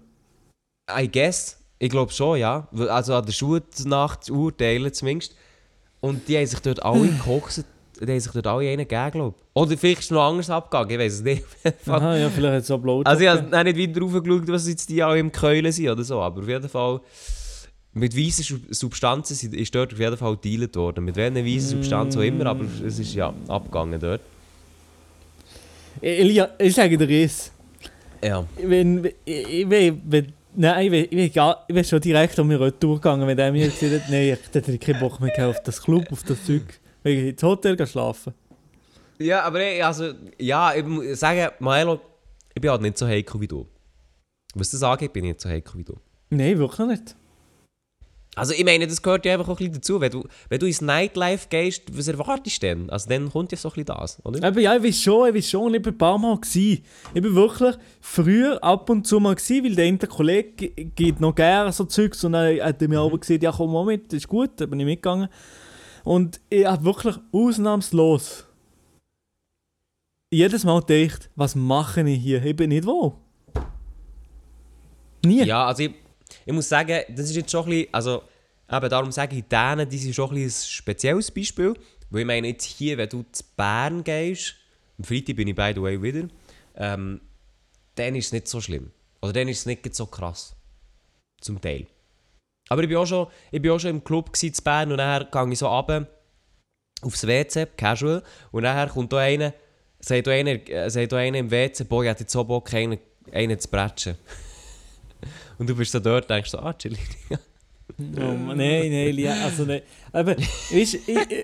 I 0.91 1.09
guess. 1.11 1.59
Ich 1.79 1.91
glaube 1.91 2.13
schon, 2.13 2.39
ja. 2.39 2.69
Also 2.89 3.15
an 3.15 3.25
der 3.25 3.33
Schule 3.33 3.63
nach 3.85 4.17
zu 4.17 4.35
urteilen 4.35 4.93
zumindest. 4.93 5.37
Und 6.01 6.29
die 6.29 6.37
haben 6.37 6.47
sich 6.47 6.59
dort 6.61 6.83
alle 6.83 7.09
gekokst. 7.19 7.65
Die 8.01 8.11
haben 8.11 8.21
sich 8.21 8.33
dort 8.33 8.47
alle 8.47 8.69
einen 8.69 8.89
gegeben, 8.89 9.11
glaube 9.13 9.35
ich. 9.39 9.45
Oder 9.63 9.77
vielleicht 9.79 10.01
ist 10.01 10.05
es 10.07 10.11
noch 10.11 10.23
anders 10.23 10.51
abgegangen, 10.51 10.91
ich 10.91 10.99
weiß 10.99 11.13
es 11.15 11.23
nicht. 11.23 11.45
Aha, 11.87 12.17
ja, 12.17 12.29
vielleicht 12.31 12.55
hat 12.55 12.63
es 12.63 12.71
Upload. 12.71 13.09
also 13.09 13.23
ich 13.23 13.29
habe 13.29 13.73
nicht 13.73 13.79
weiter 13.79 14.01
raufgeschaut, 14.01 14.49
was 14.49 14.69
jetzt 14.69 14.89
die 14.89 15.03
alle 15.03 15.19
im 15.19 15.31
Keulen 15.31 15.71
sind 15.73 15.89
oder 15.89 16.03
so. 16.05 16.21
Aber 16.21 16.41
auf 16.43 16.49
jeden 16.49 16.69
Fall... 16.69 17.01
Mit 17.97 18.17
weißen 18.19 18.43
Sub- 18.43 18.75
Substanzen 18.75 19.53
ist 19.53 19.73
dort 19.73 19.93
auf 19.93 20.01
jeden 20.01 20.17
Fall 20.17 20.37
gedealt 20.37 20.75
worden. 20.75 21.05
Mit 21.05 21.15
welchen 21.15 21.37
weißen 21.47 21.69
Substanzen 21.81 22.19
auch 22.19 22.25
immer, 22.25 22.47
aber 22.47 22.65
es 22.85 22.99
ist 22.99 23.15
ja 23.15 23.33
abgegangen 23.47 24.01
dort. 24.01 24.21
Elia, 26.01 26.51
ich 26.59 26.75
sage 26.75 26.99
dir 26.99 27.25
es. 27.25 27.53
Ja. 28.23 28.45
Wenn, 28.61 29.05
ich, 29.25 29.49
ich, 29.49 29.71
wenn, 29.71 30.33
nein, 30.57 30.93
ich, 30.93 31.13
ich, 31.13 31.37
ich 31.37 31.75
bin 31.75 31.85
schon 31.85 32.01
direkt 32.01 32.37
um 32.41 32.49
mir 32.49 32.61
Retour 32.61 32.97
gegangen, 32.97 33.27
wenn 33.29 33.37
der 33.37 33.53
mir 33.53 33.69
gesagt 33.69 33.93
hat, 33.93 34.11
nein, 34.11 34.23
ich 34.23 34.55
hätte 34.55 34.73
ich 34.73 34.81
keinen 34.81 34.99
Bock 34.99 35.21
mehr 35.21 35.49
auf 35.49 35.63
das 35.63 35.81
Club, 35.81 36.11
auf 36.11 36.23
das 36.25 36.45
Zeug. 36.45 36.81
Ich 37.05 37.19
ins 37.19 37.43
Hotel 37.43 37.87
schlafen. 37.87 38.35
Ja, 39.19 39.43
aber 39.43 39.61
ich, 39.65 39.85
also, 39.85 40.13
ja, 40.39 40.75
ich 40.75 40.85
muss 40.85 41.21
sagen, 41.21 41.51
Maelo, 41.61 42.01
ich 42.55 42.61
bin 42.61 42.71
halt 42.71 42.83
nicht 42.83 42.99
so 42.99 43.07
heikel 43.07 43.41
wie 43.41 43.47
du. 43.49 43.67
Was 44.55 44.71
das 44.71 44.83
angeht, 44.83 45.13
bin 45.13 45.25
ich 45.25 45.31
nicht 45.33 45.41
so 45.41 45.49
heikel 45.49 45.79
wie 45.79 45.85
du. 45.85 45.95
Nein, 46.31 46.59
wirklich 46.59 46.89
nicht. 46.89 47.17
Also 48.37 48.53
ich 48.53 48.65
meine, 48.65 48.89
das 48.89 49.01
gehört 49.01 49.25
ja 49.27 49.35
einfach 49.35 49.47
auch 49.47 49.53
ein 49.53 49.57
bisschen 49.59 49.75
dazu. 49.75 50.01
Wenn 50.01 50.11
du, 50.11 50.25
wenn 50.49 50.59
du 50.59 50.67
ins 50.67 50.81
Nightlife 50.81 51.47
gehst, 51.49 51.83
was 51.97 52.09
erwartest 52.09 52.61
du 52.63 52.67
denn? 52.67 52.91
Also 52.91 53.09
dann 53.09 53.31
kommt 53.31 53.53
ja 53.53 53.59
so 53.59 53.69
ein 53.69 53.75
bisschen 53.75 53.85
das, 53.87 54.21
oder? 54.25 54.45
Aber 54.49 54.61
ja, 54.61 54.75
ich 54.77 54.83
weiß 54.83 55.01
schon, 55.03 55.29
ich 55.29 55.35
weiß 55.37 55.51
schon, 55.51 55.73
ich 55.75 55.83
bin 55.83 55.93
ein 55.95 55.99
paar 55.99 56.19
Mal 56.19 56.37
gewesen. 56.41 56.83
Ich 57.15 57.23
bin 57.23 57.33
wirklich 57.37 57.77
früher 58.01 58.63
ab 58.65 58.91
und 58.91 59.07
zu 59.07 59.21
mal 59.21 59.37
gewesen, 59.37 59.65
weil 59.65 59.77
der 59.77 59.85
eine 59.85 59.99
Kollege 59.99 60.51
ge- 60.69 60.85
geht 60.97 61.21
noch 61.21 61.35
gerne 61.37 61.71
so 61.71 61.85
Zeugs 61.85 62.25
und 62.25 62.33
dann 62.33 62.59
hat 62.61 62.83
er 62.83 62.89
mir 62.89 62.99
aber 62.99 63.19
gesagt, 63.19 63.41
ja 63.41 63.53
komm 63.53 63.73
mal 63.73 63.85
mit, 63.85 64.07
das 64.13 64.17
ist 64.19 64.29
gut, 64.29 64.51
dann 64.57 64.69
bin 64.71 64.81
ich 64.81 64.87
mitgegangen. 64.87 65.29
Und 66.05 66.41
ich 66.51 66.67
habe 66.67 66.85
wirklich 66.85 67.17
ausnahmslos 67.33 68.47
jedes 70.31 70.65
Mal 70.65 70.83
gedacht, 70.83 71.31
was 71.37 71.55
mache 71.55 72.09
ich 72.09 72.21
hier? 72.21 72.45
Ich 72.45 72.57
bin 72.57 72.71
nicht 72.71 72.87
wo. 72.87 73.19
Nie. 75.25 75.45
Ja, 75.45 75.67
also 75.67 75.85
ich, 75.85 75.95
ich 76.45 76.53
muss 76.53 76.69
sagen, 76.69 77.03
das 77.09 77.31
ist 77.31 77.37
jetzt 77.37 77.51
schon 77.51 77.65
ein 77.65 77.71
bisschen, 77.71 77.95
also 77.95 78.23
eben 78.71 78.89
darum 78.91 79.13
sage 79.13 79.37
ich, 79.37 79.45
Dänen, 79.45 79.89
die 79.89 79.99
sind 79.99 80.15
schon 80.15 80.31
ein, 80.31 80.45
ein 80.45 80.51
spezielles 80.51 81.31
Beispiel. 81.31 81.75
Weil 82.11 82.21
ich 82.21 82.27
meine, 82.27 82.49
jetzt 82.49 82.65
hier, 82.65 82.99
wenn 82.99 83.09
du 83.09 83.25
zu 83.33 83.43
Bern 83.57 84.05
gehst, 84.05 84.57
am 84.99 85.05
Freitag 85.05 85.37
bin 85.37 85.49
ich 85.49 85.55
by 85.55 85.73
the 85.75 85.83
way 85.83 86.03
wieder, 86.03 86.29
ähm, 86.77 87.21
dann 87.95 88.15
ist 88.15 88.27
es 88.27 88.33
nicht 88.33 88.49
so 88.49 88.61
schlimm. 88.61 88.91
Oder 89.23 89.33
dann 89.33 89.49
ist 89.49 89.61
es 89.61 89.67
nicht 89.67 89.95
so 89.95 90.07
krass. 90.07 90.55
Zum 91.41 91.61
Teil. 91.61 91.87
Aber 92.69 92.83
ich 92.83 92.89
bin 92.89 92.97
auch 92.97 93.07
schon, 93.07 93.27
ich 93.51 93.61
bin 93.61 93.71
auch 93.71 93.79
schon 93.79 93.91
im 93.91 94.05
Club 94.05 94.35
zu 94.37 94.51
Bern 94.63 94.91
und 94.91 94.97
nachher 94.97 95.27
gehe 95.31 95.53
ich 95.53 95.59
so 95.59 95.67
runter 95.67 96.07
aufs 97.03 97.27
WC, 97.27 97.67
casual, 97.77 98.23
und 98.51 98.63
nachher 98.63 98.89
kommt 98.89 99.13
da 99.13 99.19
einer, 99.19 99.53
sagt 100.01 100.27
da 100.27 100.31
einer, 100.31 100.69
äh, 100.69 100.89
sagt 100.89 101.13
da 101.13 101.19
einer 101.19 101.39
im 101.39 101.51
WC, 101.51 101.85
boah, 101.85 102.03
ich 102.03 102.11
hätte 102.11 102.21
jetzt 102.21 102.33
so 102.33 102.45
Bock, 102.45 102.73
einen, 102.73 102.99
einen 103.33 103.59
zu 103.59 103.69
bretschen. 103.69 104.17
Und 105.59 105.71
du 105.71 105.77
bist 105.77 105.93
so 105.93 106.01
dort 106.01 106.25
und 106.25 106.31
denkst 106.31 106.51
so, 106.51 106.59
ah, 106.59 106.73
chill. 106.73 106.97
Oh, 107.99 108.03
nein, 108.03 108.91
nein, 108.91 109.15
Lia, 109.15 109.45
also 109.45 109.65
nein. 109.65 109.83
Aber 110.11 110.37
weißt, 110.37 110.73
ich, 110.73 110.99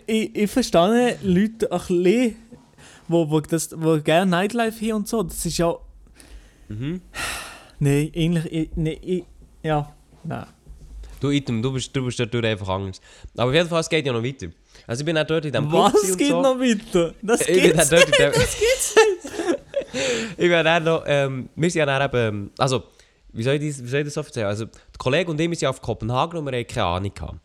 ich, 0.07 0.37
ich, 0.37 0.51
verstehe 0.51 1.19
Leute 1.23 1.71
ein 1.71 1.79
bisschen, 1.79 2.37
wo, 3.07 3.31
wo, 3.31 3.41
das, 3.41 3.71
wo 3.77 4.01
gerne 4.01 4.31
Nightlife 4.31 4.81
hier 4.81 4.97
und 4.97 5.07
so. 5.07 5.23
Das 5.23 5.45
ist 5.45 5.59
ja. 5.59 5.77
Mhm. 6.69 7.03
Nein, 7.79 8.11
eigentlich. 8.17 8.53
Ich, 8.53 8.71
nein, 8.75 8.97
ich, 9.03 9.25
ja, 9.63 9.95
nein. 10.25 10.47
Du, 11.21 11.31
Item, 11.31 11.63
du 11.63 11.73
bist, 11.73 11.95
du 11.95 12.05
bist 12.05 12.19
dort 12.19 12.35
einfach 12.45 12.69
anders. 12.69 13.01
Aber 13.37 13.51
auf 13.51 13.55
jeden 13.55 13.69
Fall, 13.69 13.81
es 13.81 13.89
geht 13.89 14.07
ja 14.07 14.13
noch 14.13 14.23
weiter. 14.23 14.49
Also 14.87 15.03
ich 15.03 15.05
bin 15.07 15.19
auch 15.19 15.25
dort 15.27 15.45
in 15.45 15.53
diesem 15.53 15.69
Club 15.69 15.93
Was 15.93 16.11
und 16.11 16.17
geht 16.17 16.29
so. 16.29 16.43
noch 16.43 16.59
weiter? 16.59 17.15
Das 17.23 17.41
Ich 17.49 17.63
bin 17.63 17.73
geht's 17.73 17.89
dort 17.91 18.09
nicht. 18.09 18.19
in 18.19 18.25
dem... 18.25 18.33
Das 18.33 18.59
geht's 18.59 18.95
ich 20.37 20.49
bin 20.49 20.65
dann 20.65 20.85
noch... 20.85 21.05
Ähm, 21.07 21.49
wir 21.55 21.71
sind 21.71 21.79
ja 21.81 21.87
dann 21.87 22.03
eben... 22.09 22.51
Also, 22.57 22.85
wie 23.33 23.43
soll, 23.43 23.55
ich 23.55 23.77
das, 23.77 23.85
wie 23.85 23.89
soll 23.89 24.01
ich 24.01 24.07
das 24.07 24.15
so 24.15 24.21
erzählen? 24.23 24.47
Also, 24.47 24.65
der 24.65 24.99
Kollege 24.99 25.31
und 25.31 25.41
ich, 25.41 25.49
wir 25.51 25.57
sind 25.57 25.69
auf 25.69 25.83
Kopenhagen 25.83 26.39
und 26.39 26.51
wir 26.51 26.59
hatten 26.59 26.73
keine 26.73 26.87
Ahnung. 26.87 27.15
Gehabt. 27.15 27.39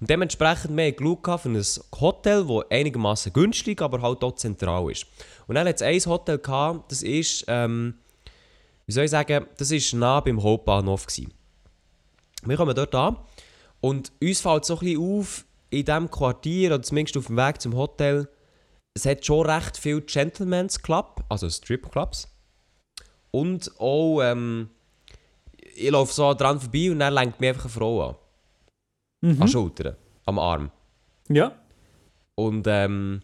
Und 0.00 0.08
dementsprechend, 0.08 0.76
wir 0.76 0.84
haben 0.84 0.96
geschaut 0.96 1.22
gehabt 1.22 1.42
für 1.42 1.48
ein 1.48 1.64
Hotel, 2.00 2.46
das 2.46 2.70
einigermaßen 2.70 3.32
günstig, 3.32 3.82
aber 3.82 4.00
halt 4.00 4.22
auch 4.22 4.34
zentral 4.36 4.90
ist. 4.90 5.06
Und 5.46 5.56
dann 5.56 5.66
hat 5.66 5.76
es 5.76 5.82
ein 5.82 6.10
Hotel 6.10 6.38
gehabt, 6.38 6.92
das 6.92 7.02
ist... 7.02 7.44
Ähm, 7.48 7.94
wie 8.86 8.92
soll 8.92 9.04
ich 9.04 9.10
sagen? 9.10 9.46
Das 9.56 9.70
war 9.70 9.98
nah 10.00 10.20
beim 10.20 10.42
Hauptbahnhof. 10.42 11.06
Gewesen. 11.06 11.32
Wir 12.44 12.56
kommen 12.56 12.74
dort 12.74 12.94
an 12.94 13.16
und 13.80 14.12
uns 14.22 14.40
fällt 14.40 14.64
so 14.64 14.74
ein 14.74 14.80
bisschen 14.80 15.00
auf, 15.00 15.44
in 15.70 15.84
diesem 15.84 16.10
Quartier, 16.10 16.70
oder 16.70 16.82
zumindest 16.82 17.16
auf 17.16 17.26
dem 17.26 17.36
Weg 17.36 17.60
zum 17.60 17.76
Hotel, 17.76 18.28
es 18.94 19.06
hat 19.06 19.24
schon 19.24 19.48
recht 19.48 19.76
viel 19.76 20.00
Gentleman's 20.00 20.82
Club, 20.82 21.24
also 21.28 21.48
Stripclubs. 21.48 22.28
Und 23.30 23.70
auch, 23.78 24.20
ähm, 24.22 24.70
ich 25.56 25.90
laufe 25.90 26.12
so 26.12 26.34
dran 26.34 26.60
vorbei 26.60 26.90
und 26.90 26.98
dann 26.98 27.14
lenkt 27.14 27.40
mich 27.40 27.50
einfach 27.50 27.64
eine 27.64 27.72
Frau 27.72 28.08
an. 28.08 28.16
An 29.22 29.38
Mhm. 29.38 29.48
Schultern, 29.48 29.96
am 30.24 30.38
Arm. 30.38 30.70
Ja. 31.28 31.52
Und 32.34 32.66
ähm, 32.66 33.22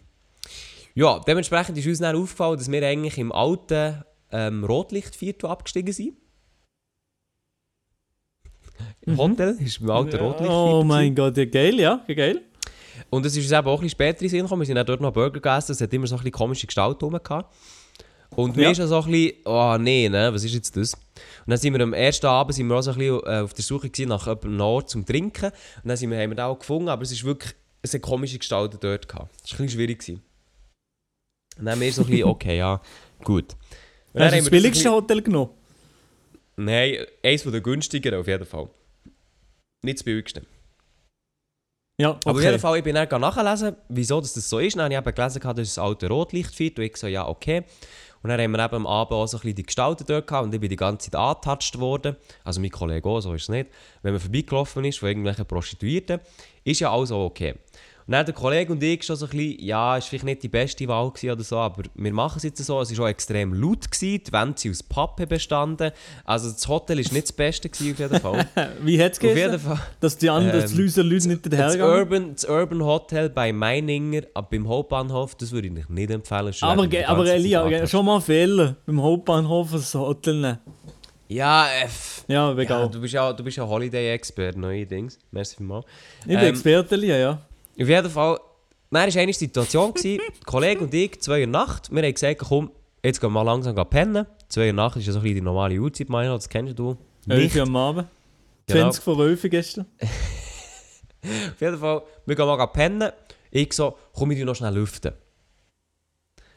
ja, 0.93 1.19
dementsprechend 1.19 1.77
ist 1.77 1.87
uns 1.87 1.99
dann 1.99 2.15
aufgefallen, 2.15 2.57
dass 2.57 2.71
wir 2.71 2.83
eigentlich 2.83 3.17
im 3.17 3.31
alten 3.31 4.03
ähm, 4.31 4.63
Rotlichtviertel 4.63 5.49
abgestiegen 5.49 5.93
sind. 5.93 6.17
Im 9.01 9.13
Mhm. 9.13 9.17
Hotel 9.17 9.57
ist 9.59 9.79
im 9.81 9.89
alten 9.89 10.15
Rotlichtviertel. 10.17 10.47
Oh 10.49 10.73
gewesen. 10.81 10.87
mein 10.87 11.15
Gott, 11.15 11.37
ja 11.37 11.45
geil, 11.45 11.79
ja, 11.79 12.03
ja 12.07 12.13
geil. 12.13 12.41
Und 13.09 13.25
es 13.25 13.37
ist 13.37 13.43
uns 13.43 13.51
eben 13.51 13.67
auch 13.67 13.73
ein 13.75 13.81
bisschen 13.81 13.89
später 13.91 14.21
in 14.23 14.29
Sinn 14.29 14.41
gekommen. 14.41 14.61
Wir 14.61 14.65
sind 14.65 14.75
dann 14.75 14.85
dort 14.85 15.01
noch 15.01 15.13
Burger 15.13 15.39
gegessen. 15.39 15.71
Es 15.71 15.81
hat 15.81 15.93
immer 15.93 16.07
so 16.07 16.15
ein 16.15 16.17
bisschen 16.19 16.31
komische 16.31 16.67
Gestalt 16.67 17.01
rum 17.03 17.13
gehabt. 17.23 17.53
Und 18.35 18.55
mir 18.57 18.63
Ja. 18.63 18.71
ist 18.71 18.77
so 18.77 18.99
ein 19.01 19.09
bisschen, 19.11 19.33
oh 19.45 19.77
nee, 19.79 20.09
ne, 20.09 20.33
was 20.33 20.43
ist 20.43 20.53
jetzt 20.53 20.75
das? 20.75 20.93
Und 20.93 21.01
dann 21.47 21.57
sind 21.57 21.73
wir 21.73 21.81
am 21.81 21.93
ersten 21.93 22.25
Abend 22.25 22.53
sind 22.55 22.67
wir 22.67 22.75
auch 22.75 22.81
so 22.81 22.91
ein 22.91 22.97
bisschen 22.97 23.21
äh, 23.25 23.39
auf 23.39 23.53
der 23.53 23.63
Suche 23.63 23.89
nach 24.05 24.27
einem 24.27 24.59
Ort 24.59 24.89
zum 24.89 25.05
Trinken. 25.05 25.45
Und 25.45 25.87
dann 25.87 25.95
sind 25.95 26.11
wir, 26.11 26.17
haben 26.19 26.31
wir 26.31 26.35
den 26.35 26.43
auch 26.45 26.59
gefunden, 26.59 26.89
aber 26.89 27.03
es 27.03 27.11
ist 27.11 27.23
wirklich, 27.23 27.53
es 27.81 27.93
hat 27.93 28.01
komische 28.01 28.37
Gestalten 28.37 28.77
dort 28.81 29.07
gehabt. 29.07 29.31
Es 29.43 29.51
war 29.53 29.59
ein 29.59 29.65
bisschen 29.65 29.79
schwierig. 29.79 29.99
Gewesen. 29.99 30.21
Und 31.57 31.65
dann 31.65 31.73
haben 31.75 31.81
wir 31.81 31.93
so 31.93 32.01
ein 32.03 32.07
bisschen, 32.09 32.23
okay, 32.27 32.57
ja, 32.57 32.81
gut. 33.23 33.53
Und 34.13 34.19
dann 34.21 34.23
Hast 34.25 34.33
du 34.33 34.39
das 34.41 34.49
billigste 34.49 34.91
Hotel 34.91 35.21
genommen? 35.21 35.51
Nein, 36.59 37.05
eins 37.23 37.43
von 37.43 37.51
den 37.51 37.63
günstigeren 37.63 38.19
auf 38.19 38.27
jeden 38.27 38.45
Fall. 38.45 38.69
Nicht 39.83 39.99
das 39.99 40.03
billigste. 40.03 40.41
Ja, 41.99 42.09
Aber 42.09 42.31
auf 42.31 42.35
okay. 42.37 42.45
jeden 42.45 42.59
Fall, 42.59 42.77
ich 42.77 42.83
bin 42.83 42.95
dann 42.95 43.21
nachlesen, 43.21 43.75
wieso 43.89 44.21
das, 44.21 44.33
das 44.33 44.49
so 44.49 44.59
ist. 44.59 44.75
Dann 44.75 44.83
habe 44.83 44.93
ich 44.93 44.99
eben 44.99 45.15
gelesen, 45.15 45.39
gehabt, 45.39 45.57
das 45.57 45.67
ist 45.67 45.77
das 45.77 45.83
alte 45.83 46.07
Rotlichtviertel. 46.07 46.83
Und 46.83 46.91
ich 46.91 46.97
so, 46.97 47.07
ja, 47.07 47.27
okay. 47.27 47.63
Und 48.21 48.29
dann 48.29 48.41
haben 48.41 48.51
wir 48.51 48.65
eben 48.65 48.75
am 48.75 48.87
Abend 48.87 49.13
auch 49.13 49.27
so 49.27 49.37
ein 49.37 49.41
bisschen 49.41 49.55
die 49.55 49.63
Gestalten 49.63 50.03
dort 50.07 50.27
gehabt 50.27 50.45
und 50.45 50.53
ich 50.53 50.59
bin 50.59 50.69
die 50.69 50.75
ganze 50.75 51.09
Zeit 51.09 51.19
angetatscht 51.19 51.79
worden. 51.79 52.15
Also 52.43 52.59
mein 52.59 52.71
Kollege 52.71 53.07
auch, 53.07 53.21
so 53.21 53.33
ist 53.33 53.43
es 53.43 53.49
nicht. 53.49 53.69
Wenn 54.01 54.13
man 54.13 54.19
vorbeigelaufen 54.19 54.83
ist 54.85 54.99
von 54.99 55.07
irgendwelchen 55.07 55.45
Prostituierten, 55.45 56.19
ist 56.63 56.79
ja 56.79 56.91
alles 56.91 57.11
okay. 57.11 57.55
Und 58.07 58.13
dann 58.13 58.25
der 58.25 58.33
Kollege 58.33 58.71
und 58.71 58.81
ich 58.81 59.03
schon 59.03 59.17
so 59.17 59.25
ein 59.25 59.31
bisschen, 59.31 59.59
ja, 59.65 59.97
ist 59.97 60.07
vielleicht 60.07 60.23
nicht 60.23 60.41
die 60.41 60.47
beste 60.47 60.87
Wahl 60.87 61.07
oder 61.11 61.43
so, 61.43 61.57
aber 61.57 61.83
wir 61.93 62.13
machen 62.13 62.37
es 62.37 62.43
jetzt 62.43 62.63
so. 62.63 62.79
Es 62.79 62.97
war 62.97 63.05
auch 63.05 63.09
extrem 63.09 63.53
laut, 63.53 63.91
gewesen, 63.91 64.23
die 64.25 64.31
Wände 64.31 64.53
sind 64.57 64.71
aus 64.71 64.81
Pappe 64.81 65.27
bestanden. 65.27 65.91
Also 66.23 66.49
das 66.49 66.65
Hotel 66.69 66.95
war 67.03 67.13
nicht 67.13 67.23
das 67.25 67.33
Beste 67.33 67.67
gewesen, 67.67 67.91
auf 67.93 67.99
jeden 67.99 68.19
Fall. 68.21 68.47
Wie 68.81 69.03
hat 69.03 69.11
es 69.11 69.17
auf 69.17 69.23
jeden 69.25 69.35
geheißen? 69.35 69.59
Fall. 69.59 69.79
Dass 69.99 70.17
die 70.17 70.29
anderen, 70.29 70.63
Ähm, 70.63 70.77
Leute, 70.77 71.03
nicht 71.27 71.45
Das 71.45 71.51
dahergehen? 71.51 71.81
Urban, 71.83 72.33
das 72.33 72.45
Urban 72.45 72.81
Hotel 72.81 73.29
bei 73.29 73.51
Meininger 73.51 74.21
ab 74.33 74.51
beim 74.51 74.69
Hauptbahnhof, 74.69 75.35
das 75.35 75.51
würde 75.51 75.67
ich 75.67 75.89
nicht 75.89 76.09
empfehlen. 76.09 76.53
Aber, 76.61 76.87
aber 77.07 77.25
Elia, 77.27 77.85
schon 77.87 78.05
mal 78.05 78.21
Fehler 78.21 78.77
beim 78.85 79.01
Hauptbahnhof 79.01 79.73
ein 79.73 79.99
Hotel 79.99 80.33
nehmen. 80.35 80.59
Ja, 81.27 81.65
äh, 81.67 81.87
Ja, 82.31 82.51
ja, 82.53 82.57
egal. 82.57 82.89
du 82.89 83.01
bist 83.01 83.13
ja, 83.13 83.33
du 83.33 83.43
bist 83.43 83.57
ja 83.57 83.67
Holiday-Expert, 83.67 84.55
neuerdings. 84.55 85.19
Merci 85.31 85.57
vielmals. 85.57 85.85
ich 86.21 86.27
bin 86.27 86.37
ähm, 86.37 86.45
Experte, 86.45 86.95
ja. 87.05 87.41
Auf 87.79 87.87
jeden 87.87 88.09
Fall, 88.09 88.39
dann 88.89 89.13
war 89.13 89.21
eine 89.21 89.33
Situation, 89.33 89.93
gewesen, 89.93 90.21
Kollege 90.45 90.83
und 90.83 90.93
ich, 90.93 91.19
2 91.21 91.41
Uhr 91.41 91.47
Nacht, 91.47 91.91
wir 91.91 92.01
haben 92.01 92.13
gesagt, 92.13 92.39
komm, 92.39 92.71
jetzt 93.03 93.21
gehen 93.21 93.29
wir 93.29 93.43
mal 93.43 93.51
langsam 93.51 93.75
pennen. 93.89 94.25
2 94.49 94.67
Uhr 94.67 94.73
Nacht 94.73 94.97
ist 94.97 95.05
ja 95.05 95.13
so 95.13 95.19
ein 95.19 95.23
bisschen 95.23 95.35
die 95.35 95.41
normale 95.41 95.77
Uhrzeit, 95.79 96.09
meine 96.09 96.29
das 96.29 96.49
kennst 96.49 96.77
du. 96.79 96.97
11 97.27 97.43
Nicht. 97.43 97.55
Uhr 97.55 97.63
am 97.63 97.75
Abend. 97.75 98.07
Genau. 98.65 98.81
20 98.81 99.03
vor 99.03 99.19
11 99.19 99.43
Uhr 99.43 99.49
gestern. 99.49 99.85
Auf 100.01 101.61
jeden 101.61 101.77
Fall, 101.77 102.01
wir 102.25 102.35
gehen 102.35 102.45
mal 102.45 102.65
pennen. 102.67 103.11
Ich 103.51 103.73
so, 103.73 103.97
komm, 104.13 104.31
ich 104.31 104.43
noch 104.43 104.55
schnell 104.55 104.73
lüften. 104.73 105.13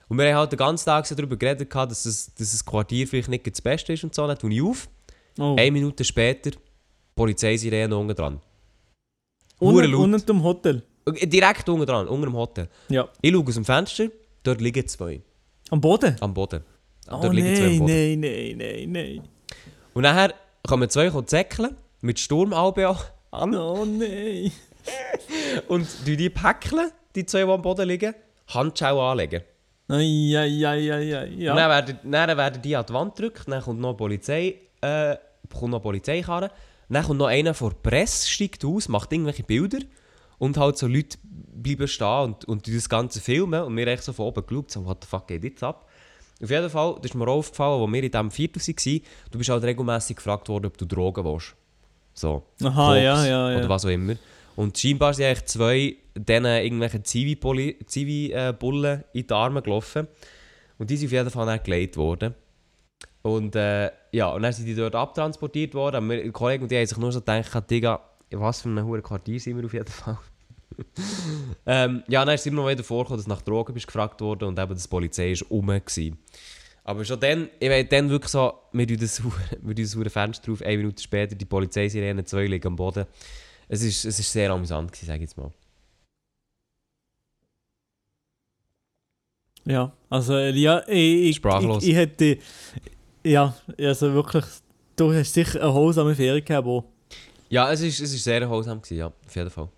Und 0.09 0.19
wir 0.19 0.29
haben 0.29 0.39
halt 0.39 0.53
den 0.53 0.59
ganzen 0.59 0.87
Tag 0.87 1.07
so 1.07 1.15
darüber 1.15 1.37
geredet, 1.37 1.73
dass, 1.73 2.05
es, 2.05 2.35
dass 2.35 2.51
das 2.51 2.65
Quartier 2.65 3.07
vielleicht 3.07 3.29
nicht 3.29 3.47
das 3.47 3.63
Beste 3.63 3.93
ist 3.93 4.03
und 4.03 4.15
so. 4.15 4.27
Dann 4.27 4.37
tue 4.37 4.53
ich 4.53 4.61
auf. 4.61 4.89
Oh. 5.39 5.55
Eine 5.57 5.71
Minute 5.71 6.03
später, 6.05 6.51
Polizeisirene 7.15 7.97
unten 7.97 8.17
dran. 8.17 8.41
Unten, 9.61 9.95
unten 9.95 10.31
im 10.31 10.43
Hotel. 10.43 10.83
Äh, 11.07 11.27
Direkt 11.27 11.69
unten 11.69 11.87
dran, 11.87 12.09
unter 12.09 12.27
dem 12.27 12.37
Hotel. 12.37 12.69
Ja. 12.89 13.09
Ich 13.21 13.33
schaue 13.33 13.45
aus 13.47 13.55
dem 13.55 13.65
Fenster, 13.65 14.09
dort 14.43 14.61
liegen 14.61 14.87
zwei. 14.87 15.21
Am 15.71 15.81
Boden? 15.81 16.17
Am 16.21 16.35
Boden. 16.35 16.63
Oh 17.11 17.19
dort 17.23 17.35
liegen 17.35 17.55
zwei 17.57 17.67
am 17.67 17.79
Boden. 17.79 17.93
nein, 17.95 18.21
nein, 18.21 18.57
nein, 18.59 18.93
nein. 18.93 19.29
Und 19.95 20.03
nachher 20.03 20.35
kommen 20.67 20.89
zwei 20.91 21.11
zäckeln, 21.23 21.77
mit 22.01 22.19
Sturmalbe 22.19 22.89
an. 23.31 23.55
Oh 23.55 23.85
nein. 23.85 24.53
Und 25.69 25.87
die 26.07 26.17
die 26.17 26.31
päckeln, 26.31 26.91
die 27.15 27.27
zwei, 27.27 27.45
die 27.45 27.51
am 27.51 27.63
Boden 27.63 27.87
liegen, 27.87 28.15
Handschau 28.49 29.11
anlegen. 29.11 29.43
Ai, 29.89 30.35
ai. 30.37 31.33
Und 31.33 31.39
Ja. 31.39 31.55
dann 31.55 31.69
werden, 31.71 31.99
dann 32.11 32.37
werden 32.37 32.63
die 32.63 32.77
an 32.77 32.87
die 32.89 32.93
Wand 32.93 33.17
gedrückt, 33.17 33.43
dann 33.49 33.63
kommt 33.63 33.81
noch 33.81 33.95
Polizei, 33.95 34.55
äh, 34.81 35.17
kommt 35.53 35.73
noch 35.73 35.81
Polizeikarre, 35.83 36.51
dann 36.89 37.05
kommt 37.05 37.19
noch 37.19 37.27
einer 37.27 37.55
vor 37.55 37.71
der 37.71 37.91
Presse, 37.91 38.29
steigt 38.29 38.65
aus, 38.65 38.89
macht 38.89 39.13
irgendwelche 39.13 39.43
Bilder 39.43 39.79
und 40.41 40.57
halt 40.57 40.79
so 40.79 40.89
Leute 40.89 41.19
bleiben 41.23 41.87
stehen 41.87 42.25
und, 42.25 42.45
und 42.47 42.67
das 42.67 42.89
Ganze 42.89 43.21
filmen 43.21 43.63
und 43.63 43.77
wir 43.77 43.87
echt 43.87 44.03
so 44.03 44.13
von 44.13 44.27
oben 44.27 44.45
geschaut, 44.45 44.71
so, 44.71 44.85
what 44.85 44.99
the 45.03 45.07
fuck 45.07 45.29
geht 45.29 45.45
jetzt 45.45 45.63
ab? 45.63 45.87
Auf 46.43 46.51
jeden 46.51 46.71
Fall, 46.71 46.95
das 46.97 47.11
ist 47.11 47.15
mir 47.15 47.29
auch 47.29 47.37
aufgefallen, 47.37 47.83
als 47.83 47.93
wir 47.93 48.03
in 48.03 48.11
diesem 48.11 48.31
Viertel 48.31 48.61
waren, 48.63 49.01
du 49.31 49.39
bist 49.39 49.51
halt 49.51 49.63
regelmässig 49.65 50.17
gefragt 50.17 50.49
worden, 50.49 50.67
ob 50.67 50.79
du 50.79 50.87
Drogen 50.87 51.25
willst. 51.25 51.55
So. 52.15 52.43
Aha, 52.63 52.87
Koks 52.87 53.03
ja, 53.03 53.27
ja, 53.27 53.51
ja. 53.51 53.59
Oder 53.59 53.69
was 53.69 53.85
auch 53.85 53.91
immer. 53.91 54.17
Und 54.57 54.79
scheinbar 54.79 55.13
sind 55.13 55.27
eigentlich 55.27 55.45
zwei 55.45 55.97
denen 56.17 56.65
irgendwelche 56.65 57.03
Zivi-Bullen 57.03 57.75
Zivi, 57.87 58.33
äh, 58.33 58.55
Bullen 58.59 59.05
in 59.13 59.27
die 59.27 59.35
Arme 59.35 59.61
gelaufen. 59.61 60.09
Und 60.79 60.89
die 60.89 60.97
sind 60.97 61.09
auf 61.09 61.13
jeden 61.13 61.31
Fall 61.31 61.47
dann 61.47 61.63
gelegt 61.63 61.99
worden. 61.99 62.35
Und 63.21 63.55
äh, 63.55 63.91
ja, 64.13 64.31
und 64.33 64.43
dann 64.43 64.53
sind 64.53 64.65
die 64.65 64.75
dort 64.75 64.95
abtransportiert 64.95 65.75
worden. 65.75 66.03
Und 66.03 66.11
wir, 66.11 66.23
die 66.23 66.31
Kollegen 66.31 66.63
und 66.63 66.71
die 66.71 66.79
haben 66.79 66.87
sich 66.87 66.99
nur 66.99 67.13
so 67.13 67.21
gedacht, 67.21 67.71
Digga, 67.71 68.01
was 68.31 68.63
für 68.63 68.71
einem 68.71 68.87
hohen 68.87 69.03
Quartier 69.03 69.39
sind 69.39 69.59
wir 69.59 69.67
auf 69.67 69.75
jeden 69.75 69.87
Fall. 69.87 70.19
ähm, 71.67 72.03
ja, 72.09 72.25
dann 72.25 72.35
ist 72.35 72.43
es 72.43 72.47
immer 72.47 72.63
noch 72.63 72.69
wieder 72.69 72.85
vorgekommen, 72.85 73.19
dass 73.19 73.27
nach 73.27 73.43
Drogen 73.43 73.75
bist 73.75 73.87
gefragt 73.87 74.21
worden 74.21 74.49
und 74.49 74.59
eben 74.59 74.75
das 74.75 74.89
Polizei 74.89 75.33
ist 75.33 75.51
rum 75.51 75.69
war. 75.69 75.81
Aber 76.85 77.05
schon 77.05 77.21
dann, 77.21 77.49
ich 77.59 77.69
meine, 77.69 77.85
dann 77.85 78.11
wirklich 78.11 78.33
so, 78.33 78.53
wir 78.73 78.87
tun 78.87 78.99
das, 78.99 79.23
wir 79.63 79.75
tun 79.75 80.05
das 80.05 80.13
Fenster 80.13 80.47
drauf, 80.47 80.63
eine 80.63 80.77
Minute 80.79 81.03
später, 81.03 81.35
die 81.35 81.45
Polizeisirene, 81.45 82.25
zwei 82.25 82.47
liegen 82.47 82.67
am 82.69 82.77
Boden. 82.77 83.07
Es 83.69 83.83
ist, 83.83 84.05
es 84.05 84.19
ist 84.19 84.33
sehr 84.33 84.51
amüsant 84.51 84.91
gewesen, 84.91 85.07
sage 85.07 85.19
ich 85.19 85.31
jetzt 85.31 85.37
mal. 85.37 85.53
Ja, 89.65 89.93
also 90.09 90.35
Elia, 90.35 90.83
ich, 90.89 91.29
ich, 91.29 91.37
Sprachlos. 91.37 91.83
ich, 91.83 91.91
ich 91.91 91.97
hätte, 91.97 92.39
ja, 93.23 93.55
also 93.79 94.13
wirklich, 94.13 94.45
du 94.97 95.13
hast 95.13 95.35
sicher 95.35 95.61
eine 95.61 95.73
holsame 95.73 96.15
Ferien 96.15 96.45
gehabt, 96.45 96.67
wo. 96.67 96.85
Ja, 97.51 97.71
es 97.71 97.81
ist, 97.83 98.01
es 98.01 98.13
ist 98.13 98.25
sehr 98.25 98.41
erholsam 98.41 98.81
gewesen, 98.81 98.99
ja, 98.99 99.07
auf 99.07 99.37
jeden 99.37 99.51
Fall. 99.51 99.69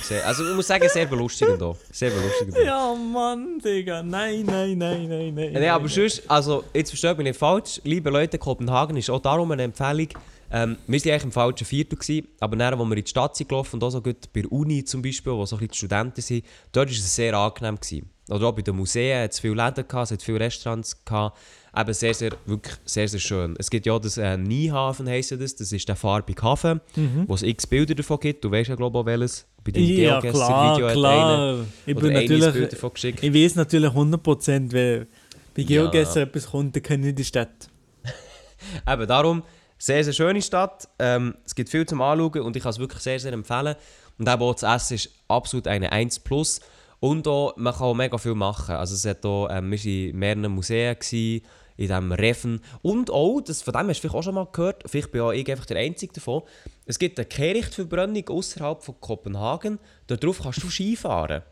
Sehr, 0.00 0.26
also 0.26 0.48
ich 0.48 0.54
muss 0.56 0.66
sagen, 0.66 0.88
sehr 0.88 1.06
belustigend 1.06 1.62
auch. 1.62 1.76
Sehr 1.90 2.10
belustigend. 2.10 2.56
auch. 2.58 2.64
Ja, 2.64 2.94
Mann, 2.94 3.58
Digga, 3.58 4.02
nein, 4.02 4.44
nein, 4.46 4.78
nein, 4.78 5.08
nein, 5.08 5.34
nein. 5.34 5.52
Nein, 5.52 5.68
aber 5.68 5.88
sonst, 5.88 6.22
also 6.30 6.64
jetzt 6.74 6.90
versteht 6.90 7.16
mich 7.18 7.24
nicht 7.26 7.38
falsch, 7.38 7.80
liebe 7.84 8.10
Leute, 8.10 8.38
Kopenhagen 8.38 8.96
ist 8.96 9.10
auch 9.10 9.20
darum 9.20 9.50
eine 9.52 9.62
Empfehlung. 9.64 10.08
Ähm, 10.54 10.76
wir 10.86 11.00
waren 11.00 11.10
eigentlich 11.12 11.24
im 11.24 11.32
falschen 11.32 11.64
Viertel, 11.64 11.96
gewesen, 11.98 12.28
aber 12.40 12.56
dann, 12.56 12.74
als 12.74 12.82
wir 12.88 12.96
in 12.96 13.04
die 13.04 13.08
Stadt 13.08 13.36
sind 13.36 13.48
gelaufen 13.48 13.76
und 13.76 13.84
auch 13.84 13.90
so 13.90 14.02
gut 14.02 14.30
bei 14.34 14.42
der 14.42 14.52
Uni 14.52 14.84
zum 14.84 15.00
Beispiel, 15.00 15.32
wo 15.32 15.46
so 15.46 15.56
ein 15.56 15.60
bisschen 15.60 15.70
die 15.72 15.76
Studenten 15.78 16.20
sind, 16.20 16.44
dort 16.72 16.88
war 16.88 16.92
es 16.94 17.14
sehr 17.16 17.34
angenehm. 17.34 17.76
Gewesen. 17.80 18.10
Oder 18.28 18.46
auch 18.48 18.52
bei 18.52 18.62
den 18.62 18.76
Museen 18.76 19.28
es 19.28 19.40
viele 19.40 19.54
Läden 19.54 19.86
gehabt, 19.88 20.04
es 20.06 20.10
hat 20.12 20.22
viele 20.22 20.40
Restaurants 20.40 21.04
gehabt. 21.04 21.38
Eben 21.76 21.94
sehr, 21.94 22.12
sehr, 22.14 22.32
wirklich 22.44 22.74
sehr, 22.84 23.08
sehr 23.08 23.18
schön. 23.18 23.54
Es 23.58 23.70
gibt 23.70 23.86
ja 23.86 23.98
das 23.98 24.18
äh, 24.18 24.36
Niehafen, 24.36 25.08
heisst 25.08 25.32
das, 25.32 25.56
das 25.56 25.72
ist 25.72 25.88
der 25.88 25.96
farbige 25.96 26.42
Hafen, 26.42 26.80
Mhm. 26.96 27.24
wo 27.26 27.34
es 27.34 27.42
x 27.42 27.66
Bilder 27.66 27.94
davon 27.94 28.20
gibt. 28.20 28.44
Du 28.44 28.50
weißt 28.50 28.68
ja, 28.68 28.74
glaube 28.76 28.98
ich, 28.98 29.02
auch 29.02 29.06
welches. 29.06 29.46
Bei 29.64 29.72
deinem 29.72 29.84
Ja, 29.86 30.16
hat 30.16 30.24
einer 30.24 30.92
klar. 30.92 31.64
Ich 31.86 31.94
bin 31.94 32.12
Bild 32.12 32.14
natürlich, 32.14 32.68
davon 32.70 32.92
geschickt. 32.94 33.22
ich 33.22 33.34
weiß 33.34 33.54
natürlich 33.56 33.90
100%, 33.92 34.72
wenn 34.72 35.06
bei 35.54 35.62
Ja. 35.62 35.82
Geogesser 35.82 36.22
etwas 36.22 36.50
kommt, 36.50 36.74
dann 36.74 36.82
kenne 36.82 37.08
ich 37.10 37.14
die 37.14 37.24
Stadt. 37.24 37.68
Eben 38.88 39.06
darum, 39.06 39.42
sehr, 39.78 40.02
sehr 40.04 40.12
schöne 40.12 40.40
Stadt. 40.42 40.88
Ähm, 40.98 41.34
es 41.44 41.54
gibt 41.54 41.68
viel 41.68 41.84
zum 41.86 42.00
Anschauen 42.00 42.40
und 42.42 42.56
ich 42.56 42.62
kann 42.62 42.70
es 42.70 42.78
wirklich 42.78 43.02
sehr, 43.02 43.18
sehr 43.20 43.32
empfehlen. 43.32 43.74
Und 44.18 44.28
eben 44.28 44.42
auch 44.42 44.54
das 44.54 44.62
Essen 44.62 44.94
ist 44.94 45.10
absolut 45.28 45.66
eine 45.66 45.90
1 45.90 46.20
Plus. 46.20 46.60
Und 47.00 47.26
auch, 47.26 47.56
man 47.56 47.72
kann 47.72 47.82
auch 47.82 47.94
mega 47.94 48.16
viel 48.18 48.34
machen. 48.34 48.76
Also 48.76 48.94
es 48.94 49.04
hat 49.04 49.24
auch, 49.26 49.48
ähm, 49.50 49.70
wir 49.72 49.78
waren 49.78 50.10
in 50.10 50.18
mehreren 50.18 50.52
Museen, 50.52 50.94
gewesen, 50.94 51.44
in 51.82 51.88
diesem 51.88 52.12
Reffen. 52.12 52.60
Und 52.82 53.10
auch, 53.10 53.40
das, 53.40 53.62
von 53.62 53.74
dem 53.74 53.88
hast 53.88 53.98
du 53.98 54.02
vielleicht 54.02 54.14
auch 54.14 54.22
schon 54.22 54.34
mal 54.34 54.46
gehört, 54.50 54.84
vielleicht 54.86 55.12
bin 55.12 55.20
auch 55.20 55.32
ich 55.32 55.50
einfach 55.50 55.66
der 55.66 55.78
Einzige 55.78 56.12
davon, 56.12 56.42
es 56.86 56.98
gibt 56.98 57.18
eine 57.18 57.26
Kehrichtverbrennung 57.26 58.28
außerhalb 58.28 58.82
von 58.82 59.00
Kopenhagen. 59.00 59.78
Darauf 60.06 60.40
kannst 60.42 60.62
du 60.62 60.70
Skifahren. 60.70 61.42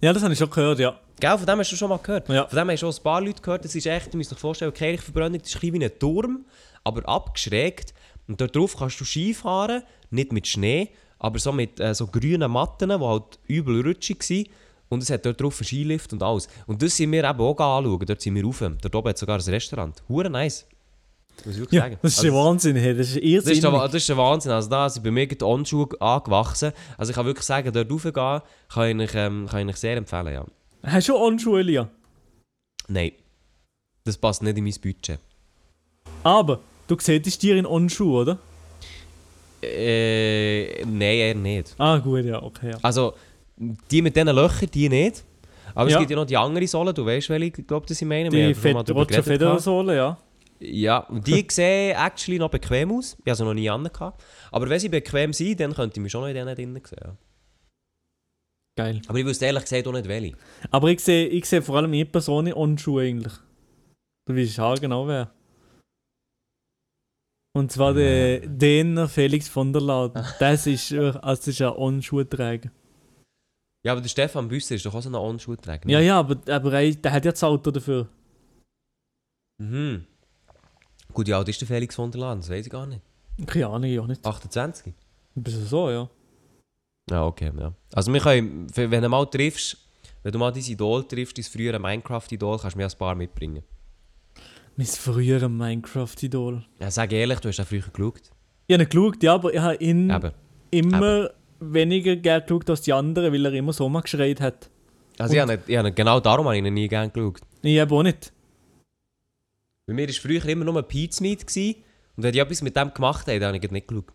Ja, 0.00 0.12
das 0.12 0.22
habe 0.22 0.32
ich 0.32 0.38
schon 0.38 0.50
gehört, 0.50 0.78
ja. 0.78 0.98
Gell, 1.18 1.36
von 1.36 1.46
dem 1.46 1.58
hast 1.58 1.72
du 1.72 1.76
schon 1.76 1.90
mal 1.90 1.98
gehört. 1.98 2.28
Ja. 2.28 2.46
Von 2.46 2.58
dem 2.58 2.70
hast 2.70 2.82
du 2.82 2.88
auch 2.88 2.96
ein 2.96 3.02
paar 3.02 3.20
Leute 3.20 3.42
gehört. 3.42 3.64
Das 3.64 3.74
ist 3.74 3.86
echt, 3.86 4.12
du 4.12 4.16
musst 4.16 4.30
dir 4.30 4.36
vorstellen, 4.36 4.72
Kirchverbrennung, 4.72 5.38
das 5.38 5.54
ist 5.54 5.62
wie 5.62 5.84
ein 5.84 5.98
Turm, 5.98 6.46
aber 6.84 7.06
abgeschrägt. 7.08 7.92
Und 8.26 8.40
dort 8.40 8.56
drauf 8.56 8.76
kannst 8.78 9.00
du 9.00 9.04
Ski 9.04 9.34
fahren, 9.34 9.82
nicht 10.10 10.32
mit 10.32 10.46
Schnee, 10.46 10.90
aber 11.18 11.38
so 11.38 11.52
mit 11.52 11.78
äh, 11.80 11.94
so 11.94 12.06
grünen 12.06 12.50
Matten, 12.50 12.88
die 12.88 12.94
halt 12.94 13.38
übel 13.46 13.86
rutschig 13.86 14.18
waren. 14.30 14.46
Und 14.90 15.02
es 15.02 15.08
hat 15.10 15.24
dort 15.24 15.40
drauf 15.40 15.58
einen 15.60 15.64
Skilift 15.66 16.12
und 16.12 16.22
alles. 16.22 16.48
Und 16.66 16.82
das 16.82 16.96
sind 16.96 17.10
wir 17.12 17.24
eben 17.24 17.40
auch 17.40 17.58
anschauen. 17.58 18.04
Dort 18.06 18.20
sind 18.20 18.34
wir 18.34 18.44
rauf. 18.44 18.58
Dort 18.82 18.94
oben 18.94 19.08
hat 19.08 19.14
es 19.16 19.20
sogar 19.20 19.38
ein 19.38 19.42
Restaurant. 19.48 20.02
Hure 20.08 20.28
nice. 20.28 20.66
Muss 21.46 21.56
ich 21.56 21.70
Ja, 21.72 21.82
sagen. 21.82 21.96
das 22.02 22.12
ist 22.12 22.18
Also, 22.18 22.30
der 22.30 22.36
Wahnsinn, 22.38 22.76
hey, 22.76 22.94
das 22.94 23.06
ist 23.06 23.16
das 23.16 23.22
ist, 23.22 23.28
irrsinnig. 23.46 23.80
das 23.80 23.94
ist 23.94 24.08
der 24.10 24.16
Wahnsinn. 24.18 24.52
Also 24.52 24.68
da 24.68 24.88
sind 24.90 25.02
bei 25.04 25.10
mir 25.10 25.26
die 25.26 25.42
Onschuhe 25.42 25.88
angewachsen. 26.00 26.72
Also 26.98 27.10
ich 27.10 27.16
kann 27.16 27.24
wirklich 27.24 27.46
sagen, 27.46 27.72
dort 27.72 27.90
raufgehen 27.90 28.42
kann 28.68 29.00
ich, 29.00 29.14
ähm, 29.14 29.46
kann 29.50 29.68
ich 29.68 29.76
sehr 29.76 29.96
empfehlen, 29.96 30.34
ja. 30.34 30.44
Hast 30.82 31.08
du 31.08 31.12
schon 31.12 31.22
Onschuhe, 31.22 31.60
Elia? 31.60 31.88
Nein. 32.88 33.12
Das 34.04 34.18
passt 34.18 34.42
nicht 34.42 34.58
in 34.58 34.64
mein 34.64 34.74
Budget. 34.82 35.18
Aber, 36.24 36.58
du 36.88 36.96
siehst 36.98 37.42
dir 37.42 37.56
in 37.56 37.64
Onschuhe, 37.64 38.22
oder? 38.22 38.38
Äh, 39.62 40.84
nein, 40.84 41.00
eher 41.02 41.34
nicht. 41.34 41.74
Ah, 41.78 41.98
gut, 41.98 42.24
ja, 42.24 42.42
okay, 42.42 42.70
ja. 42.72 42.78
Also, 42.82 43.14
die 43.60 44.02
mit 44.02 44.16
diesen 44.16 44.34
Löchern, 44.34 44.70
die 44.72 44.88
nicht. 44.88 45.24
Aber 45.74 45.88
Ja. 45.88 45.96
es 45.96 46.00
gibt 46.00 46.10
ja 46.10 46.16
noch 46.16 46.26
die 46.26 46.36
andere 46.36 46.66
Sohle, 46.66 46.92
du 46.94 47.04
weißt, 47.06 47.28
welche 47.28 47.60
ich 47.60 47.66
glaube, 47.66 47.86
das 47.86 48.00
ich 48.00 48.08
meine. 48.08 48.28
Die 48.30 48.44
Roger 48.52 48.82
geredet 48.84 49.24
Federer 49.24 49.38
gehabt. 49.50 49.60
Sohle, 49.62 49.96
ja. 49.96 50.18
Ja, 50.58 50.98
und 50.98 51.26
die 51.26 51.46
sehen 51.50 51.96
actually 51.96 52.38
noch 52.38 52.50
bequem 52.50 52.90
aus. 52.92 53.16
Ich 53.24 53.30
habe 53.30 53.36
sie 53.36 53.44
noch 53.44 53.54
nie 53.54 53.70
an. 53.70 53.88
Aber 54.50 54.68
wenn 54.68 54.80
sie 54.80 54.88
bequem 54.88 55.32
sind, 55.32 55.60
dann 55.60 55.74
könnte 55.74 55.98
ich 55.98 56.02
mich 56.02 56.12
schon 56.12 56.22
noch 56.22 56.28
in 56.28 56.34
denen 56.34 56.54
drinnen 56.54 56.82
sehen. 56.84 56.98
ja. 57.02 57.16
Geil. 58.78 59.02
Aber 59.08 59.18
ich 59.18 59.26
wüsste 59.26 59.46
ehrlich 59.46 59.62
gesagt 59.64 59.86
auch 59.86 59.92
nicht 59.92 60.08
welche. 60.08 60.36
Aber 60.70 60.88
ich 60.88 61.00
sehe 61.00 61.26
ich 61.28 61.44
sehe 61.44 61.60
vor 61.60 61.76
allem 61.76 61.92
eine 61.92 62.06
Person 62.06 62.46
in 62.46 62.54
Onschuhe 62.54 63.02
eigentlich. 63.02 63.32
Du 64.26 64.34
weißt 64.36 64.56
ja 64.56 64.74
genau 64.76 65.06
wer. 65.06 65.30
Und 67.52 67.72
zwar 67.72 67.94
der 67.94 68.40
Däner 68.40 69.08
Felix 69.08 69.48
von 69.48 69.72
der 69.72 69.82
Laden. 69.82 70.24
Das 70.38 70.66
ist, 70.66 70.92
also 70.92 71.18
das 71.20 71.48
ist 71.48 71.60
ein 71.60 71.72
Onschuhträger. 71.72 72.70
Ja, 73.82 73.92
aber 73.92 74.00
der 74.02 74.08
Stefan 74.08 74.48
Büsser 74.48 74.74
ist 74.74 74.84
doch 74.84 74.94
auch 74.94 75.02
so 75.02 75.08
ein 75.08 75.14
On-Schuhträger. 75.14 75.86
ne? 75.86 75.92
Ja, 75.92 76.00
ja, 76.00 76.18
aber, 76.18 76.36
aber 76.52 76.72
er, 76.80 76.94
der 76.94 77.12
hat 77.12 77.24
ja 77.24 77.30
das 77.30 77.42
Auto 77.42 77.70
dafür. 77.70 78.08
Mhm. 79.58 80.06
Gut, 81.12 81.26
wie 81.26 81.34
alt 81.34 81.48
ist 81.48 81.60
der 81.60 81.68
Felix 81.68 81.94
von 81.94 82.10
der 82.10 82.20
Laden? 82.20 82.40
Das 82.40 82.50
weiß 82.50 82.66
ich 82.66 82.72
gar 82.72 82.86
nicht. 82.86 83.00
Keine 83.46 83.66
Ahnung, 83.68 83.90
ich 83.90 83.98
auch 83.98 84.06
nicht. 84.06 84.24
28? 84.24 84.94
Ein 85.36 85.42
bisschen 85.42 85.66
so, 85.66 85.90
ja. 85.90 86.08
Ja, 87.10 87.24
okay, 87.24 87.50
ja. 87.58 87.72
Also 87.94 88.12
wir 88.12 88.20
können, 88.20 88.66
wenn 88.74 89.02
du 89.02 89.08
mal 89.08 89.24
triffst, 89.26 89.76
wenn 90.22 90.32
du 90.32 90.38
mal 90.38 90.52
dein 90.52 90.62
Idol 90.62 91.04
triffst, 91.04 91.38
dein 91.38 91.44
frühere 91.44 91.78
Minecraft-Idol, 91.78 92.58
kannst 92.58 92.74
du 92.74 92.78
mir 92.78 92.86
ein 92.86 92.98
paar 92.98 93.14
mitbringen. 93.14 93.62
Mein 94.76 94.86
früherer 94.86 95.48
Minecraft-Idol. 95.48 96.64
Ja, 96.78 96.90
sag 96.90 97.12
ehrlich, 97.12 97.40
du 97.40 97.48
hast 97.48 97.56
ja 97.56 97.64
früher 97.64 97.82
geschaut. 97.82 98.30
Ich 98.66 98.74
habe 98.74 98.84
ihn 98.84 98.88
geschaut, 98.88 99.22
ja, 99.22 99.34
aber 99.34 99.52
ich 99.52 99.60
habe 99.60 99.76
ihn 99.76 100.10
Eben. 100.70 100.94
immer 100.94 101.30
weniger 101.60 102.16
gern 102.16 102.42
geschaut 102.42 102.70
als 102.70 102.82
die 102.82 102.92
anderen, 102.92 103.32
weil 103.32 103.44
er 103.44 103.52
immer 103.52 103.72
so 103.72 103.88
mal 103.88 104.00
geschreit 104.00 104.40
hat. 104.40 104.70
Also 105.18 105.34
ich 105.34 105.40
habe, 105.40 105.52
nicht, 105.52 105.68
ich 105.68 105.76
habe 105.76 105.92
genau 105.92 106.20
darum 106.20 106.46
habe 106.46 106.56
ich 106.56 106.64
ihn 106.64 106.74
nie 106.74 106.88
gerne 106.88 107.10
geschaut. 107.10 107.40
Ich 107.62 107.78
habe 107.78 107.94
auch 107.94 108.02
nicht. 108.02 108.32
Bei 109.86 109.94
mir 109.94 110.08
war 110.08 110.14
früher 110.14 110.44
immer 110.46 110.64
nur 110.64 110.82
Pizza 110.82 111.22
Meat 111.22 111.46
gewesen, 111.46 111.76
und 112.20 112.24
wenn 112.24 112.34
ich 112.34 112.40
etwas 112.40 112.60
mit 112.60 112.76
dem 112.76 112.92
gemacht 112.92 113.26
habe, 113.28 113.38
dann 113.38 113.54
habe 113.54 113.64
ich 113.64 113.70
nicht 113.70 113.88
geschaut. 113.88 114.12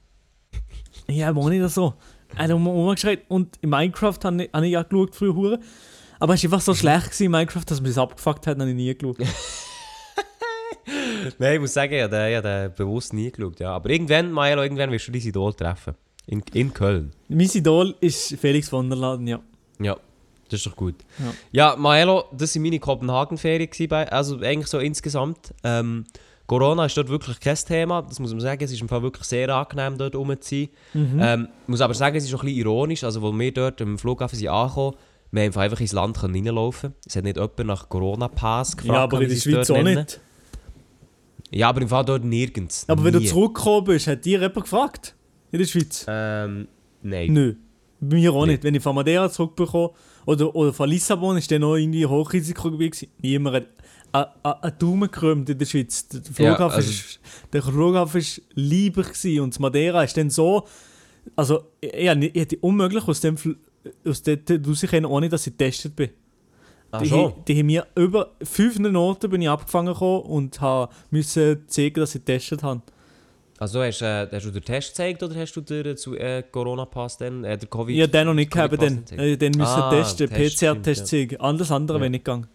Ich 1.08 1.24
habe 1.24 1.40
auch 1.40 1.50
nicht 1.50 1.68
so. 1.70 1.96
Er 2.36 2.44
hat 2.44 2.52
immer 2.52 2.70
rumgeschreit. 2.70 3.24
Und 3.30 3.58
in 3.62 3.70
Minecraft 3.70 4.20
habe 4.24 4.44
ich, 4.44 4.54
habe 4.54 4.66
ich 4.66 4.74
ja 4.74 4.84
geschaut 4.84 5.16
früher. 5.16 5.34
hure. 5.36 5.60
Aber 6.20 6.36
es 6.36 6.44
war 6.44 6.50
einfach 6.54 6.62
so 6.62 6.76
schlecht 6.76 7.06
gewesen 7.06 7.26
in 7.26 7.32
Minecraft, 7.32 7.64
dass 7.66 7.82
man 7.82 7.90
es 7.90 7.98
abgefuckt 7.98 8.46
hat, 8.48 8.60
habe 8.60 8.70
ich 8.70 8.76
nie 8.76 8.96
geschaut. 8.96 9.18
Nein, 11.40 11.56
ich 11.56 11.60
muss 11.60 11.74
sagen, 11.74 11.94
ich 11.94 12.02
habe 12.04 12.16
den, 12.16 12.30
ich 12.30 12.36
habe 12.38 12.48
den 12.48 12.74
bewusst 12.76 13.12
nie 13.14 13.32
geschaut. 13.32 13.60
Ja. 13.60 13.72
Aber 13.72 13.90
irgendwann, 13.90 14.32
Maelo, 14.32 14.62
irgendwann 14.62 14.92
wirst 14.92 15.08
du 15.08 15.12
dein 15.12 15.22
Idol 15.22 15.54
treffen. 15.54 15.96
In, 16.28 16.44
in 16.54 16.74
Köln. 16.74 17.12
mein 17.30 17.50
Idol 17.54 17.96
ist 18.00 18.36
Felix 18.40 18.70
von 18.70 18.90
der 18.90 18.98
Laden, 18.98 19.28
ja. 19.28 19.40
Ja, 19.80 19.96
das 20.50 20.60
ist 20.60 20.66
doch 20.66 20.76
gut. 20.76 20.96
Ja. 21.20 21.34
Ja, 21.52 21.76
Maelo, 21.76 22.26
das 22.36 22.56
waren 22.56 22.64
meine 22.64 22.80
Kopenhagen-Ferien, 22.80 23.70
also 24.10 24.40
eigentlich 24.40 24.68
so 24.68 24.80
insgesamt. 24.80 25.54
Ähm, 25.64 26.06
Corona 26.48 26.86
ist 26.86 26.96
dort 26.98 27.10
wirklich 27.10 27.40
kein 27.40 27.56
Thema, 27.56 28.04
das 28.04 28.20
muss 28.20 28.32
man 28.32 28.40
sagen. 28.40 28.64
Es 28.64 28.72
ist 28.72 28.82
im 28.82 28.88
Fall 28.88 29.02
wirklich 29.02 29.26
sehr 29.26 29.50
angenehm, 29.50 29.98
dort 29.98 30.16
rum 30.16 30.34
zu 30.40 30.56
sein. 30.56 30.70
Mhm. 30.94 31.20
Ähm, 31.22 31.48
ich 31.64 31.68
muss 31.70 31.82
aber 31.82 31.94
sagen, 31.96 32.16
es 32.16 32.26
ist 32.26 32.34
auch 32.34 32.44
ein 32.44 32.46
bisschen 32.46 32.60
ironisch, 32.60 33.04
also 33.04 33.26
als 33.26 33.40
wir 33.40 33.52
dort 33.54 33.82
am 33.82 33.98
Flughafen 33.98 34.38
sind 34.38 34.48
angekommen, 34.50 34.96
wir 35.32 35.44
haben 35.44 35.58
einfach 35.58 35.80
ins 35.82 35.92
Land 35.92 36.22
reinlaufen 36.24 36.94
Es 37.06 37.16
hat 37.16 37.24
nicht 37.24 37.36
jemand 37.36 37.66
nach 37.66 37.90
Corona-Pass 37.90 38.78
gefragt. 38.78 38.96
ja, 38.96 39.04
aber 39.04 39.22
in 39.22 39.30
der 39.30 39.36
Schweiz 39.36 39.70
auch 39.70 39.76
nennen. 39.82 40.00
nicht. 40.00 40.20
Ja, 41.52 41.70
aber 41.70 41.82
im 41.82 41.90
Fall 41.90 42.06
dort 42.06 42.24
nirgends. 42.24 42.86
Aber 42.88 43.04
wenn 43.04 43.14
du 43.14 43.20
Nie. 43.20 43.26
zurückgekommen 43.28 43.86
bist, 43.86 44.08
hat 44.08 44.24
dir 44.24 44.40
jemand 44.40 44.56
gefragt? 44.56 45.15
In 45.56 45.60
der 45.60 45.68
Schweiz? 45.68 46.06
Ähm, 46.08 46.68
nein. 47.02 47.32
Nö. 47.32 47.56
Bei 48.02 48.16
mir 48.18 48.34
auch 48.34 48.46
Nee. 48.46 48.54
nicht. 48.54 48.64
Wenn 48.64 48.76
ich 48.76 48.84
von 48.84 48.94
Madeira 48.94 49.30
zurückbekomme 49.30 49.92
oder, 50.26 50.54
oder 50.54 50.74
von 50.74 50.90
Lissabon, 50.90 51.38
ist 51.38 51.50
dann 51.50 51.62
noch 51.62 51.76
irgendwie 51.76 52.06
Hochrisikogebiet. 52.06 52.92
gewesen. 52.92 53.12
Niemand 53.22 53.68
hat 54.14 54.36
einen 54.44 54.78
Daumen 54.80 55.10
gekrümmt 55.10 55.50
in 55.50 55.58
der 55.58 55.66
Schweiz. 55.66 56.08
Der 56.10 56.22
Flughafen, 56.22 56.76
also- 56.76 56.90
ist, 56.90 57.20
der 57.54 57.64
Flughafen 57.64 58.20
ist 58.20 58.42
lieber 58.54 59.04
gewesen 59.04 59.40
und 59.40 59.54
das 59.54 59.60
Madeira 59.60 60.04
ist 60.04 60.18
dann 60.18 60.30
so... 60.30 60.66
Also, 61.36 61.64
ich, 61.82 61.94
ich, 61.94 62.34
hätte 62.36 62.58
unmöglich 62.62 63.08
aus 63.08 63.22
dem 63.22 63.36
aus 64.06 64.22
dort 64.22 64.52
rauskommen, 64.68 65.06
ohne 65.06 65.30
dass 65.30 65.48
ich 65.48 65.58
getestet 65.58 65.96
bin. 65.96 66.10
Die, 67.02 67.08
schon? 67.08 67.34
die 67.48 67.60
haben 67.60 67.66
mir 67.66 67.88
über 67.96 68.32
fünf 68.44 68.78
Noten 68.80 69.30
bin 69.30 69.42
ich 69.42 69.50
abgefangen 69.50 69.94
und 69.94 70.60
müssen 71.12 71.64
zeigen, 71.68 72.00
dass 72.00 72.14
ich 72.16 72.24
getestet 72.26 72.62
habe. 72.62 72.82
Also 73.58 73.82
hast, 73.82 74.02
äh, 74.02 74.28
hast 74.32 74.46
du 74.46 74.52
den 74.52 74.64
Test 74.64 74.90
gezeigt 74.90 75.24
oder 75.24 75.36
hast 75.36 75.54
du 75.54 75.62
den 75.62 75.96
zu, 75.96 76.16
äh, 76.16 76.44
Corona-Pass 76.44 77.18
dann, 77.18 77.44
äh, 77.46 77.58
der 77.58 77.70
Covid? 77.70 77.96
Ich 77.96 78.02
habe 78.02 78.12
den 78.12 78.28
noch 78.28 78.34
nicht 78.34 78.54
nicht 78.54 78.70
gezeigt? 78.70 79.12
Ich 79.22 79.38
den 79.38 79.52
müssen 79.54 79.82
Ah, 79.82 79.90
testen, 79.90 80.30
Test, 80.30 80.60
PCR-Test 80.60 81.08
zeigen. 81.08 81.40
Alles 81.40 81.72
andere 81.72 81.98
Ja. 81.98 82.02
wäre 82.02 82.10
nicht 82.10 82.26
gegangen. 82.26 82.48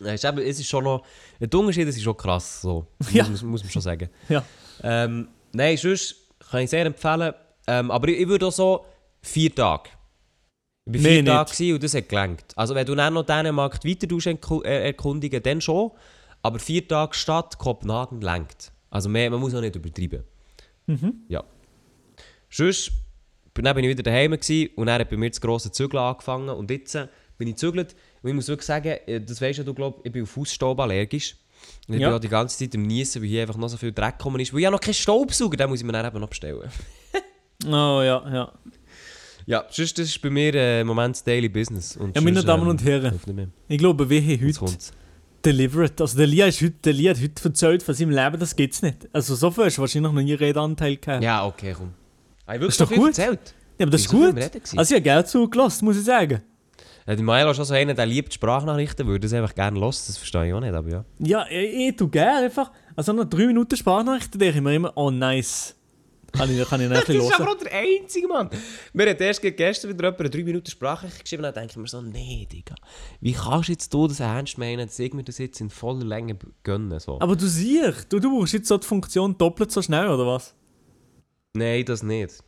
Ja, 0.00 0.12
ist 0.12 0.24
eben, 0.24 0.38
es 0.38 0.60
ist 0.60 0.68
schon 0.68 0.84
noch, 0.84 1.04
der 1.40 1.58
Unterschied 1.58 1.88
ist 1.88 2.00
schon 2.02 2.16
krass, 2.16 2.60
so. 2.62 2.86
Ja. 3.12 3.26
muss, 3.28 3.42
muss 3.42 3.62
man 3.64 3.70
schon 3.72 3.82
sagen. 3.82 4.08
Ja. 4.28 4.44
Ähm, 4.82 5.28
nein, 5.52 5.76
sonst 5.76 6.14
kann 6.50 6.60
ich 6.60 6.70
sehr 6.70 6.86
empfehlen, 6.86 7.32
ähm, 7.66 7.90
aber 7.90 8.08
ich, 8.08 8.20
ich 8.20 8.28
würde 8.28 8.46
auch 8.46 8.52
so 8.52 8.84
vier 9.22 9.52
Tage. 9.54 9.90
Ich 10.88 11.02
war 11.02 11.10
vier 11.10 11.22
nicht. 11.22 11.32
Tage 11.32 11.74
und 11.74 11.82
das 11.82 11.94
hat 11.94 12.08
gelangt. 12.08 12.44
Also 12.54 12.74
wenn 12.76 12.86
du 12.86 12.94
dann 12.94 13.14
noch 13.14 13.24
Dänemark 13.24 13.84
weiter 13.84 14.06
äh, 14.64 14.86
erkundigen, 14.86 15.42
dann 15.42 15.60
schon. 15.60 15.90
Aber 16.42 16.60
vier 16.60 16.86
Tage 16.86 17.14
Stadt 17.14 17.58
Kopenhagen 17.58 18.20
lenkt. 18.20 18.70
Also 18.96 19.08
mehr, 19.10 19.30
man 19.30 19.40
muss 19.40 19.54
auch 19.54 19.60
nicht 19.60 19.76
übertreiben. 19.76 20.22
Mhm. 20.86 21.14
Ja. 21.28 21.44
Sonst 22.50 22.92
dann 23.54 23.74
bin 23.74 23.84
ich 23.84 23.90
wieder 23.90 24.02
daheim 24.02 24.32
gewesen, 24.32 24.70
und 24.76 24.86
dann 24.86 25.00
hat 25.00 25.08
bei 25.10 25.16
mir 25.16 25.30
das 25.30 25.40
grosse 25.40 25.70
Zügeln 25.70 26.02
angefangen. 26.02 26.48
Und 26.50 26.70
jetzt 26.70 26.94
äh, 26.94 27.08
bin 27.38 27.48
ich 27.48 27.54
gezügelt. 27.54 27.94
Und 28.22 28.28
ich 28.30 28.34
muss 28.34 28.48
wirklich 28.48 28.66
sagen, 28.66 28.88
äh, 29.06 29.20
das 29.20 29.40
weisst 29.40 29.58
ja 29.58 29.64
du, 29.64 29.72
glaub, 29.74 30.04
ich 30.04 30.12
bin 30.12 30.22
auf 30.22 30.30
Fußstaub 30.30 30.78
allergisch. 30.80 31.36
Und 31.88 31.94
ich 31.94 32.00
Ja. 32.00 32.08
bin 32.08 32.16
auch 32.16 32.20
die 32.20 32.28
ganze 32.28 32.58
Zeit 32.58 32.74
am 32.74 32.82
Niesen, 32.82 33.22
weil 33.22 33.28
hier 33.28 33.42
einfach 33.42 33.56
noch 33.56 33.68
so 33.68 33.76
viel 33.76 33.92
Dreck 33.92 34.18
gekommen 34.18 34.40
ist. 34.40 34.52
Weil 34.52 34.60
ich 34.60 34.64
ja 34.64 34.70
noch 34.70 34.80
keinen 34.80 34.94
Staubsauger, 34.94 35.56
den 35.56 35.68
muss 35.70 35.80
ich 35.80 35.86
mir 35.86 35.92
dann 35.92 36.06
eben 36.06 36.20
noch 36.20 36.28
bestellen. 36.28 36.70
Oh 37.64 38.02
ja, 38.02 38.22
ja. 38.30 38.52
Ja, 39.46 39.64
sonst 39.70 39.98
das 39.98 40.08
ist 40.08 40.20
bei 40.20 40.28
mir 40.28 40.54
äh, 40.54 40.82
im 40.82 40.88
Moment 40.88 41.16
das 41.16 41.24
Daily 41.24 41.48
Business. 41.48 41.96
Und 41.96 42.14
Ja, 42.14 42.20
meine 42.20 42.44
Damen 42.44 42.64
ähm, 42.64 42.68
und 42.68 42.84
Herren, 42.84 43.18
ich 43.68 43.78
glaube, 43.78 44.10
wir 44.10 44.20
haben 44.20 44.46
heute. 44.46 44.76
Delivered. 45.46 46.00
Also 46.00 46.18
der 46.18 46.26
Lia, 46.26 46.46
ist 46.46 46.60
heute, 46.60 46.74
der 46.84 46.92
Lia 46.92 47.10
hat 47.12 47.22
heute 47.22 47.44
erzählt 47.44 47.82
von 47.82 47.94
seinem 47.94 48.10
Leben, 48.10 48.38
das 48.38 48.54
gibt's 48.56 48.82
nicht. 48.82 49.08
Also 49.12 49.34
so 49.34 49.50
viel 49.50 49.64
hast 49.64 49.78
du 49.78 49.80
wahrscheinlich 49.82 50.12
noch 50.12 50.20
nie 50.20 50.34
Redeanteil 50.34 50.96
gehabt. 50.96 51.22
Ja, 51.22 51.46
okay, 51.46 51.74
komm. 51.76 51.94
Ich 52.42 52.52
wirklich 52.54 52.68
Ist 52.68 52.80
doch 52.80 52.90
gut. 52.90 53.08
erzählt? 53.08 53.54
Ja, 53.78 53.84
aber 53.84 53.90
das 53.90 54.00
ist 54.02 54.08
gut. 54.08 54.36
Also 54.36 54.80
ich 54.80 54.90
habe 54.92 55.02
gerne 55.02 55.24
zugelassen, 55.24 55.84
muss 55.84 55.96
ich 55.98 56.04
sagen. 56.04 56.42
Ja, 57.06 57.14
die 57.14 57.22
Milo 57.22 57.50
ist 57.50 57.56
schon 57.56 57.64
so 57.64 57.74
einer, 57.74 57.94
der 57.94 58.06
liebt 58.06 58.34
Sprachnachrichten, 58.34 59.06
würde 59.06 59.20
das 59.28 59.32
einfach 59.32 59.54
gerne 59.54 59.78
hören. 59.78 59.90
Das 59.90 60.18
verstehe 60.18 60.48
ich 60.48 60.54
auch 60.54 60.60
nicht, 60.60 60.74
aber 60.74 60.88
ja. 60.90 61.04
Ja, 61.20 61.46
ich, 61.48 61.90
ich 61.90 61.96
tue 61.96 62.08
gerne 62.08 62.46
einfach. 62.46 62.72
Also 62.96 63.12
nach 63.12 63.26
drei 63.26 63.46
Minuten 63.46 63.76
Sprachnachrichten 63.76 64.40
denke 64.40 64.56
ich 64.56 64.62
mir 64.62 64.74
immer, 64.74 64.92
oh 64.96 65.10
nice. 65.10 65.75
Kann 66.36 66.50
ich, 66.50 66.68
kann 66.68 66.80
ich 66.80 66.88
noch 66.88 66.96
ein 66.96 67.04
Das 67.06 67.08
ist 67.08 67.40
aber 67.40 67.50
auch 67.52 67.56
der 67.56 67.72
einzige 67.72 68.28
Mann. 68.28 68.50
Mir 68.92 69.10
hat 69.10 69.20
erst 69.20 69.42
gestern 69.42 69.90
wieder 69.90 70.04
jemand 70.04 70.20
eine 70.20 70.30
3 70.30 70.44
Minuten 70.44 70.70
Sprache 70.70 71.08
geschrieben 71.20 71.44
und 71.44 71.54
dann 71.54 71.54
denke 71.54 71.70
ich 71.72 71.76
mir 71.76 71.88
so, 71.88 72.00
nee, 72.00 72.46
Digga, 72.50 72.74
wie 73.20 73.32
kannst 73.32 73.68
du 73.68 73.72
jetzt 73.72 73.92
du 73.92 74.06
das 74.08 74.20
ernst 74.20 74.58
meinen, 74.58 74.86
dass 74.86 74.98
ich 74.98 75.12
mir 75.12 75.24
das 75.24 75.38
jetzt 75.38 75.60
in 75.60 75.70
voller 75.70 76.04
Länge 76.04 76.36
gönnen? 76.62 76.98
So. 77.00 77.20
Aber 77.20 77.36
du 77.36 77.46
siehst, 77.46 78.12
du, 78.12 78.18
du 78.18 78.36
brauchst 78.38 78.52
jetzt 78.54 78.68
so 78.68 78.76
die 78.78 78.86
Funktion 78.86 79.36
doppelt 79.36 79.70
so 79.72 79.82
schnell, 79.82 80.08
oder 80.08 80.26
was? 80.26 80.54
Nein, 81.54 81.84
das 81.84 82.02
nicht. 82.02 82.42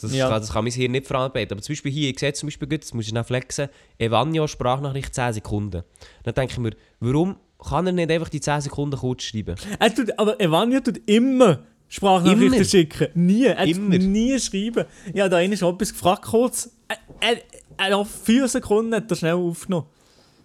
Das, 0.00 0.14
Ja. 0.14 0.28
kann, 0.28 0.40
das 0.40 0.52
kann 0.52 0.64
mein 0.64 0.72
Hirn 0.72 0.92
nicht 0.92 1.06
verarbeiten. 1.06 1.52
Aber 1.54 1.62
zum 1.62 1.72
Beispiel 1.72 1.90
hier, 1.92 2.10
ich 2.10 2.18
sehe 2.18 2.32
zum 2.34 2.48
Beispiel, 2.48 2.68
gut, 2.68 2.82
das 2.82 2.92
muss 2.92 3.04
ich 3.04 3.10
schnell 3.10 3.24
flexen, 3.24 3.68
Evanio 3.98 4.46
Sprachnachricht 4.46 5.14
10 5.14 5.34
Sekunden. 5.34 5.82
Dann 6.22 6.34
denke 6.34 6.52
ich 6.52 6.58
mir, 6.58 6.72
warum 7.00 7.36
kann 7.58 7.86
er 7.86 7.92
nicht 7.92 8.10
einfach 8.10 8.28
die 8.28 8.40
10 8.40 8.60
Sekunden 8.62 8.98
kurz 8.98 9.22
schreiben? 9.22 9.56
Er 9.78 9.94
tut, 9.94 10.18
aber 10.18 10.38
Evania 10.38 10.80
tut 10.80 10.98
immer 11.08 11.60
Sprachnachrichten 11.88 12.54
Immer. 12.54 12.64
schicken. 12.64 13.08
Nie. 13.14 13.46
Er 13.46 13.64
Immer. 13.64 13.98
nie 13.98 14.38
schreiben. 14.40 14.86
Ja, 15.14 15.28
da 15.28 15.36
einer 15.36 15.56
schon 15.56 15.74
etwas 15.74 15.92
gefragt 15.92 16.22
kurz. 16.22 16.70
Er, 16.88 16.98
er, 17.20 17.42
er 17.76 17.96
auf 17.96 18.08
vier 18.24 18.48
Sekunden 18.48 18.94
hat 18.94 19.10
er 19.10 19.16
schnell 19.16 19.34
aufgenommen. 19.34 19.86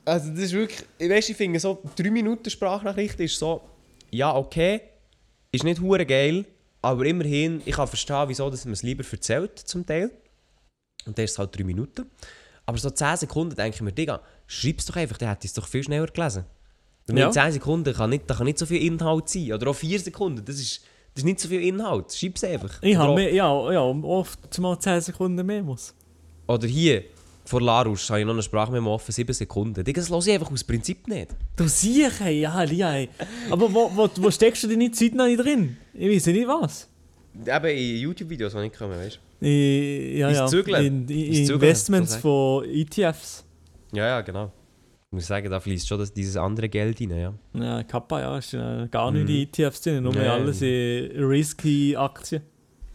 Also 0.05 0.29
das 0.31 0.39
ist 0.39 0.53
wirklich, 0.53 0.83
ich 0.97 1.09
weiss, 1.09 1.29
ich 1.29 1.37
finde 1.37 1.59
so 1.59 1.81
3 1.95 2.09
Minuten 2.09 2.49
Sprachnachricht 2.49 3.19
ist 3.19 3.37
so, 3.37 3.61
ja 4.09 4.35
okay, 4.35 4.81
ist 5.51 5.63
nicht 5.63 5.79
hure 5.79 6.05
geil, 6.05 6.45
aber 6.81 7.05
immerhin, 7.05 7.61
ich 7.65 7.75
kann 7.75 7.87
verstehen, 7.87 8.23
wieso 8.27 8.49
dass 8.49 8.65
man 8.65 8.73
es 8.73 8.81
lieber 8.83 9.03
erzählt 9.09 9.59
zum 9.59 9.85
Teil. 9.85 10.09
Und 11.05 11.17
dann 11.17 11.25
ist 11.25 11.31
es 11.31 11.39
halt 11.39 11.57
3 11.57 11.63
Minuten. 11.63 12.05
Aber 12.65 12.77
so 12.77 12.89
10 12.89 13.17
Sekunden 13.17 13.55
denke 13.55 13.75
ich 13.75 13.81
mir, 13.81 13.91
Digga, 13.91 14.21
schreib's 14.47 14.85
doch 14.85 14.95
einfach, 14.95 15.17
dann 15.17 15.29
hätte 15.29 15.45
ich 15.45 15.51
es 15.51 15.55
doch 15.55 15.67
viel 15.67 15.83
schneller 15.83 16.07
gelesen. 16.07 16.45
Ja. 17.09 17.27
in 17.27 17.33
10 17.33 17.53
Sekunden 17.53 17.93
kann 17.93 18.09
nicht, 18.09 18.29
da 18.29 18.35
kann 18.35 18.45
nicht 18.45 18.57
so 18.57 18.65
viel 18.65 18.81
Inhalt 18.81 19.27
sein. 19.29 19.51
Oder 19.53 19.69
auch 19.69 19.75
4 19.75 19.99
Sekunden, 19.99 20.43
das 20.45 20.59
ist, 20.59 20.81
das 21.13 21.21
ist 21.21 21.25
nicht 21.25 21.39
so 21.39 21.49
viel 21.49 21.61
Inhalt. 21.61 22.13
Schreib's 22.13 22.43
einfach. 22.43 22.81
Ich 22.81 22.95
habe 22.95 23.15
mehr, 23.15 23.33
ja, 23.33 23.71
ja, 23.71 23.81
oft 23.81 24.59
mal 24.59 24.79
10 24.79 25.01
Sekunden 25.01 25.45
mehr 25.45 25.61
muss. 25.61 25.93
Oder 26.47 26.67
hier, 26.67 27.03
vor 27.43 27.61
Larus, 27.61 28.09
habe 28.09 28.21
ich 28.21 28.25
noch 28.25 28.33
eine 28.33 28.43
Sprachmemo 28.43 28.93
offen, 28.93 29.11
7 29.11 29.33
Sekunden. 29.33 29.83
Digga, 29.83 29.99
das 29.99 30.09
höre 30.09 30.19
ich 30.19 30.33
einfach 30.33 30.51
aus 30.51 30.63
Prinzip 30.63 31.07
nicht. 31.07 31.35
Du 31.57 31.67
siehst, 31.67 32.21
hey, 32.21 32.41
ja, 32.41 32.59
hey. 32.59 33.09
Aber 33.49 33.73
wo, 33.73 33.91
wo, 33.93 34.09
wo 34.15 34.31
steckst 34.31 34.63
du 34.63 34.67
deine 34.67 34.91
Zeit 34.91 35.13
noch 35.13 35.25
nicht 35.25 35.43
drin? 35.43 35.77
Ich 35.93 36.09
weiß 36.09 36.27
nicht 36.27 36.47
was. 36.47 36.87
Eben 37.45 37.77
in 37.77 37.97
YouTube-Videos, 37.97 38.53
die 38.53 38.59
nicht 38.59 38.77
kommen, 38.77 38.97
weißt 38.97 39.19
Ich, 39.41 40.17
ja, 40.19 40.29
ja. 40.29 40.47
Zügeln. 40.47 40.85
In, 40.85 41.07
in, 41.09 41.33
Zügeln, 41.33 41.61
Investments 41.61 42.15
von 42.15 42.63
ETFs. 42.65 43.43
du? 43.91 43.97
Ja, 43.97 44.07
ja, 44.07 44.21
genau. 44.21 44.51
Ich 45.13 45.15
muss 45.15 45.27
sagen, 45.27 45.49
da 45.51 45.59
fließt 45.59 45.89
schon 45.89 45.99
das, 45.99 46.13
dieses 46.13 46.37
andere 46.37 46.69
Geld 46.69 47.01
rein, 47.01 47.09
ja. 47.11 47.33
Ja, 47.53 47.83
Kappa, 47.83 48.21
ja, 48.21 48.37
ist 48.37 48.53
äh, 48.53 48.87
gar 48.89 49.11
nicht 49.11 49.23
Mhm. 49.23 49.29
in 49.29 49.41
ETFs 49.41 49.81
drin, 49.81 50.03
nur 50.03 50.13
Nee. 50.13 50.25
alles 50.25 50.61
in 50.61 51.21
risky 51.25 51.97
Aktien. 51.97 52.43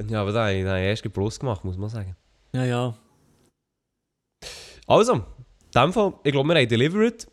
Ja, 0.09 0.23
aber 0.23 0.33
da 0.33 0.45
habe 0.47 0.55
ich, 0.55 0.65
da 0.65 0.71
habe 0.71 0.81
ich 0.81 0.87
erst 0.87 1.03
Gebrauch 1.03 1.39
gemacht, 1.39 1.63
muss 1.63 1.77
man 1.77 1.91
sagen. 1.91 2.17
Ja, 2.55 2.65
ja. 2.65 2.95
Also, 4.87 5.13
in 5.13 5.23
dem 5.75 5.93
Fall, 5.93 6.15
ich 6.25 6.33
glaube, 6.33 6.49
wir 6.49 6.57
haben 6.59 6.67
delivered. 6.69 7.27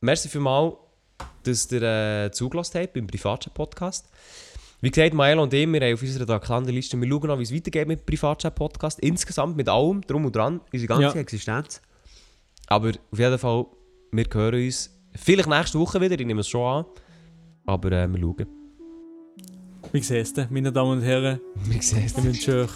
Merci 0.00 0.28
vielmals, 0.28 0.74
dass 1.44 1.70
ihr 1.70 1.82
äh, 1.82 2.30
zugelassen 2.32 2.80
habt 2.80 2.94
beim 2.94 3.06
Privatchat-Podcast. 3.06 4.10
Wie 4.80 4.90
gesagt, 4.90 5.14
Mael 5.14 5.38
und 5.38 5.54
ich, 5.54 5.68
wir 5.68 5.80
haben 5.80 5.94
auf 5.94 6.02
unserer 6.02 6.26
Tagelanderliste, 6.26 7.00
wir 7.00 7.08
schauen 7.08 7.28
noch, 7.28 7.38
wie 7.38 7.44
es 7.44 7.54
weitergeht 7.54 7.86
mit 7.86 8.04
Privatchat-Podcast. 8.04 8.98
Insgesamt 8.98 9.56
mit 9.56 9.68
allem, 9.68 10.00
drum 10.00 10.24
und 10.24 10.34
dran, 10.34 10.60
unsere 10.72 10.88
ganze 10.88 11.02
Ja. 11.04 11.20
Existenz. 11.22 11.80
Aber 12.66 12.88
auf 13.12 13.18
jeden 13.18 13.38
Fall, 13.38 13.66
wir 14.16 14.26
hören 14.32 14.64
uns 14.64 14.90
vielleicht 15.14 15.48
nächste 15.48 15.78
Woche 15.78 16.00
wieder, 16.00 16.18
ich 16.18 16.26
nehme 16.26 16.40
es 16.40 16.48
schon 16.48 16.62
an. 16.62 16.84
Aber 17.66 17.90
äh, 17.92 18.06
wir 18.06 18.20
schauen. 18.20 18.46
Wie 19.92 20.00
siehst 20.00 20.38
du, 20.38 20.46
meine 20.50 20.72
Damen 20.72 20.98
und 20.98 21.02
Herren? 21.02 21.40
Wir 21.64 21.80
sehen 21.82 22.06
Ich 22.06 22.24
wünsche 22.24 22.62
euch 22.62 22.70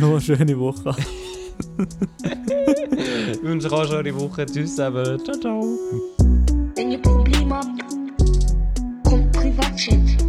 noch 0.00 0.10
eine 0.10 0.20
schöne 0.20 0.58
Woche. 0.58 0.94
Ich 3.32 3.42
wünsche 3.42 3.70
euch 3.70 3.90
auch 3.90 3.98
eine 3.98 4.14
Woche. 4.14 4.46
Tschüss 4.46 4.70
zusammen. 4.70 5.22
Ciao, 5.24 5.38
ciao. 5.38 5.62
Wenn 6.76 6.92
ihr 6.92 7.02
Probleme 7.02 7.54
habt, 7.54 7.84
kommt 9.04 9.32
Privatchat. 9.32 10.23